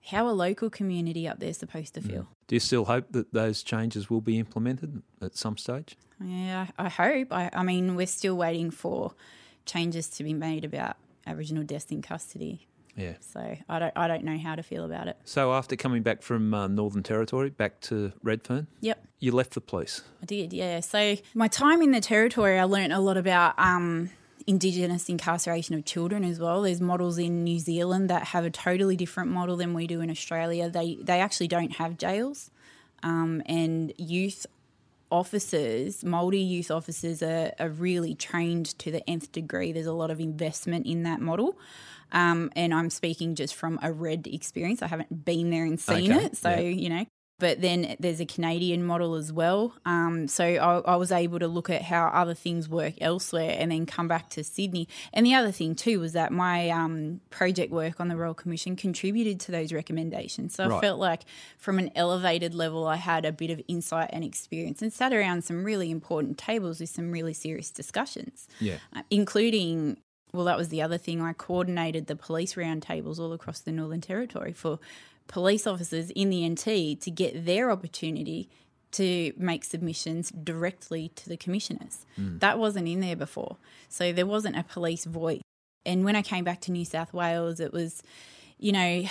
how 0.09 0.27
a 0.29 0.31
local 0.31 0.69
community 0.69 1.27
up 1.27 1.39
there 1.39 1.53
supposed 1.53 1.93
to 1.95 2.01
mm. 2.01 2.09
feel. 2.09 2.27
Do 2.47 2.55
you 2.55 2.59
still 2.59 2.85
hope 2.85 3.11
that 3.11 3.33
those 3.33 3.63
changes 3.63 4.09
will 4.09 4.21
be 4.21 4.37
implemented 4.37 5.01
at 5.21 5.35
some 5.35 5.57
stage? 5.57 5.97
Yeah, 6.23 6.67
I 6.77 6.85
I 6.85 6.89
hope. 6.89 7.33
I, 7.33 7.49
I 7.53 7.63
mean, 7.63 7.95
we're 7.95 8.07
still 8.07 8.35
waiting 8.35 8.71
for 8.71 9.13
changes 9.65 10.07
to 10.09 10.23
be 10.23 10.33
made 10.33 10.63
about 10.63 10.95
Aboriginal 11.25 11.63
deaths 11.63 11.91
in 11.91 12.01
custody. 12.01 12.67
Yeah. 12.95 13.13
So 13.19 13.57
I 13.67 13.79
don't, 13.79 13.93
I 13.95 14.07
don't 14.07 14.23
know 14.23 14.37
how 14.37 14.55
to 14.55 14.63
feel 14.63 14.85
about 14.85 15.07
it. 15.07 15.17
So 15.25 15.53
after 15.53 15.75
coming 15.75 16.01
back 16.01 16.21
from 16.21 16.53
uh, 16.53 16.67
Northern 16.67 17.03
Territory 17.03 17.49
back 17.49 17.81
to 17.81 18.13
Redfern, 18.23 18.67
Yep, 18.81 19.05
you 19.19 19.31
left 19.31 19.53
the 19.53 19.61
police. 19.61 20.01
I 20.21 20.25
did. 20.25 20.53
Yeah. 20.53 20.79
So 20.79 21.17
my 21.33 21.47
time 21.47 21.81
in 21.81 21.91
the 21.91 22.01
territory, 22.01 22.57
I 22.57 22.63
learnt 22.63 22.93
a 22.93 22.99
lot 22.99 23.17
about 23.17 23.57
um, 23.57 24.09
Indigenous 24.47 25.09
incarceration 25.09 25.75
of 25.75 25.85
children 25.85 26.23
as 26.23 26.39
well. 26.39 26.61
There's 26.61 26.79
models 26.79 27.17
in 27.17 27.43
New 27.43 27.59
Zealand 27.59 28.09
that 28.09 28.27
have 28.27 28.45
a 28.45 28.49
totally 28.49 28.95
different 28.95 29.31
model 29.31 29.57
than 29.57 29.73
we 29.73 29.87
do 29.87 30.01
in 30.01 30.09
Australia. 30.09 30.69
They 30.69 30.95
they 31.01 31.19
actually 31.19 31.47
don't 31.47 31.73
have 31.77 31.97
jails, 31.97 32.51
um, 33.01 33.41
and 33.47 33.91
youth 33.97 34.45
officers, 35.11 36.03
Māori 36.03 36.47
youth 36.47 36.71
officers, 36.71 37.21
are, 37.21 37.51
are 37.59 37.69
really 37.69 38.15
trained 38.15 38.77
to 38.79 38.91
the 38.91 39.07
nth 39.09 39.31
degree. 39.31 39.71
There's 39.71 39.85
a 39.85 39.93
lot 39.93 40.11
of 40.11 40.19
investment 40.19 40.85
in 40.85 41.03
that 41.03 41.21
model. 41.21 41.57
Um, 42.11 42.51
and 42.55 42.73
I'm 42.73 42.89
speaking 42.89 43.35
just 43.35 43.55
from 43.55 43.79
a 43.81 43.91
read 43.91 44.27
experience. 44.27 44.81
I 44.81 44.87
haven't 44.87 45.25
been 45.25 45.49
there 45.49 45.65
and 45.65 45.79
seen 45.79 46.11
Okay, 46.11 46.25
it. 46.25 46.37
So, 46.37 46.49
yeah. 46.49 46.59
you 46.59 46.89
know, 46.89 47.05
but 47.37 47.59
then 47.61 47.95
there's 47.99 48.19
a 48.21 48.25
Canadian 48.25 48.83
model 48.85 49.15
as 49.15 49.31
well. 49.33 49.73
Um, 49.85 50.27
so 50.27 50.45
I, 50.45 50.93
I 50.93 50.95
was 50.95 51.11
able 51.11 51.39
to 51.39 51.47
look 51.47 51.69
at 51.69 51.81
how 51.81 52.05
other 52.07 52.33
things 52.33 52.69
work 52.69 52.93
elsewhere 53.01 53.55
and 53.59 53.71
then 53.71 53.85
come 53.85 54.07
back 54.07 54.29
to 54.31 54.43
Sydney. 54.43 54.87
And 55.11 55.25
the 55.25 55.33
other 55.33 55.51
thing 55.51 55.75
too 55.75 55.99
was 55.99 56.13
that 56.13 56.31
my 56.31 56.69
um, 56.69 57.19
project 57.29 57.71
work 57.73 57.99
on 57.99 58.07
the 58.07 58.15
Royal 58.15 58.33
Commission 58.33 58.75
contributed 58.77 59.39
to 59.41 59.51
those 59.51 59.73
recommendations. 59.73 60.55
So 60.55 60.77
I 60.77 60.79
felt 60.81 60.99
like 60.99 61.25
from 61.57 61.77
an 61.77 61.91
elevated 61.95 62.53
level, 62.55 62.87
I 62.87 62.95
had 62.95 63.25
a 63.25 63.31
bit 63.33 63.49
of 63.49 63.61
insight 63.67 64.11
and 64.13 64.23
experience 64.23 64.81
and 64.81 64.93
sat 64.93 65.11
around 65.13 65.43
some 65.43 65.63
really 65.65 65.91
important 65.91 66.37
tables 66.37 66.79
with 66.79 66.89
some 66.89 67.11
really 67.11 67.33
serious 67.33 67.69
discussions 67.71 68.47
Yeah. 68.59 68.77
uh, 68.95 69.01
including 69.09 69.97
well 70.33 70.45
that 70.45 70.57
was 70.57 70.69
the 70.69 70.81
other 70.81 70.97
thing 70.97 71.21
i 71.21 71.31
coordinated 71.33 72.07
the 72.07 72.15
police 72.15 72.55
roundtables 72.55 73.19
all 73.19 73.31
across 73.33 73.59
the 73.61 73.71
northern 73.71 74.01
territory 74.01 74.51
for 74.53 74.79
police 75.27 75.65
officers 75.67 76.11
in 76.11 76.29
the 76.29 76.47
nt 76.49 77.01
to 77.01 77.11
get 77.11 77.45
their 77.45 77.71
opportunity 77.71 78.49
to 78.91 79.33
make 79.37 79.63
submissions 79.65 80.31
directly 80.31 81.09
to 81.15 81.27
the 81.27 81.35
commissioners. 81.35 82.05
That 82.17 82.57
wasn't 82.59 82.87
in 82.87 83.01
there 83.01 83.15
before. 83.17 83.57
So 83.89 84.13
there 84.13 84.25
wasn't 84.25 84.55
a 84.57 84.63
police 84.63 85.03
voice. 85.05 85.41
And 85.85 86.05
when 86.05 86.15
i 86.15 86.21
came 86.21 86.43
back 86.43 86.61
to 86.61 86.71
new 86.71 86.85
south 86.85 87.13
wales 87.13 87.59
it 87.59 87.71
was 87.73 88.01
you 88.57 88.71
know 88.71 89.03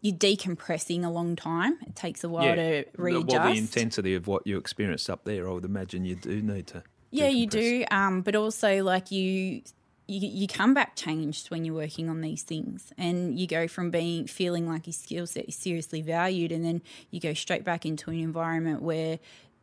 you're 0.00 0.16
decompressing 0.16 1.04
a 1.04 1.10
long 1.10 1.34
time. 1.36 1.76
It 1.86 1.96
takes 1.96 2.22
a 2.22 2.28
while 2.28 2.54
to 2.54 2.56
The- 2.56 2.86
readjust. 2.96 3.28
Well, 3.32 3.52
the 3.52 3.58
intensity 3.58 4.14
of 4.14 4.28
what 4.28 4.46
you 4.46 4.56
experienced 4.56 5.10
up 5.10 5.24
there, 5.24 5.48
I 5.48 5.52
would 5.52 5.64
imagine 5.64 6.04
you 6.04 6.14
do 6.14 6.40
need 6.40 6.68
to. 6.68 6.84
Yeah, 7.10 7.28
you 7.28 7.46
do. 7.48 7.84
Um, 7.90 8.22
but 8.22 8.36
also, 8.36 8.84
like 8.84 9.10
you, 9.10 9.62
you, 10.08 10.26
you 10.26 10.48
come 10.48 10.74
back 10.74 10.96
changed 10.96 11.50
when 11.50 11.64
you're 11.64 11.74
working 11.74 12.08
on 12.08 12.22
these 12.22 12.42
things, 12.42 12.92
and 12.98 13.38
you 13.38 13.46
go 13.46 13.68
from 13.68 13.90
being 13.90 14.26
feeling 14.26 14.66
like 14.66 14.86
your 14.86 14.94
skill 14.94 15.26
set 15.26 15.44
is 15.44 15.54
seriously 15.54 16.02
valued, 16.02 16.50
and 16.50 16.64
then 16.64 16.82
you 17.10 17.20
go 17.20 17.34
straight 17.34 17.62
back 17.62 17.86
into 17.86 18.10
an 18.10 18.18
environment 18.18 18.82
where 18.82 19.18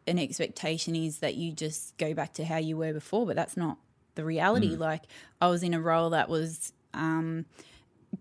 an 0.07 0.19
expectation 0.19 0.95
is 0.95 1.19
that 1.19 1.35
you 1.35 1.51
just 1.51 1.97
go 1.97 2.13
back 2.13 2.33
to 2.33 2.45
how 2.45 2.57
you 2.57 2.77
were 2.77 2.93
before, 2.93 3.25
but 3.25 3.35
that's 3.35 3.57
not 3.57 3.79
the 4.13 4.23
reality. 4.23 4.75
Like 4.75 5.03
I 5.41 5.47
was 5.47 5.63
in 5.63 5.73
a 5.73 5.81
role 5.81 6.11
that 6.11 6.29
was 6.29 6.73
um, 6.93 7.45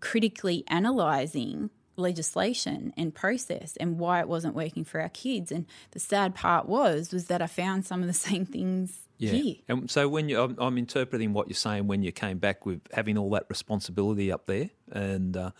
critically 0.00 0.64
analysing 0.68 1.70
legislation 1.96 2.92
and 2.96 3.14
process 3.14 3.76
and 3.78 3.98
why 3.98 4.20
it 4.20 4.28
wasn't 4.28 4.54
working 4.54 4.84
for 4.84 5.00
our 5.00 5.08
kids. 5.08 5.50
And 5.52 5.66
the 5.92 5.98
sad 6.00 6.34
part 6.34 6.66
was 6.68 7.12
was 7.12 7.26
that 7.26 7.40
I 7.42 7.46
found 7.46 7.86
some 7.86 8.00
of 8.00 8.06
the 8.06 8.12
same 8.28 8.46
things 8.46 8.98
Yeah. 9.18 9.32
here. 9.32 9.54
And 9.68 9.90
so 9.90 10.08
when 10.08 10.28
you, 10.28 10.40
I'm, 10.40 10.56
I'm 10.58 10.78
interpreting 10.78 11.32
what 11.32 11.48
you're 11.48 11.54
saying 11.54 11.86
when 11.86 12.02
you 12.02 12.12
came 12.12 12.38
back 12.38 12.66
with 12.66 12.80
having 12.92 13.16
all 13.18 13.30
that 13.30 13.46
responsibility 13.48 14.32
up 14.32 14.46
there 14.46 14.70
and 14.92 15.36
uh, 15.36 15.50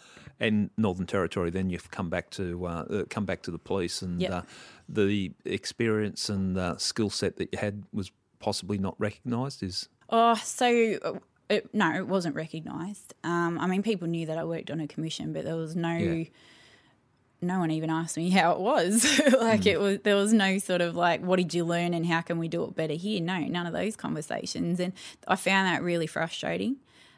and 0.41 0.71
Northern 0.77 1.07
Territory, 1.07 1.51
then 1.51 1.71
you've 1.71 1.91
come 1.91 2.11
back 2.11 2.31
to 2.31 2.67
uh, 2.67 2.71
uh, 2.91 3.05
come 3.09 3.25
back 3.25 3.43
to 3.43 3.51
the 3.51 3.59
police 3.59 4.03
and 4.03 4.21
Yep. 4.21 4.33
uh, 4.33 4.43
the 4.89 5.33
experience 5.45 6.29
and 6.29 6.59
uh, 6.59 6.77
skill 6.77 7.09
set 7.11 7.37
that 7.37 7.49
you 7.53 7.59
had 7.59 7.85
was 7.93 8.11
possibly 8.41 8.77
not 8.79 8.95
recognised. 8.99 9.63
Is 9.63 9.89
Oh, 10.11 10.35
so 10.35 10.99
uh, 11.03 11.13
it, 11.55 11.75
no, 11.75 11.95
it 11.95 12.07
wasn't 12.07 12.35
recognised. 12.35 13.15
Um, 13.25 13.59
I 13.59 13.67
mean, 13.67 13.83
people 13.83 14.07
knew 14.09 14.27
that 14.27 14.39
I 14.39 14.45
worked 14.45 14.71
on 14.71 14.81
a 14.81 14.87
commission, 14.87 15.33
but 15.33 15.45
there 15.45 15.57
was 15.57 15.75
no. 15.77 15.97
Yeah. 15.97 16.25
No 17.43 17.59
one 17.59 17.71
even 17.71 17.91
asked 17.91 18.17
me 18.17 18.31
how 18.39 18.53
it 18.53 18.61
was. 18.61 19.21
like 19.41 19.67
it 19.67 19.79
was, 19.79 19.99
there 20.03 20.17
was 20.17 20.33
no 20.33 20.57
sort 20.59 20.81
of 20.81 20.97
like, 20.97 21.21
what 21.21 21.37
did 21.37 21.53
you 21.53 21.65
learn 21.65 21.93
and 21.93 22.07
how 22.07 22.23
can 22.23 22.39
we 22.39 22.49
do 22.49 22.65
it 22.65 22.75
better 22.75 22.95
here? 22.95 23.21
No, 23.21 23.39
none 23.41 23.67
of 23.67 23.75
those 23.75 23.97
conversations, 23.97 24.81
and 24.81 24.93
I 25.29 25.37
found 25.37 25.67
that 25.69 25.83
really 25.83 26.07
frustrating. 26.07 26.77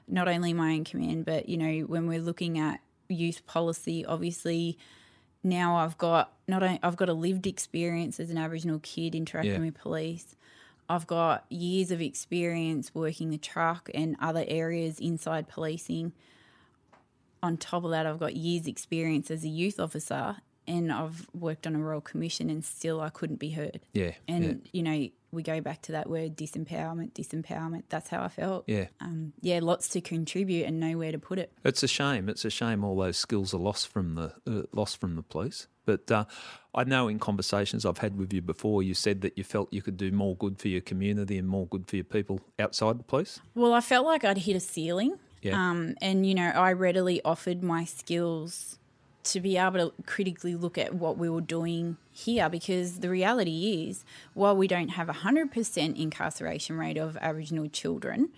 Not 0.08 0.26
only 0.28 0.52
my 0.52 0.72
own 0.74 0.84
command, 0.84 1.24
but 1.26 1.48
you 1.48 1.56
know, 1.56 1.80
when 1.86 2.06
we're 2.08 2.20
looking 2.20 2.58
at 2.58 2.80
youth 3.08 3.46
policy, 3.46 4.04
obviously 4.04 4.78
now 5.44 5.76
I've 5.76 5.96
got 5.98 6.32
not 6.48 6.62
only, 6.62 6.80
I've 6.82 6.96
got 6.96 7.08
a 7.08 7.12
lived 7.12 7.46
experience 7.46 8.18
as 8.18 8.30
an 8.30 8.38
Aboriginal 8.38 8.80
kid 8.80 9.14
interacting 9.14 9.52
Yeah. 9.52 9.58
with 9.60 9.74
police. 9.74 10.34
I've 10.88 11.06
got 11.06 11.44
years 11.50 11.90
of 11.90 12.00
experience 12.00 12.94
working 12.94 13.30
the 13.30 13.38
truck 13.38 13.90
and 13.92 14.16
other 14.20 14.44
areas 14.46 15.00
inside 15.00 15.48
policing. 15.48 16.12
On 17.42 17.56
top 17.56 17.84
of 17.84 17.90
that, 17.90 18.06
I've 18.06 18.20
got 18.20 18.36
years 18.36 18.66
experience 18.66 19.30
as 19.30 19.44
a 19.44 19.48
youth 19.48 19.80
officer 19.80 20.36
and 20.66 20.92
I've 20.92 21.28
worked 21.34 21.66
on 21.66 21.74
a 21.74 21.78
royal 21.78 22.00
commission, 22.00 22.50
and 22.50 22.64
still 22.64 23.00
I 23.00 23.10
couldn't 23.10 23.38
be 23.38 23.50
heard. 23.50 23.80
Yeah. 23.92 24.12
And 24.28 24.44
yeah. 24.44 24.70
you 24.72 24.82
know, 24.82 25.08
we 25.32 25.42
go 25.42 25.60
back 25.60 25.82
to 25.82 25.92
that 25.92 26.08
word 26.08 26.36
disempowerment, 26.36 27.12
disempowerment. 27.12 27.84
That's 27.88 28.08
how 28.08 28.22
I 28.22 28.28
felt. 28.28 28.64
Yeah. 28.66 28.86
Um, 29.00 29.32
yeah, 29.40 29.60
lots 29.62 29.88
to 29.90 30.00
contribute 30.00 30.66
and 30.66 30.80
nowhere 30.80 31.12
to 31.12 31.18
put 31.18 31.38
it. 31.38 31.52
It's 31.64 31.82
a 31.82 31.88
shame. 31.88 32.28
It's 32.28 32.44
a 32.44 32.50
shame 32.50 32.84
all 32.84 32.96
those 32.96 33.16
skills 33.16 33.52
are 33.54 33.58
lost 33.58 33.88
from 33.88 34.14
the 34.14 34.32
uh, 34.46 34.62
lost 34.72 34.98
from 34.98 35.16
the 35.16 35.22
police. 35.22 35.68
But 35.84 36.10
uh, 36.10 36.24
I 36.74 36.84
know 36.84 37.06
in 37.06 37.18
conversations 37.18 37.86
I've 37.86 37.98
had 37.98 38.18
with 38.18 38.32
you 38.32 38.42
before, 38.42 38.82
you 38.82 38.92
said 38.92 39.20
that 39.20 39.38
you 39.38 39.44
felt 39.44 39.72
you 39.72 39.82
could 39.82 39.96
do 39.96 40.10
more 40.10 40.36
good 40.36 40.58
for 40.58 40.68
your 40.68 40.80
community 40.80 41.38
and 41.38 41.48
more 41.48 41.66
good 41.68 41.86
for 41.86 41.96
your 41.96 42.04
people 42.04 42.40
outside 42.58 42.98
the 42.98 43.04
police. 43.04 43.38
Well, 43.54 43.72
I 43.72 43.80
felt 43.80 44.04
like 44.04 44.24
I'd 44.24 44.38
hit 44.38 44.56
a 44.56 44.60
ceiling. 44.60 45.18
Yeah. 45.42 45.70
Um, 45.70 45.94
and, 46.02 46.26
you 46.26 46.34
know, 46.34 46.48
I 46.48 46.72
readily 46.72 47.22
offered 47.24 47.62
my 47.62 47.84
skills 47.84 48.80
to 49.26 49.40
be 49.40 49.56
able 49.56 49.90
to 49.90 50.02
critically 50.04 50.54
look 50.54 50.78
at 50.78 50.94
what 50.94 51.18
we 51.18 51.28
were 51.28 51.40
doing 51.40 51.96
here 52.12 52.48
because 52.48 53.00
the 53.00 53.10
reality 53.10 53.86
is, 53.88 54.04
while 54.34 54.56
we 54.56 54.66
don't 54.68 54.90
have 54.90 55.08
a 55.08 55.12
100% 55.12 55.96
incarceration 56.00 56.76
rate 56.78 56.96
of 56.96 57.16
Aboriginal 57.20 57.68
children, 57.68 58.30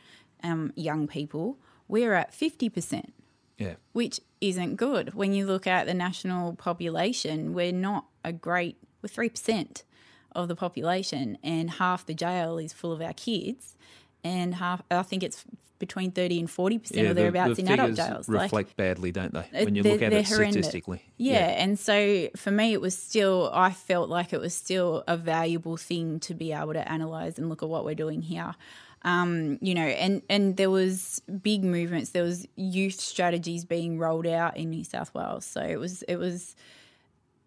um, 0.42 0.72
young 0.76 1.06
people, 1.06 1.58
we're 1.88 2.14
at 2.14 2.32
50%, 2.32 3.12
Yeah. 3.58 3.74
which 3.92 4.20
isn't 4.40 4.76
good. 4.76 5.14
When 5.14 5.32
you 5.32 5.46
look 5.46 5.66
at 5.66 5.86
the 5.86 5.94
national 5.94 6.54
population, 6.54 7.52
we're 7.54 7.72
not 7.72 8.06
a 8.24 8.32
great, 8.32 8.76
we're 9.02 9.08
3% 9.08 9.82
of 10.32 10.48
the 10.48 10.54
population, 10.56 11.38
and 11.42 11.70
half 11.72 12.04
the 12.06 12.14
jail 12.14 12.58
is 12.58 12.72
full 12.72 12.92
of 12.92 13.00
our 13.00 13.14
kids. 13.14 13.74
And 14.24 14.54
half, 14.54 14.82
I 14.90 15.02
think 15.02 15.22
it's 15.22 15.44
between 15.78 16.10
30 16.10 16.40
and 16.40 16.48
40% 16.48 17.08
or 17.10 17.14
thereabouts 17.14 17.58
in 17.58 17.68
adult 17.68 17.94
jails. 17.94 18.28
Like, 18.28 18.42
reflect 18.44 18.76
badly, 18.76 19.12
don't 19.12 19.32
they? 19.32 19.64
When 19.64 19.74
you 19.74 19.82
look 19.82 20.02
at 20.02 20.12
it 20.12 20.26
horrendous. 20.28 20.66
statistically. 20.66 21.02
Yeah, 21.16 21.46
and 21.46 21.78
so 21.78 22.28
for 22.36 22.50
me, 22.50 22.72
it 22.72 22.80
was 22.80 22.98
still, 22.98 23.50
I 23.52 23.70
felt 23.70 24.08
like 24.08 24.32
it 24.32 24.40
was 24.40 24.54
still 24.54 25.04
a 25.06 25.16
valuable 25.16 25.76
thing 25.76 26.20
to 26.20 26.34
be 26.34 26.52
able 26.52 26.72
to 26.72 26.90
analyze 26.90 27.38
and 27.38 27.48
look 27.48 27.62
at 27.62 27.68
what 27.68 27.84
we're 27.84 27.94
doing 27.94 28.22
here. 28.22 28.54
Um, 29.02 29.58
you 29.60 29.74
know, 29.74 29.86
and, 29.86 30.22
and 30.28 30.56
there 30.56 30.70
was 30.70 31.22
big 31.42 31.62
movements. 31.62 32.10
There 32.10 32.24
was 32.24 32.48
youth 32.56 33.00
strategies 33.00 33.64
being 33.64 33.98
rolled 33.98 34.26
out 34.26 34.56
in 34.56 34.70
New 34.70 34.82
South 34.82 35.14
Wales. 35.14 35.44
So 35.44 35.60
it 35.60 35.78
was, 35.78 36.02
it 36.02 36.16
was 36.16 36.56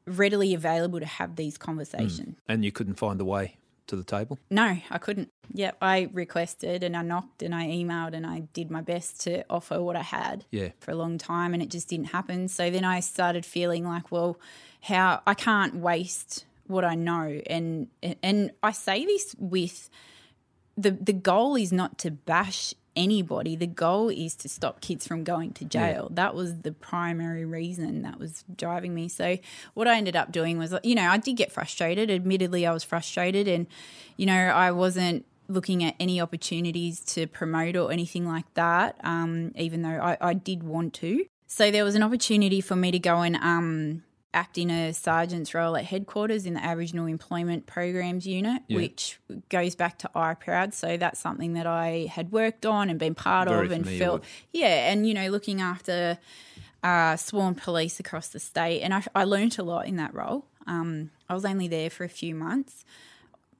readily 0.07 0.53
available 0.53 1.01
to 1.01 1.05
have 1.05 1.35
these 1.35 1.57
conversations. 1.57 2.37
And 2.47 2.63
you 2.63 2.71
couldn't 2.71 2.95
find 2.95 3.19
a 3.19 3.25
way 3.25 3.57
to 3.87 3.95
the 3.95 4.03
table. 4.03 4.39
No, 4.49 4.77
I 4.89 4.97
couldn't. 4.97 5.29
Yep, 5.53 5.77
I 5.81 6.09
requested 6.13 6.83
and 6.83 6.95
I 6.95 7.01
knocked 7.01 7.43
and 7.43 7.53
I 7.53 7.65
emailed 7.67 8.13
and 8.13 8.25
I 8.25 8.41
did 8.53 8.71
my 8.71 8.81
best 8.81 9.19
to 9.21 9.43
offer 9.49 9.81
what 9.81 9.95
I 9.95 10.01
had 10.03 10.45
Yeah. 10.51 10.69
for 10.79 10.91
a 10.91 10.95
long 10.95 11.17
time 11.17 11.53
and 11.53 11.61
it 11.61 11.69
just 11.69 11.89
didn't 11.89 12.07
happen. 12.07 12.47
So 12.47 12.69
then 12.69 12.85
I 12.85 13.01
started 13.01 13.45
feeling 13.45 13.85
like, 13.85 14.11
well, 14.11 14.39
how 14.81 15.21
I 15.27 15.33
can't 15.33 15.75
waste 15.75 16.45
what 16.67 16.85
I 16.85 16.95
know 16.95 17.41
and 17.47 17.87
and 18.23 18.51
I 18.63 18.71
say 18.71 19.05
this 19.05 19.35
with 19.37 19.89
the 20.77 20.91
the 20.91 21.11
goal 21.11 21.55
is 21.57 21.73
not 21.73 21.97
to 21.99 22.11
bash 22.11 22.73
anybody. 22.95 23.55
The 23.55 23.67
goal 23.67 24.09
is 24.09 24.35
to 24.35 24.49
stop 24.49 24.81
kids 24.81 25.07
from 25.07 25.23
going 25.23 25.53
to 25.53 25.65
jail. 25.65 26.09
That 26.11 26.35
was 26.35 26.59
the 26.59 26.71
primary 26.71 27.45
reason 27.45 28.01
that 28.03 28.19
was 28.19 28.43
driving 28.55 28.93
me. 28.93 29.07
So 29.07 29.37
what 29.73 29.87
I 29.87 29.97
ended 29.97 30.15
up 30.15 30.31
doing 30.31 30.57
was, 30.57 30.73
you 30.83 30.95
know, 30.95 31.07
I 31.07 31.17
did 31.17 31.37
get 31.37 31.51
frustrated. 31.51 32.11
Admittedly, 32.11 32.65
I 32.65 32.73
was 32.73 32.83
frustrated, 32.83 33.47
and 33.47 33.67
you 34.17 34.25
know, 34.25 34.33
I 34.33 34.71
wasn't 34.71 35.25
looking 35.47 35.83
at 35.83 35.95
any 35.99 36.21
opportunities 36.21 36.99
to 37.01 37.27
promote 37.27 37.75
or 37.75 37.91
anything 37.91 38.27
like 38.27 38.51
that. 38.53 38.95
Um, 39.03 39.53
even 39.55 39.81
though 39.81 39.89
I, 39.89 40.17
I 40.21 40.33
did 40.33 40.63
want 40.63 40.93
to. 40.95 41.25
So 41.47 41.69
there 41.69 41.83
was 41.83 41.95
an 41.95 42.03
opportunity 42.03 42.61
for 42.61 42.77
me 42.77 42.91
to 42.91 42.99
go 42.99 43.21
and 43.21 43.35
um, 43.35 44.03
act 44.33 44.57
in 44.57 44.69
a 44.69 44.93
sergeant's 44.93 45.53
role 45.53 45.75
at 45.75 45.83
headquarters 45.85 46.45
in 46.45 46.53
the 46.53 46.63
Aboriginal 46.63 47.05
Employment 47.05 47.65
Programs 47.65 48.25
Unit, 48.25 48.61
Yeah. 48.67 48.77
which 48.77 49.19
goes 49.49 49.75
back 49.75 49.97
to 49.99 50.09
IPROWD. 50.15 50.73
So 50.73 50.95
that's 50.95 51.19
something 51.19 51.53
that 51.53 51.67
I 51.67 52.07
had 52.09 52.31
worked 52.31 52.65
on 52.65 52.89
and 52.89 52.97
been 52.97 53.13
part 53.15 53.49
Very 53.49 53.65
of 53.65 53.71
and 53.71 53.87
felt, 53.87 54.21
with. 54.21 54.29
yeah, 54.53 54.89
and 54.91 55.05
you 55.07 55.13
know, 55.13 55.27
looking 55.29 55.59
after 55.59 56.17
uh, 56.83 57.15
sworn 57.17 57.55
police 57.55 57.99
across 57.99 58.29
the 58.29 58.39
state. 58.39 58.81
And 58.81 58.93
I, 58.93 59.03
I 59.13 59.23
learnt 59.25 59.57
a 59.57 59.63
lot 59.63 59.85
in 59.85 59.97
that 59.97 60.13
role. 60.13 60.45
Um, 60.65 61.11
I 61.29 61.33
was 61.33 61.43
only 61.45 61.67
there 61.67 61.89
for 61.89 62.03
a 62.05 62.09
few 62.09 62.33
months, 62.33 62.85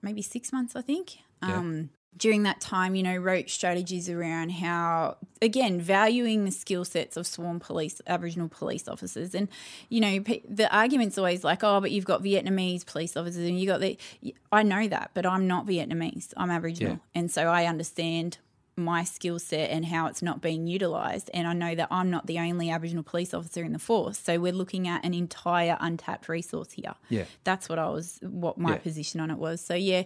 maybe 0.02 0.22
six 0.22 0.54
months, 0.54 0.76
I 0.76 0.82
think. 0.82 1.18
Yeah. 1.44 1.58
Um, 1.58 1.90
during 2.18 2.44
that 2.44 2.62
time, 2.62 2.94
you 2.94 3.04
know, 3.04 3.16
wrote 3.16 3.50
strategies 3.50 4.10
around 4.10 4.50
how, 4.52 5.18
again, 5.42 5.80
valuing 5.80 6.46
the 6.46 6.52
skill 6.52 6.86
sets 6.86 7.18
of 7.18 7.26
sworn 7.26 7.60
police, 7.60 8.02
Aboriginal 8.06 8.50
police 8.50 8.88
officers. 8.88 9.34
And, 9.34 9.48
you 9.90 10.02
know, 10.02 10.20
the 10.48 10.70
argument's 10.76 11.18
always 11.18 11.44
like, 11.44 11.64
oh, 11.64 11.80
but 11.82 11.90
you've 11.92 12.06
got 12.06 12.22
Vietnamese 12.22 12.86
police 12.86 13.18
officers 13.18 13.48
and 13.48 13.60
you 13.60 13.66
got 13.66 13.80
the. 13.80 13.98
I 14.52 14.62
know 14.64 14.88
that, 14.88 15.12
but 15.14 15.26
I'm 15.26 15.48
not 15.48 15.66
Vietnamese. 15.66 16.34
I'm 16.38 16.52
Aboriginal. 16.52 16.94
Yeah. 16.94 17.20
And 17.22 17.32
so 17.32 17.48
I 17.48 17.66
understand 17.66 18.38
my 18.78 19.04
skill 19.04 19.38
set 19.38 19.70
and 19.70 19.86
how 19.86 20.08
it's 20.08 20.22
not 20.22 20.42
being 20.42 20.66
utilised. 20.68 21.30
And 21.34 21.48
I 21.48 21.54
know 21.54 21.76
that 21.76 21.88
I'm 21.92 22.10
not 22.10 22.28
the 22.28 22.40
only 22.40 22.70
Aboriginal 22.70 23.04
police 23.04 23.34
officer 23.34 23.64
in 23.64 23.74
the 23.74 23.80
force. 23.80 24.18
So 24.18 24.40
we're 24.40 24.54
looking 24.54 24.88
at 24.88 25.04
an 25.06 25.14
entire 25.14 25.78
untapped 25.80 26.30
resource 26.30 26.72
here. 26.72 26.94
Yeah. 27.10 27.26
That's 27.44 27.68
what 27.68 27.80
I 27.80 27.90
was, 27.90 28.20
what 28.22 28.58
my 28.58 28.72
Yeah. 28.72 28.78
position 28.78 29.20
on 29.20 29.30
it 29.30 29.38
was. 29.38 29.62
So 29.62 29.76
yeah, 29.76 30.04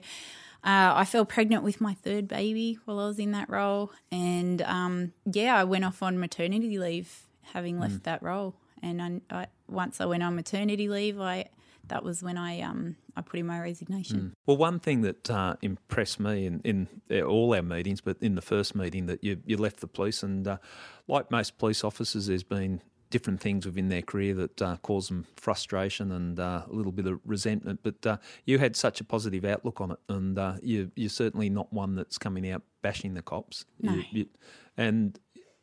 uh, 0.66 0.94
I 0.96 1.06
fell 1.06 1.26
pregnant 1.26 1.64
with 1.64 1.80
my 1.80 1.94
third 1.94 2.28
baby 2.28 2.80
while 2.86 3.00
I 3.00 3.06
was 3.06 3.20
in 3.20 3.32
that 3.34 3.50
role. 3.50 3.92
And 4.12 4.62
um, 4.64 5.14
yeah, 5.32 5.56
I 5.56 5.64
went 5.64 5.86
off 5.86 6.02
on 6.02 6.20
maternity 6.20 6.80
leave 6.80 7.28
having 7.54 7.80
left 7.80 8.04
that 8.04 8.24
role. 8.24 8.56
And 8.82 9.02
I, 9.02 9.22
I, 9.30 9.48
once 9.68 10.02
I 10.02 10.06
went 10.06 10.24
on 10.24 10.36
maternity 10.36 10.90
leave, 10.90 11.22
I 11.22 11.46
that 11.88 12.04
was 12.04 12.24
when 12.24 12.38
I 12.38 12.62
um 12.62 12.96
I 13.16 13.22
put 13.22 13.40
in 13.40 13.46
my 13.46 13.60
resignation. 13.60 14.36
Well, 14.46 14.58
one 14.58 14.80
thing 14.80 15.02
that 15.02 15.30
uh, 15.30 15.56
impressed 15.62 16.20
me 16.20 16.46
in, 16.46 16.60
in 16.66 17.22
all 17.24 17.54
our 17.54 17.62
meetings, 17.62 18.02
but 18.02 18.18
in 18.20 18.36
the 18.36 18.42
first 18.42 18.76
meeting, 18.76 19.06
that 19.06 19.24
you, 19.24 19.38
you 19.46 19.56
left 19.56 19.80
the 19.80 19.88
police, 19.88 20.22
and 20.22 20.46
uh, 20.46 20.58
like 21.08 21.32
most 21.32 21.58
police 21.58 21.84
officers, 21.84 22.28
there's 22.28 22.44
been 22.44 22.82
different 23.10 23.40
things 23.40 23.66
within 23.66 23.90
their 23.90 24.02
career 24.02 24.34
that 24.34 24.62
uh, 24.62 24.78
cause 24.78 25.08
them 25.08 25.26
frustration 25.36 26.12
and 26.12 26.40
uh, 26.40 26.64
a 26.70 26.74
little 26.74 26.92
bit 26.92 27.08
of 27.08 27.20
resentment. 27.26 27.80
But 27.84 28.06
uh, 28.06 28.18
you 28.46 28.58
had 28.58 28.76
such 28.76 29.02
a 29.02 29.04
positive 29.04 29.46
outlook 29.46 29.82
on 29.82 29.92
it, 29.92 30.00
and 30.10 30.38
uh, 30.38 30.56
you, 30.62 30.92
you're 30.96 31.10
certainly 31.10 31.50
not 31.50 31.72
one 31.72 31.96
that's 31.96 32.18
coming 32.18 32.50
out 32.50 32.64
bashing 32.82 33.14
the 33.14 33.22
cops. 33.22 33.66
No. 33.82 33.94
You, 33.94 34.04
you, 34.12 34.26
and 34.78 35.20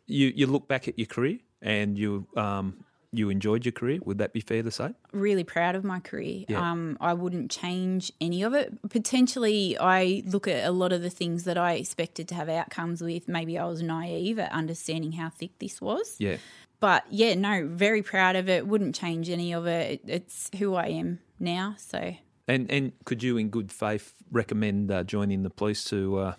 you, 0.07 0.33
you 0.35 0.47
look 0.47 0.69
back 0.69 0.89
at 0.89 0.99
your 0.99 1.07
career, 1.07 1.39
and 1.61 1.99
you 1.99 2.27
um, 2.37 2.85
you 3.13 3.29
enjoyed 3.29 3.65
your 3.65 3.73
career. 3.73 3.99
Would 4.05 4.19
that 4.19 4.33
be 4.33 4.41
fair 4.41 4.63
to 4.63 4.71
say? 4.71 4.95
really 5.13 5.45
proud 5.45 5.75
of 5.75 5.85
my 5.85 6.01
career. 6.01 6.45
Yeah. 6.49 6.71
Um, 6.71 6.97
I 7.01 7.13
wouldn't 7.13 7.51
change 7.51 8.11
any 8.21 8.43
of 8.43 8.55
it. 8.55 8.73
Potentially, 8.89 9.77
I 9.79 10.23
look 10.27 10.49
at 10.49 10.67
a 10.67 10.71
lot 10.71 10.93
of 10.93 11.03
the 11.03 11.11
things 11.11 11.45
that 11.45 11.59
I 11.59 11.75
expected 11.75 12.27
to 12.29 12.35
have 12.35 12.49
outcomes 12.49 13.03
with. 13.03 13.29
Maybe 13.29 13.59
I 13.59 13.67
was 13.67 13.83
naive 13.83 14.39
at 14.39 14.51
understanding 14.51 15.13
how 15.13 15.29
thick 15.29 15.59
this 15.59 15.81
was. 15.81 16.17
Yeah. 16.19 16.39
But 16.83 17.05
yeah, 17.11 17.35
no, 17.37 17.69
very 17.69 18.03
proud 18.03 18.35
of 18.35 18.49
it. 18.49 18.67
Wouldn't 18.67 18.97
change 18.97 19.31
any 19.31 19.55
of 19.55 19.67
it. 19.69 19.83
it 19.93 20.01
it's 20.07 20.51
who 20.59 20.75
I 20.75 20.89
am 20.89 21.21
now. 21.39 21.77
So 21.79 22.17
And 22.49 22.69
and 22.71 22.93
could 23.05 23.23
you, 23.23 23.39
in 23.39 23.51
good 23.51 23.71
faith, 23.71 24.15
recommend 24.33 24.91
uh, 24.91 25.05
joining 25.05 25.45
the 25.45 25.51
police 25.51 25.85
to 25.91 25.99
uh, 26.19 26.35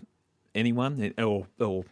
anyone, 0.53 1.13
or 1.17 1.47
or 1.59 1.85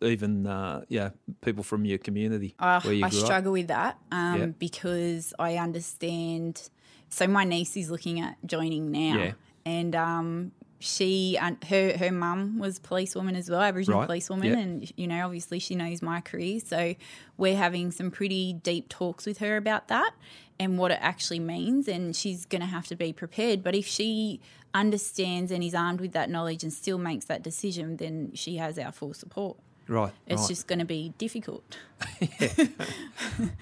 even 0.00 0.46
uh, 0.46 0.84
yeah 0.88 1.10
people 1.40 1.64
from 1.64 1.84
your 1.84 1.98
community 1.98 2.54
Uh, 2.60 2.80
where 2.82 2.94
you 2.94 3.04
I 3.06 3.10
grew 3.10 3.18
up? 3.18 3.24
struggle 3.26 3.52
with 3.52 3.66
that 3.68 3.98
um, 4.12 4.38
Yeah. 4.40 4.46
because 4.58 5.34
I 5.38 5.56
understand. 5.56 6.70
So 7.08 7.26
my 7.26 7.44
niece 7.44 7.76
is 7.76 7.90
looking 7.90 8.20
at 8.20 8.36
joining 8.46 8.92
now, 8.92 9.16
Yeah. 9.18 9.32
and 9.64 9.94
um, 9.96 10.52
she 10.78 11.38
and 11.38 11.62
her 11.64 11.96
her 11.96 12.12
mum 12.12 12.58
was 12.58 12.78
a 12.78 12.80
policewoman 12.80 13.34
as 13.36 13.48
well, 13.50 13.60
Aboriginal 13.62 14.00
Right. 14.00 14.06
policewoman, 14.06 14.48
Yeah. 14.48 14.58
and 14.58 14.92
you 14.96 15.06
know 15.06 15.24
obviously 15.24 15.58
she 15.58 15.74
knows 15.74 16.02
my 16.02 16.20
career. 16.20 16.60
So 16.60 16.94
we're 17.36 17.56
having 17.56 17.90
some 17.90 18.10
pretty 18.10 18.52
deep 18.52 18.88
talks 18.88 19.26
with 19.26 19.38
her 19.38 19.56
about 19.56 19.88
that 19.88 20.12
and 20.58 20.78
what 20.78 20.90
it 20.90 20.98
actually 21.00 21.40
means, 21.40 21.88
and 21.88 22.14
she's 22.16 22.44
going 22.46 22.60
to 22.62 22.66
have 22.66 22.86
to 22.88 22.96
be 22.96 23.12
prepared. 23.12 23.62
But 23.62 23.74
if 23.74 23.86
she 23.86 24.40
understands 24.74 25.50
and 25.50 25.62
is 25.64 25.74
armed 25.74 26.00
with 26.00 26.12
that 26.12 26.28
knowledge 26.30 26.62
and 26.62 26.72
still 26.72 26.98
makes 26.98 27.24
that 27.26 27.42
decision, 27.42 27.96
then 27.96 28.32
she 28.34 28.56
has 28.56 28.78
our 28.78 28.92
full 28.92 29.14
support. 29.14 29.56
Right, 29.88 30.12
It's 30.26 30.40
right. 30.42 30.48
just 30.48 30.66
going 30.66 30.80
to 30.80 30.84
be 30.84 31.14
difficult. 31.16 31.76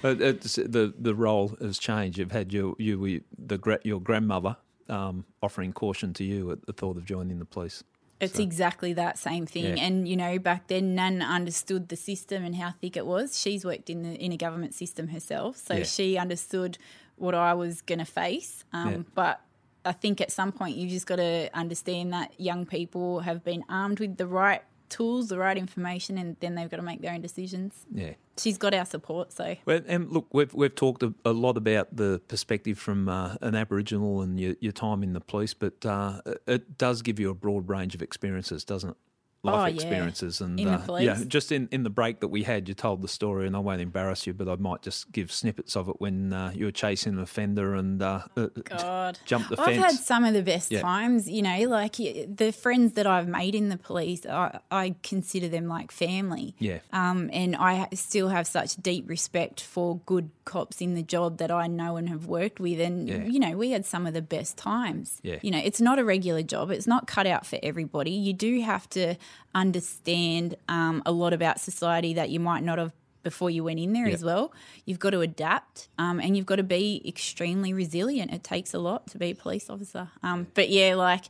But 0.03 0.21
it's, 0.21 0.55
the 0.57 0.93
the 0.99 1.15
role 1.15 1.57
has 1.61 1.79
changed. 1.79 2.19
You've 2.19 2.33
had 2.33 2.53
your 2.53 2.75
you 2.79 3.23
the 3.39 3.79
your 3.85 4.01
grandmother 4.01 4.57
um, 4.89 5.25
offering 5.43 5.73
caution 5.73 6.13
to 6.15 6.25
you 6.25 6.51
at 6.51 6.67
the 6.67 6.73
thought 6.73 6.97
of 6.97 7.05
joining 7.05 7.39
the 7.39 7.45
police. 7.45 7.83
It's 8.21 8.39
exactly 8.39 8.93
that 8.95 9.19
same 9.19 9.45
thing. 9.45 9.77
Yeah. 9.77 9.85
And 9.85 10.07
you 10.09 10.17
know, 10.17 10.39
back 10.39 10.69
then, 10.69 10.95
Nan 10.95 11.21
understood 11.21 11.89
the 11.89 11.97
system 11.97 12.45
and 12.45 12.55
how 12.55 12.73
thick 12.81 12.97
it 12.97 13.05
was. 13.07 13.39
She's 13.39 13.65
worked 13.65 13.91
in 13.91 14.03
the 14.03 14.15
in 14.15 14.33
a 14.33 14.37
government 14.37 14.73
system 14.75 15.09
herself, 15.09 15.57
so 15.59 15.75
Yeah. 15.75 15.85
she 15.85 16.17
understood 16.17 16.79
what 17.17 17.35
I 17.35 17.55
was 17.55 17.83
going 17.83 17.99
to 17.99 18.05
face. 18.05 18.65
Um, 18.73 18.91
Yeah. 18.91 18.99
But 19.15 19.41
I 19.85 19.93
think 19.93 20.21
at 20.21 20.33
some 20.33 20.53
point, 20.53 20.77
you've 20.77 20.91
just 20.91 21.07
got 21.07 21.17
to 21.17 21.51
understand 21.53 22.13
that 22.13 22.33
young 22.41 22.65
people 22.65 23.21
have 23.21 23.45
been 23.45 23.65
armed 23.69 24.01
with 24.01 24.17
the 24.17 24.27
right 24.27 24.63
tools, 24.89 25.29
the 25.29 25.39
right 25.39 25.57
information, 25.57 26.19
and 26.19 26.37
then 26.41 26.55
they've 26.55 26.71
got 26.71 26.77
to 26.79 26.83
make 26.83 27.01
their 27.01 27.13
own 27.13 27.21
decisions. 27.21 27.87
Yeah. 27.93 28.13
She's 28.37 28.59
got 28.59 28.75
our 28.75 28.85
support, 28.85 29.33
so 29.33 29.57
Well, 29.65 29.81
and 29.87 30.11
look, 30.11 30.27
we've 30.33 30.53
we've 30.53 30.75
talked 30.75 31.03
a, 31.03 31.15
a 31.25 31.33
lot 31.33 31.57
about 31.57 31.95
the 31.95 32.21
perspective 32.29 32.79
from 32.79 33.09
uh, 33.09 33.37
an 33.41 33.55
Aboriginal 33.55 34.23
and 34.23 34.39
your, 34.41 34.57
your 34.61 34.73
time 34.73 35.03
in 35.03 35.13
the 35.13 35.21
police, 35.21 35.55
but 35.55 35.85
uh, 35.87 36.21
it 36.47 36.77
does 36.77 37.03
give 37.03 37.21
you 37.21 37.31
a 37.31 37.35
broad 37.35 37.69
range 37.69 37.95
of 37.95 38.03
experiences, 38.03 38.65
doesn't 38.65 38.91
it? 38.91 38.97
Life 39.45 39.55
Oh, 39.63 39.67
yeah. 39.67 39.75
experiences 39.75 40.41
and 40.41 40.59
uh, 40.59 40.79
yeah, 40.99 41.19
just 41.29 41.53
in, 41.53 41.69
in 41.71 41.83
the 41.83 41.91
break 41.91 42.21
that 42.21 42.29
we 42.29 42.45
had, 42.45 42.67
you 42.67 42.75
told 42.75 43.03
the 43.03 43.09
story, 43.09 43.47
and 43.47 43.55
I 43.55 43.59
won't 43.59 43.83
embarrass 43.83 44.27
you, 44.27 44.33
but 44.33 44.49
I 44.49 44.57
might 44.57 44.81
just 44.81 45.13
give 45.13 45.31
snippets 45.31 45.77
of 45.77 45.89
it 45.91 45.97
when 46.01 46.33
uh, 46.33 46.51
you 46.55 46.65
were 46.65 46.71
chasing 46.73 47.13
an 47.13 47.19
offender 47.21 47.75
and 47.75 48.01
uh, 48.03 48.21
uh, 48.39 48.47
God. 48.65 49.19
jumped 49.27 49.51
the 49.51 49.57
fence. 49.57 49.69
I've 49.69 49.77
had 49.77 49.91
some 49.97 50.25
of 50.25 50.33
the 50.33 50.43
best 50.43 50.73
Yeah. 50.73 50.81
times, 50.81 51.29
you 51.29 51.43
know, 51.43 51.59
like 51.69 51.97
the 51.97 52.55
friends 52.59 52.95
that 52.95 53.07
I've 53.07 53.29
made 53.29 53.55
in 53.55 53.69
the 53.69 53.77
police, 53.77 54.25
I, 54.25 54.61
I 54.71 54.95
consider 55.03 55.49
them 55.49 55.69
like 55.69 55.93
family. 55.93 56.55
yeah, 56.59 56.79
Um, 56.95 57.29
and 57.33 57.55
I 57.55 57.89
still 57.93 58.29
have 58.31 58.47
such 58.47 58.77
deep 58.77 59.07
respect 59.11 59.61
for 59.61 60.01
good 60.07 60.31
cops 60.47 60.81
in 60.81 60.95
the 60.95 61.03
job 61.03 61.37
that 61.39 61.51
I 61.51 61.67
know 61.67 61.97
and 61.97 62.09
have 62.09 62.27
worked 62.27 62.61
with. 62.61 62.81
And, 62.81 63.09
Yeah. 63.09 63.25
you 63.27 63.39
know, 63.39 63.57
we 63.59 63.71
had 63.73 63.85
some 63.85 64.07
of 64.07 64.15
the 64.15 64.23
best 64.23 64.57
times. 64.57 65.21
Yeah. 65.23 65.37
You 65.43 65.51
know, 65.51 65.61
it's 65.63 65.83
not 65.83 65.99
a 65.99 66.05
regular 66.05 66.43
job, 66.43 66.71
it's 66.71 66.87
not 66.87 67.07
cut 67.07 67.27
out 67.27 67.45
for 67.47 67.59
everybody. 67.63 68.11
You 68.13 68.33
do 68.33 68.61
have 68.63 68.89
to 68.91 69.17
understand 69.55 70.57
um, 70.69 71.03
a 71.07 71.13
lot 71.13 71.33
about 71.33 71.61
society 71.61 72.15
that 72.15 72.31
you 72.31 72.41
might 72.41 72.63
not 72.63 72.79
have 72.79 72.93
before 73.23 73.49
you 73.49 73.65
went 73.65 73.81
in 73.81 73.95
there 73.95 74.07
as 74.07 74.23
well. 74.23 74.53
You've 74.85 74.99
got 74.99 75.11
to 75.11 75.21
adapt 75.23 75.89
um, 75.97 76.21
and 76.21 76.37
you've 76.37 76.45
got 76.45 76.57
to 76.57 76.63
be 76.63 77.03
extremely 77.09 77.73
resilient. 77.73 78.31
It 78.31 78.45
takes 78.45 78.75
a 78.75 78.79
lot 78.79 79.07
to 79.09 79.19
be 79.19 79.31
a 79.31 79.35
police 79.35 79.71
officer. 79.71 80.11
Um, 80.23 80.47
but 80.53 80.69
yeah, 80.69 80.95
like 80.95 81.25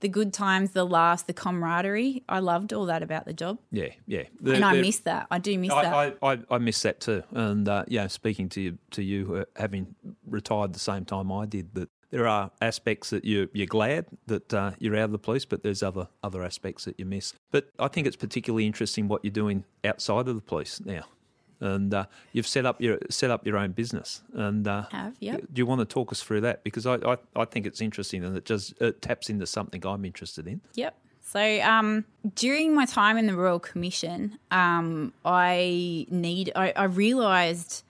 the 0.00 0.08
good 0.10 0.34
times, 0.34 0.72
the 0.72 0.84
laughs, 0.84 1.22
the 1.22 1.32
camaraderie, 1.32 2.22
I 2.28 2.40
loved 2.40 2.74
all 2.74 2.84
that 2.86 3.02
about 3.02 3.24
the 3.24 3.32
job. 3.32 3.58
yeah, 3.72 3.88
yeah. 4.06 4.24
The- 4.42 4.56
and 4.56 4.64
I 4.64 4.76
the- 4.76 4.82
miss 4.82 4.98
that. 5.00 5.26
I 5.30 5.38
do 5.38 5.58
miss 5.58 5.70
that. 5.70 5.86
I, 5.86 6.12
I, 6.22 6.32
I, 6.34 6.38
I 6.50 6.58
miss 6.58 6.82
that 6.82 7.00
too. 7.00 7.22
And 7.30 7.66
uh, 7.66 7.84
yeah, 7.88 8.08
speaking 8.08 8.50
to 8.50 8.60
you, 8.60 8.78
to 8.90 9.02
you, 9.02 9.36
uh, 9.36 9.44
having 9.56 9.94
retired 10.26 10.74
the 10.74 10.78
same 10.78 11.06
time 11.06 11.32
I 11.32 11.46
did, 11.46 11.74
that 11.74 11.88
there 12.10 12.26
are 12.26 12.50
aspects 12.60 13.10
that 13.10 13.24
you 13.24 13.48
you're 13.52 13.66
glad 13.66 14.06
that 14.26 14.52
uh, 14.54 14.72
you're 14.78 14.96
out 14.96 15.04
of 15.04 15.12
the 15.12 15.18
police, 15.18 15.44
but 15.44 15.62
there's 15.62 15.82
other 15.82 16.08
other 16.22 16.42
aspects 16.42 16.84
that 16.84 16.98
you 16.98 17.04
miss. 17.04 17.34
But 17.50 17.70
I 17.78 17.88
think 17.88 18.06
it's 18.06 18.16
particularly 18.16 18.66
interesting 18.66 19.08
what 19.08 19.24
you're 19.24 19.30
doing 19.30 19.64
outside 19.84 20.28
of 20.28 20.34
the 20.34 20.40
police 20.42 20.80
now. 20.84 21.04
And 21.60 21.92
uh, 21.92 22.06
you've 22.32 22.46
set 22.46 22.66
up 22.66 22.80
your 22.80 22.98
set 23.10 23.30
up 23.30 23.44
your 23.44 23.56
own 23.56 23.72
business, 23.72 24.22
and 24.32 24.66
uh, 24.66 24.84
Have, 24.92 25.16
yep. 25.18 25.40
do 25.52 25.60
you 25.60 25.66
want 25.66 25.80
to 25.80 25.84
talk 25.84 26.12
us 26.12 26.22
through 26.22 26.42
that? 26.42 26.62
Because 26.62 26.86
I, 26.86 26.94
I, 26.94 27.16
I 27.34 27.44
think 27.46 27.66
it's 27.66 27.80
interesting, 27.80 28.24
and 28.24 28.36
it 28.36 28.44
just 28.44 28.80
it 28.80 29.02
taps 29.02 29.28
into 29.28 29.44
something 29.44 29.84
I'm 29.84 30.04
interested 30.04 30.46
in. 30.46 30.60
Yep. 30.74 30.94
So 31.20 31.60
um, 31.60 32.04
during 32.36 32.74
my 32.74 32.86
time 32.86 33.18
in 33.18 33.26
the 33.26 33.34
Royal 33.34 33.58
Commission, 33.58 34.38
um, 34.52 35.12
I 35.24 36.06
need 36.10 36.52
I, 36.54 36.72
I 36.76 36.84
realised 36.84 37.82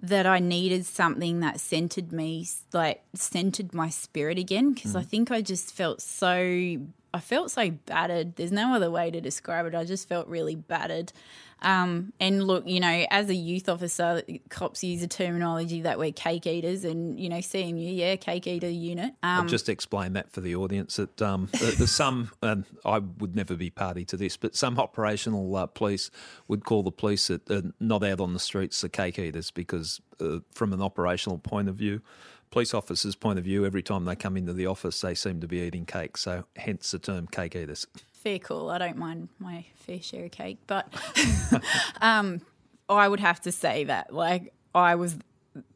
that 0.00 0.26
I 0.26 0.38
needed 0.38 0.86
something 0.86 1.40
that 1.40 1.60
centered 1.60 2.12
me, 2.12 2.46
like 2.72 3.02
centered 3.14 3.74
my 3.74 3.88
spirit 3.88 4.38
again, 4.38 4.72
because 4.72 4.94
I 4.94 5.02
mm. 5.02 5.06
think 5.06 5.30
I 5.30 5.40
just 5.40 5.74
felt 5.74 6.00
so 6.00 6.78
I 7.12 7.20
felt 7.20 7.50
so 7.50 7.70
battered. 7.70 8.36
There's 8.36 8.52
no 8.52 8.74
other 8.74 8.90
way 8.90 9.10
to 9.10 9.20
describe 9.20 9.66
it. 9.66 9.74
I 9.74 9.84
just 9.84 10.08
felt 10.08 10.28
really 10.28 10.54
battered. 10.54 11.12
Um, 11.60 12.12
and 12.20 12.44
look, 12.44 12.68
you 12.68 12.78
know, 12.78 13.06
as 13.10 13.28
a 13.28 13.34
youth 13.34 13.68
officer, 13.68 14.22
cops 14.48 14.84
use 14.84 15.02
a 15.02 15.08
terminology 15.08 15.82
that 15.82 15.98
we're 15.98 16.12
cake 16.12 16.46
eaters, 16.46 16.84
and 16.84 17.18
you 17.18 17.28
know, 17.28 17.38
CMU, 17.38 17.96
yeah, 17.96 18.16
cake 18.16 18.46
eater 18.46 18.68
unit. 18.68 19.10
Um, 19.22 19.40
I'll 19.40 19.44
just 19.46 19.68
explain 19.68 20.12
that 20.12 20.30
for 20.30 20.40
the 20.40 20.54
audience 20.54 20.96
that 20.96 21.20
um, 21.20 21.48
there's 21.52 21.90
some, 21.90 22.30
and 22.42 22.64
I 22.84 22.98
would 22.98 23.34
never 23.34 23.56
be 23.56 23.70
party 23.70 24.04
to 24.06 24.16
this, 24.16 24.36
but 24.36 24.54
some 24.54 24.78
operational 24.78 25.56
uh, 25.56 25.66
police 25.66 26.10
would 26.46 26.64
call 26.64 26.82
the 26.84 26.92
police 26.92 27.26
that 27.26 27.50
are 27.50 27.72
not 27.80 28.04
out 28.04 28.20
on 28.20 28.34
the 28.34 28.40
streets 28.40 28.80
the 28.80 28.88
cake 28.88 29.18
eaters 29.18 29.50
because, 29.50 30.00
uh, 30.20 30.38
from 30.52 30.72
an 30.72 30.80
operational 30.80 31.38
point 31.38 31.68
of 31.68 31.74
view, 31.74 32.02
police 32.50 32.72
officers' 32.74 33.14
point 33.14 33.38
of 33.38 33.44
view, 33.44 33.64
every 33.66 33.82
time 33.82 34.04
they 34.04 34.16
come 34.16 34.36
into 34.36 34.52
the 34.52 34.66
office, 34.66 35.00
they 35.00 35.14
seem 35.14 35.40
to 35.40 35.48
be 35.48 35.58
eating 35.60 35.84
cake. 35.86 36.16
So, 36.16 36.44
hence 36.56 36.90
the 36.90 36.98
term 36.98 37.26
cake 37.26 37.54
eaters. 37.56 37.86
fair 38.12 38.38
call. 38.38 38.70
I 38.70 38.78
don't 38.78 38.96
mind 38.96 39.28
my 39.38 39.64
fair 39.76 40.00
share 40.02 40.24
of 40.26 40.30
cake, 40.32 40.58
but 40.66 40.92
um, 42.00 42.40
I 42.88 43.08
would 43.08 43.20
have 43.20 43.40
to 43.42 43.52
say 43.52 43.84
that 43.84 44.12
like 44.14 44.52
I 44.74 44.94
was, 44.96 45.16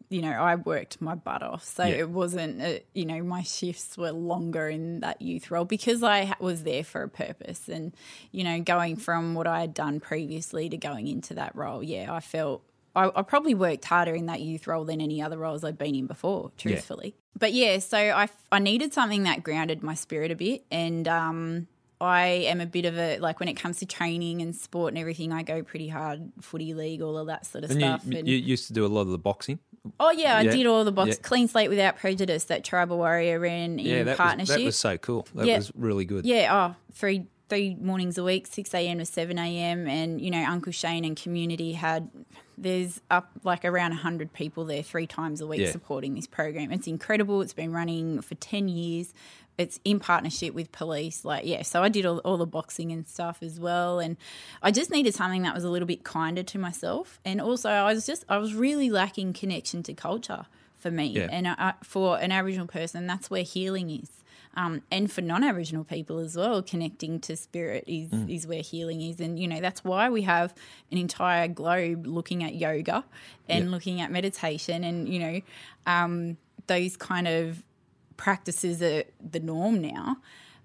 you 0.08 0.20
know, 0.22 0.30
I 0.32 0.56
worked 0.56 1.00
my 1.00 1.14
butt 1.14 1.42
off, 1.42 1.64
so 1.64 1.84
Yeah. 1.84 1.94
it 1.96 2.10
wasn't, 2.10 2.60
uh 2.60 2.78
you 2.94 3.06
know, 3.06 3.22
my 3.22 3.42
shifts 3.42 3.96
were 3.96 4.10
longer 4.12 4.68
in 4.68 5.00
that 5.00 5.22
youth 5.22 5.50
role 5.50 5.64
because 5.64 6.02
I 6.02 6.34
was 6.40 6.64
there 6.64 6.84
for 6.84 7.02
a 7.02 7.08
purpose, 7.08 7.68
and 7.68 7.94
you 8.30 8.44
know, 8.44 8.60
going 8.60 8.96
from 8.96 9.34
what 9.34 9.46
I 9.46 9.60
had 9.60 9.72
done 9.74 10.00
previously 10.00 10.68
to 10.68 10.76
going 10.76 11.06
into 11.08 11.34
that 11.34 11.54
role, 11.56 11.82
yeah, 11.82 12.12
I 12.12 12.20
felt. 12.20 12.62
I, 12.94 13.10
I 13.14 13.22
probably 13.22 13.54
worked 13.54 13.84
harder 13.84 14.14
in 14.14 14.26
that 14.26 14.40
youth 14.40 14.66
role 14.66 14.84
than 14.84 15.00
any 15.00 15.22
other 15.22 15.38
roles 15.38 15.64
I'd 15.64 15.78
been 15.78 15.94
in 15.94 16.06
before, 16.06 16.52
truthfully. 16.58 17.14
But 17.38 17.52
yeah, 17.52 17.78
so 17.78 17.96
I, 17.98 18.28
I 18.50 18.58
needed 18.58 18.92
something 18.92 19.22
that 19.22 19.42
grounded 19.42 19.82
my 19.82 19.94
spirit 19.94 20.30
a 20.30 20.36
bit. 20.36 20.64
And 20.70 21.08
um, 21.08 21.66
I 22.00 22.26
am 22.26 22.60
a 22.60 22.66
bit 22.66 22.84
of 22.84 22.98
a, 22.98 23.18
like 23.18 23.40
when 23.40 23.48
it 23.48 23.54
comes 23.54 23.78
to 23.78 23.86
training 23.86 24.42
and 24.42 24.54
sport 24.54 24.92
and 24.92 24.98
everything, 24.98 25.32
I 25.32 25.42
go 25.42 25.62
pretty 25.62 25.88
hard, 25.88 26.30
footy 26.42 26.74
league, 26.74 27.00
all 27.00 27.16
of 27.16 27.28
that 27.28 27.46
sort 27.46 27.64
of 27.64 27.70
And 27.70 27.80
stuff. 27.80 28.02
you, 28.04 28.18
and, 28.18 28.28
you 28.28 28.36
used 28.36 28.66
to 28.66 28.74
do 28.74 28.84
a 28.84 28.88
lot 28.88 29.02
of 29.02 29.08
the 29.08 29.18
boxing. 29.18 29.58
oh, 29.98 30.10
yeah, 30.10 30.36
I 30.36 30.42
Yeah. 30.42 30.52
did 30.52 30.66
all 30.66 30.84
the 30.84 30.92
box, 30.92 31.08
Yeah. 31.08 31.14
clean 31.22 31.48
slate 31.48 31.70
without 31.70 31.96
prejudice 31.96 32.44
that 32.44 32.62
Tribal 32.64 32.98
Warrior 32.98 33.40
ran 33.40 33.78
in 33.80 33.86
Yeah, 33.86 34.02
that 34.04 34.10
was, 34.12 34.16
partnership. 34.18 34.56
that 34.58 34.64
was 34.64 34.76
so 34.76 34.98
cool. 34.98 35.26
That 35.34 35.46
Yeah. 35.46 35.56
was 35.56 35.72
really 35.74 36.04
good. 36.04 36.24
Yeah, 36.26 36.72
oh, 36.72 36.76
three 36.92 37.26
three 37.52 37.76
mornings 37.80 38.16
a 38.16 38.24
week, 38.24 38.46
six 38.46 38.72
a.m. 38.72 38.98
to 38.98 39.04
seven 39.04 39.38
a.m. 39.38 39.86
And 39.86 40.20
you 40.20 40.30
know, 40.30 40.42
Uncle 40.42 40.72
Shane 40.72 41.04
and 41.04 41.14
community 41.16 41.72
had 41.74 42.08
there's 42.56 43.00
up 43.10 43.30
like 43.44 43.64
around 43.64 43.92
hundred 43.92 44.32
people 44.32 44.64
there 44.64 44.82
three 44.82 45.06
times 45.06 45.40
a 45.42 45.46
week 45.46 45.60
Yeah. 45.60 45.70
supporting 45.70 46.14
this 46.14 46.26
program. 46.26 46.72
It's 46.72 46.86
incredible. 46.86 47.42
It's 47.42 47.52
been 47.52 47.72
running 47.72 48.22
for 48.22 48.34
ten 48.36 48.68
years. 48.68 49.12
It's 49.58 49.78
in 49.84 50.00
partnership 50.00 50.54
with 50.54 50.72
police. 50.72 51.26
Like, 51.26 51.44
yeah, 51.44 51.60
so 51.60 51.82
I 51.82 51.90
did 51.90 52.06
all, 52.06 52.18
all 52.20 52.38
the 52.38 52.46
boxing 52.46 52.90
and 52.90 53.06
stuff 53.06 53.42
as 53.42 53.60
well. 53.60 53.98
And 53.98 54.16
I 54.62 54.70
just 54.70 54.90
needed 54.90 55.14
something 55.14 55.42
that 55.42 55.54
was 55.54 55.62
a 55.62 55.68
little 55.68 55.86
bit 55.86 56.04
kinder 56.04 56.42
to 56.42 56.58
myself. 56.58 57.20
And 57.22 57.38
also, 57.38 57.68
I 57.68 57.92
was 57.92 58.06
just, 58.06 58.24
I 58.30 58.38
was 58.38 58.54
really 58.54 58.88
lacking 58.88 59.34
connection 59.34 59.82
to 59.82 59.92
culture 59.92 60.46
for 60.78 60.90
me. 60.90 61.08
Yeah. 61.08 61.28
And 61.30 61.46
uh, 61.48 61.74
for 61.84 62.18
an 62.18 62.32
Aboriginal 62.32 62.66
person, 62.66 63.06
that's 63.06 63.28
where 63.28 63.42
healing 63.42 63.90
is. 63.90 64.08
Um, 64.54 64.82
and 64.90 65.10
for 65.10 65.22
non-Aboriginal 65.22 65.84
people 65.84 66.18
as 66.18 66.36
well, 66.36 66.62
connecting 66.62 67.20
to 67.20 67.36
spirit 67.36 67.84
is 67.86 68.10
is 68.28 68.46
where 68.46 68.60
healing 68.60 69.00
is, 69.00 69.18
and 69.20 69.38
you 69.38 69.48
know 69.48 69.60
that's 69.60 69.82
why 69.82 70.10
we 70.10 70.22
have 70.22 70.54
an 70.90 70.98
entire 70.98 71.48
globe 71.48 72.06
looking 72.06 72.44
at 72.44 72.54
yoga 72.54 73.04
and 73.48 73.64
Yeah. 73.66 73.70
looking 73.70 74.00
at 74.02 74.10
meditation, 74.10 74.84
and 74.84 75.08
you 75.08 75.18
know 75.20 75.40
um, 75.86 76.36
those 76.66 76.96
kind 76.98 77.26
of 77.26 77.62
practices 78.18 78.82
are 78.82 79.04
the 79.30 79.40
norm 79.40 79.80
now. 79.80 80.18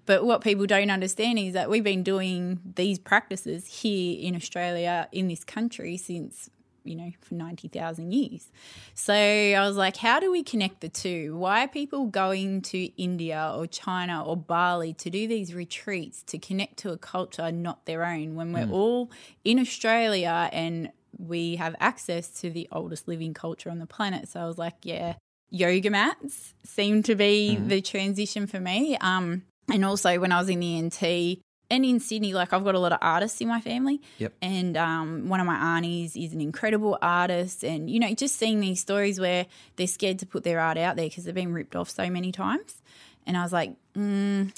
But 0.06 0.24
what 0.24 0.42
people 0.42 0.66
don't 0.66 0.90
understand 0.90 1.38
is 1.38 1.52
that 1.54 1.68
we've 1.68 1.84
been 1.84 2.02
doing 2.02 2.60
these 2.76 2.98
practices 2.98 3.66
here 3.82 4.18
in 4.20 4.34
Australia, 4.36 5.08
in 5.12 5.28
this 5.28 5.44
country, 5.44 5.96
since 5.98 6.48
you 6.88 6.96
know 6.96 7.12
for 7.20 7.34
ninety 7.34 7.68
thousand 7.68 8.12
years. 8.12 8.48
So 8.94 9.14
I 9.14 9.60
was 9.66 9.76
like, 9.76 9.96
how 9.96 10.20
do 10.20 10.30
we 10.30 10.42
connect 10.42 10.80
the 10.80 10.88
two? 10.88 11.36
Why 11.36 11.64
are 11.64 11.68
people 11.68 12.06
going 12.06 12.62
to 12.62 12.84
India 13.00 13.52
or 13.54 13.66
China 13.66 14.24
or 14.24 14.36
Bali 14.36 14.94
to 14.94 15.10
do 15.10 15.28
these 15.28 15.54
retreats 15.54 16.22
to 16.24 16.38
connect 16.38 16.78
to 16.78 16.92
a 16.92 16.98
culture 16.98 17.52
not 17.52 17.86
their 17.86 18.04
own 18.04 18.34
when 18.34 18.52
we're 18.52 18.68
all 18.70 19.10
in 19.44 19.58
Australia 19.58 20.48
and 20.52 20.90
we 21.18 21.56
have 21.56 21.74
access 21.80 22.30
to 22.40 22.50
the 22.50 22.68
oldest 22.72 23.08
living 23.08 23.34
culture 23.34 23.70
on 23.70 23.78
the 23.78 23.86
planet? 23.86 24.28
So 24.28 24.40
I 24.40 24.46
was 24.46 24.58
like, 24.58 24.74
yeah, 24.82 25.14
yoga 25.50 25.90
mats 25.90 26.54
seemed 26.64 27.04
to 27.06 27.14
be 27.14 27.56
the 27.56 27.80
transition 27.80 28.46
for 28.46 28.60
me. 28.60 28.96
Um, 28.98 29.42
and 29.70 29.84
also 29.84 30.18
when 30.18 30.32
I 30.32 30.38
was 30.38 30.48
in 30.48 30.60
the 30.60 30.82
NT 30.82 31.40
and 31.70 31.84
in 31.84 32.00
Sydney, 32.00 32.32
like 32.32 32.52
I've 32.52 32.64
got 32.64 32.74
a 32.74 32.78
lot 32.78 32.92
of 32.92 32.98
artists 33.02 33.40
in 33.40 33.48
my 33.48 33.60
family. 33.60 34.00
Yep. 34.18 34.32
And 34.40 34.76
um, 34.76 35.28
one 35.28 35.40
of 35.40 35.46
my 35.46 35.76
aunties 35.76 36.16
is 36.16 36.32
an 36.32 36.40
incredible 36.40 36.98
artist. 37.02 37.62
And, 37.62 37.90
you 37.90 38.00
know, 38.00 38.14
just 38.14 38.36
seeing 38.36 38.60
these 38.60 38.80
stories 38.80 39.20
where 39.20 39.46
they're 39.76 39.86
scared 39.86 40.18
to 40.20 40.26
put 40.26 40.44
their 40.44 40.60
art 40.60 40.78
out 40.78 40.96
there 40.96 41.06
because 41.06 41.24
they've 41.24 41.34
been 41.34 41.52
ripped 41.52 41.76
off 41.76 41.90
so 41.90 42.08
many 42.08 42.32
times. 42.32 42.80
And 43.26 43.36
I 43.36 43.42
was 43.42 43.52
like, 43.52 43.74
mm, 43.94 44.50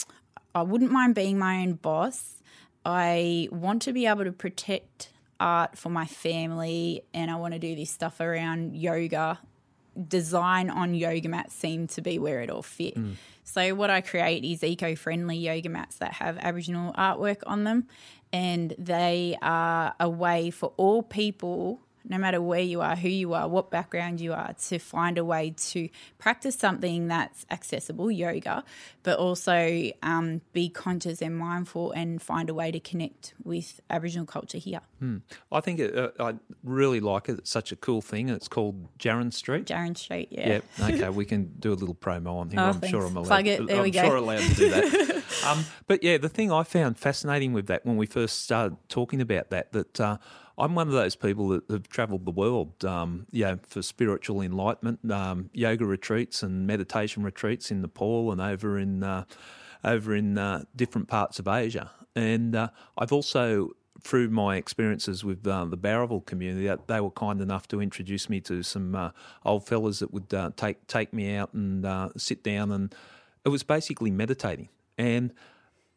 I 0.55 0.63
wouldn't 0.63 0.93
mind 0.93 1.17
being 1.17 1.39
my 1.39 1.63
own 1.63 1.75
boss. 1.75 2.43
I 2.85 3.49
want 3.51 3.83
to 3.83 3.93
be 3.93 4.07
able 4.07 4.25
to 4.25 4.33
protect 4.33 5.11
art 5.41 5.77
for 5.77 5.89
my 5.89 6.07
family 6.07 7.03
and 7.13 7.31
I 7.31 7.37
want 7.37 7.55
to 7.55 7.59
do 7.59 7.75
this 7.75 7.91
stuff 7.91 8.21
around 8.21 8.77
yoga 8.77 9.39
design 10.09 10.71
on 10.71 10.95
yoga 10.95 11.29
mats 11.29 11.55
seem 11.55 11.87
to 11.89 12.01
be 12.01 12.19
where 12.19 12.41
it 12.43 12.51
all 12.51 12.63
fit. 12.63 12.97
Mm. 12.97 13.15
So 13.45 13.75
what 13.75 13.91
I 13.91 14.01
create 14.01 14.45
is 14.45 14.63
eco-friendly 14.63 15.37
yoga 15.37 15.69
mats 15.69 15.97
that 15.97 16.13
have 16.15 16.39
Aboriginal 16.39 16.93
artwork 16.93 17.39
on 17.47 17.65
them, 17.65 17.89
and 18.33 18.75
they 18.79 19.37
are 19.43 19.95
a 19.99 20.09
way 20.09 20.51
for 20.51 20.73
all 20.77 21.03
people 21.03 21.81
no 22.09 22.19
matter 22.19 22.41
where 22.41 22.61
you 22.61 22.81
are, 22.81 22.97
who 22.97 23.09
you 23.09 23.35
are, 23.35 23.49
what 23.49 23.71
background 23.71 24.21
you 24.21 24.33
are, 24.33 24.55
to 24.69 24.79
find 24.79 25.19
a 25.19 25.25
way 25.25 25.55
to 25.57 25.89
practice 26.19 26.57
something 26.57 27.09
that's 27.09 27.47
accessible, 27.51 28.11
yoga, 28.11 28.65
but 29.03 29.19
also 29.19 29.91
um, 30.03 30.41
be 30.53 30.69
conscious 30.69 31.23
and 31.23 31.37
mindful 31.37 31.93
and 31.93 32.21
find 32.21 32.49
a 32.51 32.55
way 32.55 32.71
to 32.71 32.81
connect 32.81 33.35
with 33.43 33.81
Aboriginal 33.91 34.27
culture 34.27 34.59
here. 34.59 34.81
Hmm. 34.99 35.19
I 35.53 35.61
think 35.61 35.81
it, 35.81 35.97
uh, 35.97 36.11
I 36.19 36.35
really 36.65 37.01
like 37.01 37.29
it. 37.29 37.39
It's 37.39 37.51
such 37.51 37.73
a 37.73 37.77
cool 37.77 38.01
thing. 38.01 38.29
It's 38.29 38.49
called 38.49 38.97
Jarin 38.99 39.33
Street. 39.33 39.67
Jarin 39.67 39.97
Street, 39.97 40.29
yeah. 40.31 40.49
Yep. 40.49 40.65
Okay, 40.91 41.09
we 41.09 41.25
can 41.25 41.53
do 41.59 41.73
a 41.73 41.75
little 41.75 41.95
promo 41.95 42.37
on 42.41 42.51
here. 42.51 42.59
Oh, 42.59 42.65
I'm 42.65 42.75
thanks. 42.75 42.89
sure 42.89 43.05
I'm 43.05 43.17
allowed. 43.17 43.29
Plug 43.29 43.47
it. 43.47 43.67
There 43.67 43.77
I'm 43.77 43.83
we 43.83 43.91
go. 43.91 44.03
sure 44.03 44.17
allowed 44.17 44.41
to 44.41 44.55
do 44.55 44.71
that. 44.71 45.23
um, 45.47 45.65
but 45.87 46.03
yeah, 46.03 46.19
the 46.19 46.29
thing 46.29 46.51
I 46.51 46.63
found 46.65 46.99
fascinating 46.99 47.53
with 47.53 47.67
that 47.69 47.87
when 47.87 47.97
we 47.97 48.07
first 48.07 48.43
started 48.43 48.77
talking 48.89 49.21
about 49.21 49.51
that, 49.51 49.73
that 49.73 50.01
uh, 50.01 50.17
I'm 50.61 50.75
one 50.75 50.89
of 50.89 50.95
those 50.95 51.17
people 51.17 51.49
that 51.49 51.65
have 51.71 51.89
travelled 51.89 52.27
the 52.27 52.31
world, 52.31 52.85
um, 52.85 53.27
you 53.31 53.45
know, 53.45 53.59
for 53.67 53.83
spiritual 53.83 54.43
enlightenment, 54.43 55.11
um, 55.11 55.51
yoga 55.53 55.87
retreats 55.87 56.43
and 56.43 56.67
meditation 56.67 57.23
retreats 57.23 57.71
in 57.71 57.81
Nepal 57.81 58.31
and 58.31 58.41
over 58.41 58.79
in 58.79 59.03
uh, 59.03 59.25
over 59.83 60.15
in 60.15 60.37
uh, 60.37 60.65
different 60.77 61.09
parts 61.09 61.39
of 61.39 61.49
Asia. 61.49 61.91
And 62.15 62.55
uh, 62.55 62.69
I've 62.99 63.13
also 63.13 63.71
through 64.03 64.31
my 64.31 64.57
experiences 64.57 65.25
with 65.25 65.47
uh, 65.47 65.65
the 65.67 65.77
Bowraville 65.77 66.25
community, 66.25 66.69
uh, 66.69 66.77
they 66.87 67.01
were 67.01 67.11
kind 67.11 67.41
enough 67.41 67.69
to 67.69 67.81
introduce 67.81 68.29
me 68.29 68.41
to 68.41 68.63
some 68.63 68.95
uh, 68.95 69.11
old 69.45 69.67
fellas 69.67 69.99
that 70.01 70.13
would 70.13 70.33
uh, 70.33 70.51
take 70.57 70.87
take 70.87 71.13
me 71.13 71.35
out 71.35 71.53
and 71.55 71.85
uh, 71.85 72.09
sit 72.17 72.43
down, 72.43 72.73
and 72.73 72.95
it 73.45 73.49
was 73.49 73.63
basically 73.63 74.11
meditating. 74.11 74.69
And 74.99 75.33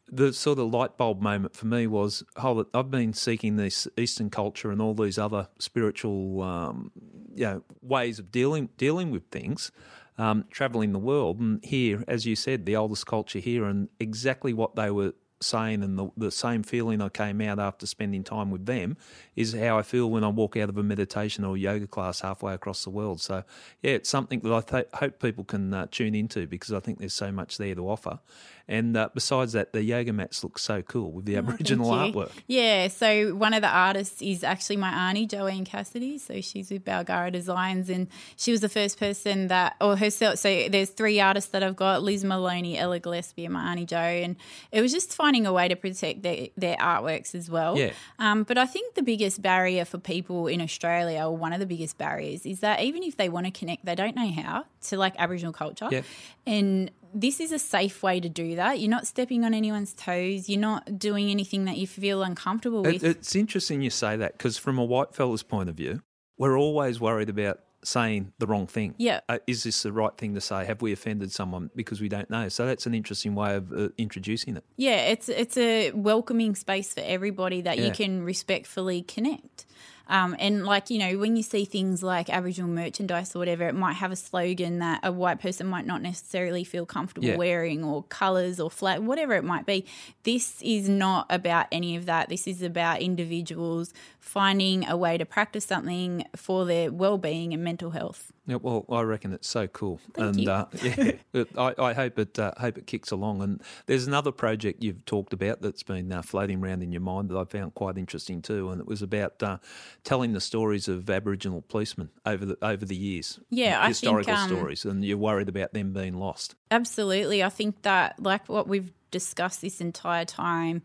the 0.08 0.32
sort 0.32 0.58
of 0.58 0.72
light 0.72 0.96
bulb 0.96 1.20
moment 1.20 1.56
for 1.56 1.66
me 1.66 1.86
was, 1.86 2.22
it, 2.36 2.66
I've 2.74 2.90
been 2.90 3.12
seeking 3.12 3.56
this 3.56 3.88
Eastern 3.96 4.30
culture 4.30 4.70
and 4.70 4.80
all 4.80 4.94
these 4.94 5.18
other 5.18 5.48
spiritual, 5.58 6.42
um, 6.42 6.92
you 7.34 7.44
know, 7.44 7.62
ways 7.82 8.18
of 8.18 8.30
dealing 8.30 8.68
dealing 8.76 9.10
with 9.10 9.24
things. 9.30 9.72
Um, 10.16 10.44
traveling 10.48 10.92
the 10.92 11.00
world 11.00 11.40
and 11.40 11.64
here, 11.64 12.04
as 12.06 12.24
you 12.24 12.36
said, 12.36 12.66
the 12.66 12.76
oldest 12.76 13.04
culture 13.04 13.40
here, 13.40 13.64
and 13.64 13.88
exactly 13.98 14.52
what 14.52 14.76
they 14.76 14.88
were 14.88 15.14
saying 15.44 15.82
and 15.82 15.98
the, 15.98 16.10
the 16.16 16.30
same 16.30 16.62
feeling 16.62 17.00
I 17.00 17.08
came 17.08 17.40
out 17.40 17.58
after 17.58 17.86
spending 17.86 18.24
time 18.24 18.50
with 18.50 18.66
them 18.66 18.96
is 19.36 19.52
how 19.52 19.78
I 19.78 19.82
feel 19.82 20.10
when 20.10 20.24
I 20.24 20.28
walk 20.28 20.56
out 20.56 20.68
of 20.68 20.78
a 20.78 20.82
meditation 20.82 21.44
or 21.44 21.56
yoga 21.56 21.86
class 21.86 22.20
halfway 22.20 22.54
across 22.54 22.84
the 22.84 22.90
world. 22.90 23.20
So, 23.20 23.44
yeah, 23.82 23.92
it's 23.92 24.08
something 24.08 24.40
that 24.40 24.52
I 24.52 24.60
th- 24.60 24.88
hope 24.94 25.20
people 25.20 25.44
can 25.44 25.72
uh, 25.72 25.86
tune 25.90 26.14
into 26.14 26.46
because 26.46 26.72
I 26.72 26.80
think 26.80 26.98
there's 26.98 27.14
so 27.14 27.30
much 27.30 27.58
there 27.58 27.74
to 27.74 27.88
offer. 27.88 28.20
And 28.66 28.96
uh, 28.96 29.10
besides 29.14 29.52
that, 29.52 29.72
the 29.74 29.82
yoga 29.82 30.12
mats 30.12 30.42
look 30.42 30.58
so 30.58 30.80
cool 30.80 31.12
with 31.12 31.26
the 31.26 31.36
Aboriginal 31.36 31.92
Oh, 31.92 32.04
you. 32.04 32.12
artwork. 32.14 32.30
Yeah, 32.46 32.88
so 32.88 33.34
one 33.34 33.52
of 33.52 33.60
the 33.60 33.68
artists 33.68 34.22
is 34.22 34.42
actually 34.42 34.78
my 34.78 35.10
auntie, 35.10 35.26
Joanne 35.26 35.66
Cassidy. 35.66 36.16
So 36.16 36.40
she's 36.40 36.70
with 36.70 36.82
Balgara 36.84 37.30
Designs, 37.30 37.90
and 37.90 38.08
she 38.36 38.52
was 38.52 38.62
the 38.62 38.70
first 38.70 38.98
person 38.98 39.48
that, 39.48 39.76
or 39.82 39.96
herself. 39.96 40.38
So 40.38 40.68
there's 40.70 40.88
three 40.90 41.20
artists 41.20 41.50
that 41.50 41.62
I've 41.62 41.76
got 41.76 42.02
Liz 42.02 42.24
Maloney, 42.24 42.78
Ella 42.78 43.00
Gillespie, 43.00 43.44
and 43.44 43.52
my 43.52 43.70
auntie 43.70 43.84
Joe. 43.84 43.96
And 43.98 44.36
it 44.72 44.80
was 44.80 44.92
just 44.92 45.12
finding 45.14 45.46
a 45.46 45.52
way 45.52 45.68
to 45.68 45.76
protect 45.76 46.22
their, 46.22 46.48
their 46.56 46.76
artworks 46.76 47.34
as 47.34 47.50
well. 47.50 47.76
Yeah. 47.76 47.92
Um, 48.18 48.44
but 48.44 48.56
I 48.56 48.64
think 48.64 48.94
the 48.94 49.02
biggest 49.02 49.42
barrier 49.42 49.84
for 49.84 49.98
people 49.98 50.46
in 50.46 50.62
Australia, 50.62 51.26
or 51.26 51.36
one 51.36 51.52
of 51.52 51.60
the 51.60 51.66
biggest 51.66 51.98
barriers, 51.98 52.46
is 52.46 52.60
that 52.60 52.80
even 52.80 53.02
if 53.02 53.16
they 53.18 53.28
want 53.28 53.44
to 53.44 53.52
connect, 53.52 53.84
they 53.84 53.94
don't 53.94 54.16
know 54.16 54.30
how 54.30 54.64
to 54.88 54.96
like 54.96 55.14
Aboriginal 55.18 55.52
culture. 55.52 55.88
Yeah. 55.90 56.02
And 56.46 56.90
this 57.14 57.40
is 57.40 57.52
a 57.52 57.58
safe 57.58 58.02
way 58.02 58.20
to 58.20 58.28
do 58.28 58.56
that. 58.56 58.80
You're 58.80 58.90
not 58.90 59.06
stepping 59.06 59.44
on 59.44 59.54
anyone's 59.54 59.94
toes. 59.94 60.48
You're 60.48 60.60
not 60.60 60.98
doing 60.98 61.30
anything 61.30 61.64
that 61.66 61.76
you 61.76 61.86
feel 61.86 62.22
uncomfortable 62.22 62.84
It, 62.86 62.94
with. 62.94 63.04
it's 63.04 63.34
interesting 63.36 63.80
you 63.82 63.90
say 63.90 64.16
that 64.16 64.32
because, 64.32 64.58
from 64.58 64.78
a 64.78 64.84
white 64.84 65.14
fella's 65.14 65.42
point 65.42 65.68
of 65.68 65.76
view, 65.76 66.02
we're 66.38 66.58
always 66.58 67.00
worried 67.00 67.28
about 67.28 67.60
saying 67.84 68.32
the 68.38 68.46
wrong 68.46 68.66
thing. 68.66 68.94
Yeah. 68.96 69.20
Uh, 69.28 69.38
is 69.46 69.62
this 69.62 69.82
the 69.82 69.92
right 69.92 70.16
thing 70.16 70.34
to 70.34 70.40
say? 70.40 70.64
Have 70.64 70.80
we 70.82 70.90
offended 70.92 71.30
someone 71.30 71.70
because 71.76 72.00
we 72.00 72.08
don't 72.08 72.30
know? 72.30 72.48
So 72.48 72.64
that's 72.66 72.86
an 72.86 72.94
interesting 72.94 73.34
way 73.34 73.54
of 73.56 73.72
uh, 73.72 73.88
introducing 73.98 74.56
it. 74.56 74.64
yeah, 74.76 74.96
it's 75.12 75.28
it's 75.28 75.56
a 75.56 75.90
welcoming 75.92 76.54
space 76.54 76.94
for 76.94 77.02
everybody 77.04 77.60
that 77.60 77.78
Yeah. 77.78 77.84
you 77.86 77.92
can 77.92 78.22
respectfully 78.22 79.02
connect. 79.02 79.66
Um, 80.06 80.36
and 80.38 80.66
like 80.66 80.90
you 80.90 80.98
know, 80.98 81.16
when 81.18 81.34
you 81.36 81.42
see 81.42 81.64
things 81.64 82.02
like 82.02 82.28
Aboriginal 82.28 82.68
merchandise 82.68 83.34
or 83.34 83.38
whatever, 83.38 83.66
it 83.66 83.74
might 83.74 83.94
have 83.94 84.12
a 84.12 84.16
slogan 84.16 84.78
that 84.80 85.00
a 85.02 85.10
white 85.10 85.40
person 85.40 85.66
might 85.66 85.86
not 85.86 86.02
necessarily 86.02 86.62
feel 86.62 86.84
comfortable 86.84 87.28
Yeah. 87.28 87.36
wearing, 87.36 87.82
or 87.82 88.02
colours 88.04 88.60
or 88.60 88.70
flat, 88.70 89.02
whatever 89.02 89.32
it 89.32 89.44
might 89.44 89.64
be. 89.64 89.86
This 90.24 90.60
is 90.60 90.88
not 90.90 91.26
about 91.30 91.66
any 91.72 91.96
of 91.96 92.04
that. 92.04 92.28
This 92.28 92.46
is 92.46 92.60
about 92.62 93.00
individuals 93.00 93.94
finding 94.20 94.86
a 94.86 94.96
way 94.96 95.16
to 95.16 95.24
practice 95.24 95.64
something 95.64 96.26
for 96.36 96.66
their 96.66 96.92
well-being 96.92 97.54
and 97.54 97.64
mental 97.64 97.92
health. 97.92 98.30
Yeah, 98.46 98.56
well, 98.56 98.84
I 98.90 99.00
reckon 99.02 99.32
it's 99.32 99.48
so 99.48 99.66
cool, 99.66 100.00
Thank 100.12 100.36
and. 100.36 100.48
Uh, 100.48 100.66
yeah, 100.82 101.12
it, 101.32 101.48
I, 101.56 101.74
I 101.78 101.92
hope 101.94 102.18
it 102.18 102.38
uh, 102.38 102.52
hope 102.58 102.76
it 102.76 102.86
kicks 102.86 103.10
along. 103.10 103.42
And 103.42 103.62
there's 103.86 104.06
another 104.06 104.32
project 104.32 104.82
you've 104.82 105.04
talked 105.06 105.32
about 105.32 105.62
that's 105.62 105.82
been 105.82 106.12
uh, 106.12 106.20
floating 106.20 106.62
around 106.62 106.82
in 106.82 106.92
your 106.92 107.00
mind 107.00 107.30
that 107.30 107.38
I 107.38 107.44
found 107.44 107.74
quite 107.74 107.96
interesting 107.96 108.42
too, 108.42 108.70
and 108.70 108.80
it 108.80 108.86
was 108.86 109.00
about 109.00 109.42
uh, 109.42 109.58
telling 110.02 110.34
the 110.34 110.42
stories 110.42 110.88
of 110.88 111.08
Aboriginal 111.08 111.62
policemen 111.62 112.10
over 112.26 112.44
the 112.44 112.58
over 112.60 112.84
the 112.84 112.96
years. 112.96 113.40
Yeah, 113.48 113.78
I 113.80 113.84
think, 113.84 113.88
historical 113.96 114.34
um, 114.34 114.48
stories, 114.48 114.84
and 114.84 115.02
you're 115.02 115.16
worried 115.16 115.48
about 115.48 115.72
them 115.72 115.94
being 115.94 116.14
lost. 116.14 116.54
Absolutely. 116.70 117.42
I 117.42 117.48
think 117.48 117.82
that, 117.82 118.22
like 118.22 118.46
what 118.48 118.68
we've 118.68 118.92
discussed 119.10 119.62
this 119.62 119.80
entire 119.80 120.26
time, 120.26 120.82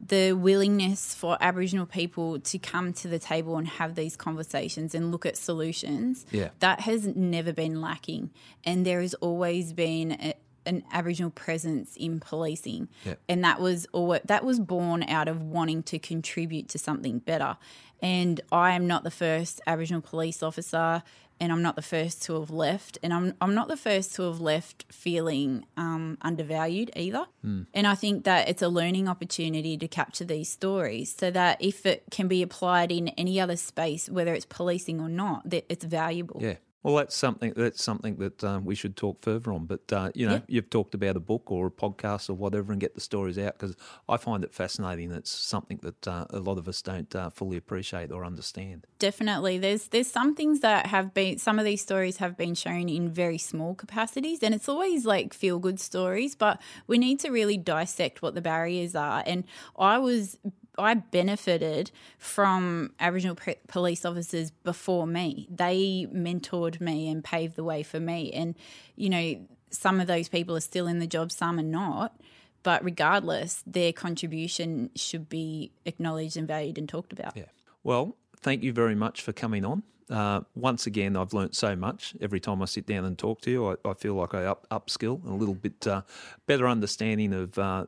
the 0.00 0.32
willingness 0.32 1.14
for 1.14 1.36
Aboriginal 1.40 1.84
people 1.86 2.38
to 2.40 2.58
come 2.58 2.92
to 2.94 3.08
the 3.08 3.18
table 3.18 3.56
and 3.56 3.66
have 3.66 3.94
these 3.94 4.16
conversations 4.16 4.94
and 4.94 5.10
look 5.10 5.26
at 5.26 5.36
solutions, 5.36 6.24
Yeah. 6.30 6.50
that 6.60 6.80
has 6.80 7.06
never 7.06 7.52
been 7.52 7.80
lacking. 7.80 8.30
And 8.64 8.86
there 8.86 9.00
has 9.00 9.14
always 9.14 9.72
been 9.72 10.12
a, 10.12 10.34
an 10.66 10.84
Aboriginal 10.92 11.30
presence 11.30 11.96
in 11.96 12.20
policing, 12.20 12.88
Yeah. 13.04 13.14
and 13.28 13.42
that 13.42 13.60
was 13.60 13.86
always, 13.92 14.20
that 14.26 14.44
was 14.44 14.60
born 14.60 15.02
out 15.02 15.26
of 15.26 15.42
wanting 15.42 15.82
to 15.84 15.98
contribute 15.98 16.68
to 16.68 16.78
something 16.78 17.18
better. 17.18 17.56
And 18.00 18.40
I 18.52 18.72
am 18.74 18.86
not 18.86 19.02
the 19.02 19.10
first 19.10 19.60
Aboriginal 19.66 20.00
police 20.02 20.42
officer, 20.42 21.02
and 21.40 21.52
I'm 21.52 21.62
not 21.62 21.76
the 21.76 21.82
first 21.82 22.22
to 22.24 22.40
have 22.40 22.50
left, 22.50 22.98
and 23.02 23.12
I'm 23.12 23.34
I'm 23.40 23.54
not 23.54 23.68
the 23.68 23.76
first 23.76 24.14
to 24.16 24.22
have 24.22 24.40
left 24.40 24.84
feeling 24.90 25.64
um, 25.76 26.18
undervalued 26.22 26.90
either. 26.96 27.26
And 27.74 27.86
I 27.86 27.94
think 27.94 28.24
that 28.24 28.48
it's 28.48 28.62
a 28.62 28.68
learning 28.68 29.08
opportunity 29.08 29.76
to 29.78 29.88
capture 29.88 30.24
these 30.24 30.48
stories, 30.48 31.14
so 31.14 31.30
that 31.30 31.60
if 31.60 31.86
it 31.86 32.04
can 32.10 32.28
be 32.28 32.42
applied 32.42 32.90
in 32.92 33.08
any 33.08 33.40
other 33.40 33.56
space, 33.56 34.08
whether 34.08 34.34
it's 34.34 34.46
policing 34.46 35.00
or 35.00 35.08
not, 35.08 35.48
that 35.50 35.64
it's 35.68 35.84
valuable. 35.84 36.40
Yeah. 36.42 36.56
Well, 36.84 36.94
that's 36.94 37.16
something 37.16 37.52
that's 37.56 37.82
something 37.82 38.16
that 38.16 38.44
um, 38.44 38.64
we 38.64 38.74
should 38.76 38.96
talk 38.96 39.20
further 39.22 39.52
on. 39.52 39.66
But 39.66 39.92
uh, 39.92 40.10
you 40.14 40.26
know, 40.26 40.34
Yeah. 40.34 40.40
you've 40.46 40.70
talked 40.70 40.94
about 40.94 41.16
a 41.16 41.20
book 41.20 41.50
or 41.50 41.66
a 41.66 41.70
podcast 41.70 42.30
or 42.30 42.34
whatever, 42.34 42.70
and 42.72 42.80
get 42.80 42.94
the 42.94 43.00
stories 43.00 43.36
out 43.36 43.58
because 43.58 43.74
I 44.08 44.16
find 44.16 44.44
it 44.44 44.54
fascinating. 44.54 45.10
It's 45.10 45.30
something 45.30 45.80
that 45.82 46.06
uh, 46.06 46.26
a 46.30 46.38
lot 46.38 46.56
of 46.56 46.68
us 46.68 46.80
don't 46.80 47.14
uh, 47.16 47.30
fully 47.30 47.56
appreciate 47.56 48.12
or 48.12 48.24
understand. 48.24 48.86
Definitely. 49.00 49.58
There's 49.58 49.88
there's 49.88 50.06
some 50.10 50.34
things 50.36 50.60
that 50.60 50.86
have 50.86 51.12
been 51.12 51.38
some 51.38 51.58
of 51.58 51.64
these 51.64 51.82
stories 51.82 52.18
have 52.18 52.36
been 52.36 52.54
shown 52.54 52.88
in 52.88 53.10
very 53.10 53.38
small 53.38 53.74
capacities 53.74 54.42
and 54.42 54.54
it's 54.54 54.68
always 54.68 55.04
like 55.04 55.34
feel 55.34 55.58
good 55.58 55.80
stories, 55.80 56.36
but 56.36 56.60
we 56.86 56.96
need 56.96 57.18
to 57.20 57.30
really 57.30 57.56
dissect 57.56 58.22
what 58.22 58.34
the 58.36 58.40
barriers 58.40 58.94
are. 58.94 59.22
And 59.26 59.44
I 59.76 59.98
was 59.98 60.38
I 60.78 60.94
benefited 60.94 61.90
from 62.18 62.92
Aboriginal 63.00 63.36
police 63.66 64.04
officers 64.04 64.50
before 64.50 65.06
me. 65.06 65.48
They 65.50 66.06
mentored 66.12 66.80
me 66.80 67.08
and 67.08 67.22
paved 67.22 67.56
the 67.56 67.64
way 67.64 67.82
for 67.82 68.00
me. 68.00 68.30
And, 68.32 68.54
you 68.96 69.10
know, 69.10 69.46
some 69.70 70.00
of 70.00 70.06
those 70.06 70.28
people 70.28 70.56
are 70.56 70.60
still 70.60 70.86
in 70.86 70.98
the 70.98 71.06
job, 71.06 71.32
some 71.32 71.58
are 71.58 71.62
not. 71.62 72.20
But 72.62 72.84
regardless, 72.84 73.62
their 73.66 73.92
contribution 73.92 74.90
should 74.96 75.28
be 75.28 75.72
acknowledged 75.84 76.36
and 76.36 76.46
valued 76.46 76.78
and 76.78 76.88
talked 76.88 77.12
about. 77.12 77.36
Yeah. 77.36 77.44
Well, 77.84 78.16
thank 78.40 78.62
you 78.62 78.72
very 78.72 78.94
much 78.94 79.22
for 79.22 79.32
coming 79.32 79.64
on. 79.64 79.82
Uh, 80.10 80.40
once 80.54 80.86
again, 80.86 81.16
I've 81.16 81.32
learnt 81.32 81.54
so 81.54 81.76
much. 81.76 82.14
Every 82.20 82.40
time 82.40 82.62
I 82.62 82.64
sit 82.64 82.86
down 82.86 83.04
and 83.04 83.18
talk 83.18 83.42
to 83.42 83.50
you, 83.50 83.70
I, 83.70 83.76
I 83.84 83.94
feel 83.94 84.14
like 84.14 84.34
I 84.34 84.44
up 84.44 84.66
upskill 84.70 85.24
a 85.26 85.34
little 85.34 85.54
bit 85.54 85.86
uh, 85.86 86.02
better 86.46 86.66
understanding 86.66 87.34
of 87.34 87.58
uh, 87.58 87.84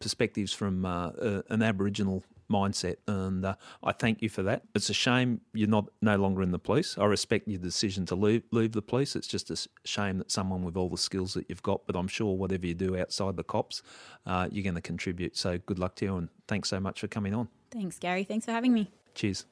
perspectives 0.00 0.52
from 0.52 0.84
uh, 0.84 1.08
uh, 1.08 1.42
an 1.50 1.62
Aboriginal 1.62 2.24
mindset, 2.50 2.96
and 3.06 3.44
uh, 3.44 3.54
I 3.84 3.92
thank 3.92 4.22
you 4.22 4.28
for 4.28 4.42
that. 4.42 4.62
It's 4.74 4.90
a 4.90 4.94
shame 4.94 5.40
you're 5.52 5.68
not 5.68 5.88
no 6.02 6.16
longer 6.16 6.42
in 6.42 6.50
the 6.50 6.58
police. 6.58 6.98
I 6.98 7.04
respect 7.04 7.46
your 7.46 7.60
decision 7.60 8.06
to 8.06 8.16
leave 8.16 8.42
leave 8.50 8.72
the 8.72 8.82
police. 8.82 9.14
It's 9.14 9.28
just 9.28 9.50
a 9.50 9.68
shame 9.84 10.18
that 10.18 10.30
someone 10.30 10.64
with 10.64 10.76
all 10.76 10.88
the 10.88 10.98
skills 10.98 11.34
that 11.34 11.46
you've 11.48 11.62
got, 11.62 11.86
but 11.86 11.94
I'm 11.94 12.08
sure 12.08 12.36
whatever 12.36 12.66
you 12.66 12.74
do 12.74 12.98
outside 12.98 13.36
the 13.36 13.44
cops, 13.44 13.82
uh, 14.26 14.48
you're 14.50 14.64
going 14.64 14.74
to 14.74 14.80
contribute. 14.80 15.36
So 15.36 15.58
good 15.58 15.78
luck 15.78 15.94
to 15.96 16.04
you, 16.04 16.16
and 16.16 16.28
thanks 16.48 16.68
so 16.68 16.80
much 16.80 17.00
for 17.00 17.06
coming 17.06 17.34
on. 17.34 17.48
Thanks, 17.70 17.98
Gary. 17.98 18.24
Thanks 18.24 18.46
for 18.46 18.52
having 18.52 18.72
me. 18.72 18.90
Cheers. 19.14 19.44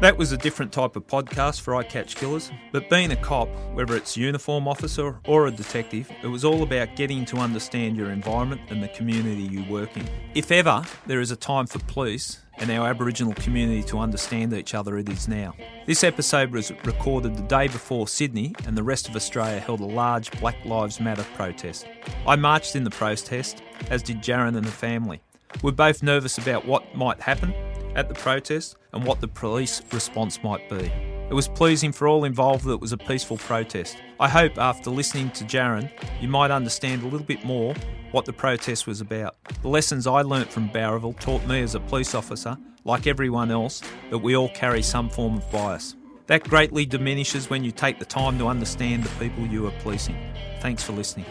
That 0.00 0.16
was 0.16 0.32
a 0.32 0.38
different 0.38 0.72
type 0.72 0.96
of 0.96 1.06
podcast 1.06 1.60
for 1.60 1.74
I 1.74 1.82
Catch 1.82 2.16
Killers, 2.16 2.50
but 2.72 2.88
being 2.88 3.12
a 3.12 3.16
cop, 3.16 3.50
whether 3.74 3.94
it's 3.94 4.16
uniform 4.16 4.66
officer 4.66 5.20
or 5.26 5.46
a 5.46 5.50
detective, 5.50 6.10
it 6.22 6.26
was 6.26 6.42
all 6.42 6.62
about 6.62 6.96
getting 6.96 7.26
to 7.26 7.36
understand 7.36 7.98
your 7.98 8.10
environment 8.10 8.62
and 8.70 8.82
the 8.82 8.88
community 8.88 9.42
you 9.42 9.62
work 9.64 9.94
in. 9.98 10.08
If 10.34 10.50
ever 10.52 10.82
there 11.06 11.20
is 11.20 11.32
a 11.32 11.36
time 11.36 11.66
for 11.66 11.80
police 11.80 12.40
and 12.56 12.70
our 12.70 12.88
Aboriginal 12.88 13.34
community 13.34 13.82
to 13.88 13.98
understand 13.98 14.54
each 14.54 14.74
other, 14.74 14.96
it 14.96 15.10
is 15.10 15.28
now. 15.28 15.54
This 15.84 16.02
episode 16.02 16.50
was 16.50 16.72
recorded 16.86 17.36
the 17.36 17.42
day 17.42 17.68
before 17.68 18.08
Sydney 18.08 18.54
and 18.66 18.78
the 18.78 18.82
rest 18.82 19.06
of 19.06 19.14
Australia 19.14 19.60
held 19.60 19.80
a 19.80 19.84
large 19.84 20.30
Black 20.40 20.64
Lives 20.64 20.98
Matter 20.98 21.26
protest. 21.34 21.86
I 22.26 22.36
marched 22.36 22.74
in 22.74 22.84
the 22.84 22.90
protest, 22.90 23.62
as 23.90 24.02
did 24.02 24.22
Jarin 24.22 24.56
and 24.56 24.64
the 24.64 24.72
family. 24.72 25.20
We're 25.62 25.72
both 25.72 26.02
nervous 26.02 26.38
about 26.38 26.64
what 26.64 26.94
might 26.94 27.20
happen 27.20 27.52
at 27.94 28.08
the 28.08 28.14
protest 28.14 28.76
and 28.92 29.04
what 29.04 29.20
the 29.20 29.28
police 29.28 29.82
response 29.92 30.42
might 30.42 30.68
be. 30.68 30.92
It 31.30 31.34
was 31.34 31.46
pleasing 31.48 31.92
for 31.92 32.08
all 32.08 32.24
involved 32.24 32.64
that 32.64 32.72
it 32.72 32.80
was 32.80 32.92
a 32.92 32.98
peaceful 32.98 33.36
protest. 33.36 33.96
I 34.18 34.28
hope 34.28 34.58
after 34.58 34.90
listening 34.90 35.30
to 35.32 35.44
Jarin, 35.44 35.90
you 36.20 36.28
might 36.28 36.50
understand 36.50 37.02
a 37.02 37.06
little 37.06 37.26
bit 37.26 37.44
more 37.44 37.74
what 38.10 38.24
the 38.24 38.32
protest 38.32 38.86
was 38.86 39.00
about. 39.00 39.36
The 39.62 39.68
lessons 39.68 40.06
I 40.06 40.22
learnt 40.22 40.50
from 40.50 40.68
Bowraville 40.70 41.18
taught 41.20 41.46
me 41.46 41.60
as 41.60 41.76
a 41.76 41.80
police 41.80 42.14
officer, 42.14 42.56
like 42.84 43.06
everyone 43.06 43.50
else, 43.50 43.80
that 44.10 44.18
we 44.18 44.36
all 44.36 44.48
carry 44.48 44.82
some 44.82 45.08
form 45.08 45.36
of 45.36 45.50
bias. 45.52 45.94
That 46.26 46.44
greatly 46.44 46.84
diminishes 46.84 47.48
when 47.48 47.62
you 47.64 47.70
take 47.70 47.98
the 47.98 48.04
time 48.04 48.38
to 48.38 48.46
understand 48.46 49.04
the 49.04 49.24
people 49.24 49.46
you 49.46 49.66
are 49.66 49.72
policing. 49.82 50.16
Thanks 50.60 50.82
for 50.82 50.92
listening. 50.92 51.26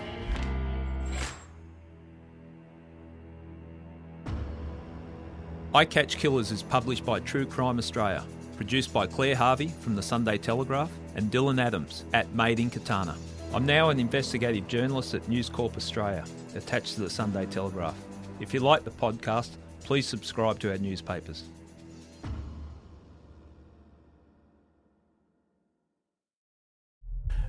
I 5.71 5.85
Catch 5.85 6.17
Killers 6.17 6.49
is 6.49 6.63
published 6.63 7.05
by 7.05 7.19
True 7.19 7.45
Crime 7.45 7.77
Australia, 7.77 8.25
produced 8.57 8.91
by 8.91 9.05
Claire 9.05 9.35
Harvey 9.35 9.67
from 9.67 9.95
the 9.95 10.01
Sunday 10.01 10.35
Telegraph 10.35 10.89
and 11.13 11.31
Dylan 11.31 11.61
Adams 11.61 12.05
at 12.11 12.33
Made 12.33 12.59
in 12.59 12.71
Katana. 12.71 13.15
I'm 13.53 13.67
now 13.67 13.91
an 13.91 13.99
investigative 13.99 14.67
journalist 14.67 15.13
at 15.13 15.27
News 15.29 15.47
Corp 15.47 15.77
Australia, 15.77 16.25
attached 16.55 16.95
to 16.95 17.01
the 17.01 17.09
Sunday 17.09 17.45
Telegraph. 17.45 17.93
If 18.39 18.51
you 18.51 18.61
like 18.61 18.83
the 18.83 18.89
podcast, 18.89 19.51
please 19.83 20.07
subscribe 20.07 20.57
to 20.61 20.71
our 20.71 20.79
newspapers. 20.79 21.43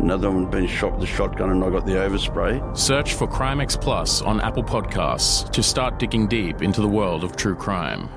Another 0.00 0.30
one 0.30 0.46
been 0.46 0.66
shot 0.66 0.94
with 0.94 1.02
a 1.02 1.12
shotgun, 1.12 1.50
and 1.50 1.62
I 1.62 1.68
got 1.68 1.84
the 1.84 1.92
overspray. 1.92 2.76
Search 2.76 3.12
for 3.12 3.28
CrimeX 3.28 3.78
Plus 3.78 4.22
on 4.22 4.40
Apple 4.40 4.64
Podcasts 4.64 5.50
to 5.52 5.62
start 5.62 5.98
digging 5.98 6.26
deep 6.26 6.62
into 6.62 6.80
the 6.80 6.88
world 6.88 7.22
of 7.22 7.36
true 7.36 7.54
crime. 7.54 8.08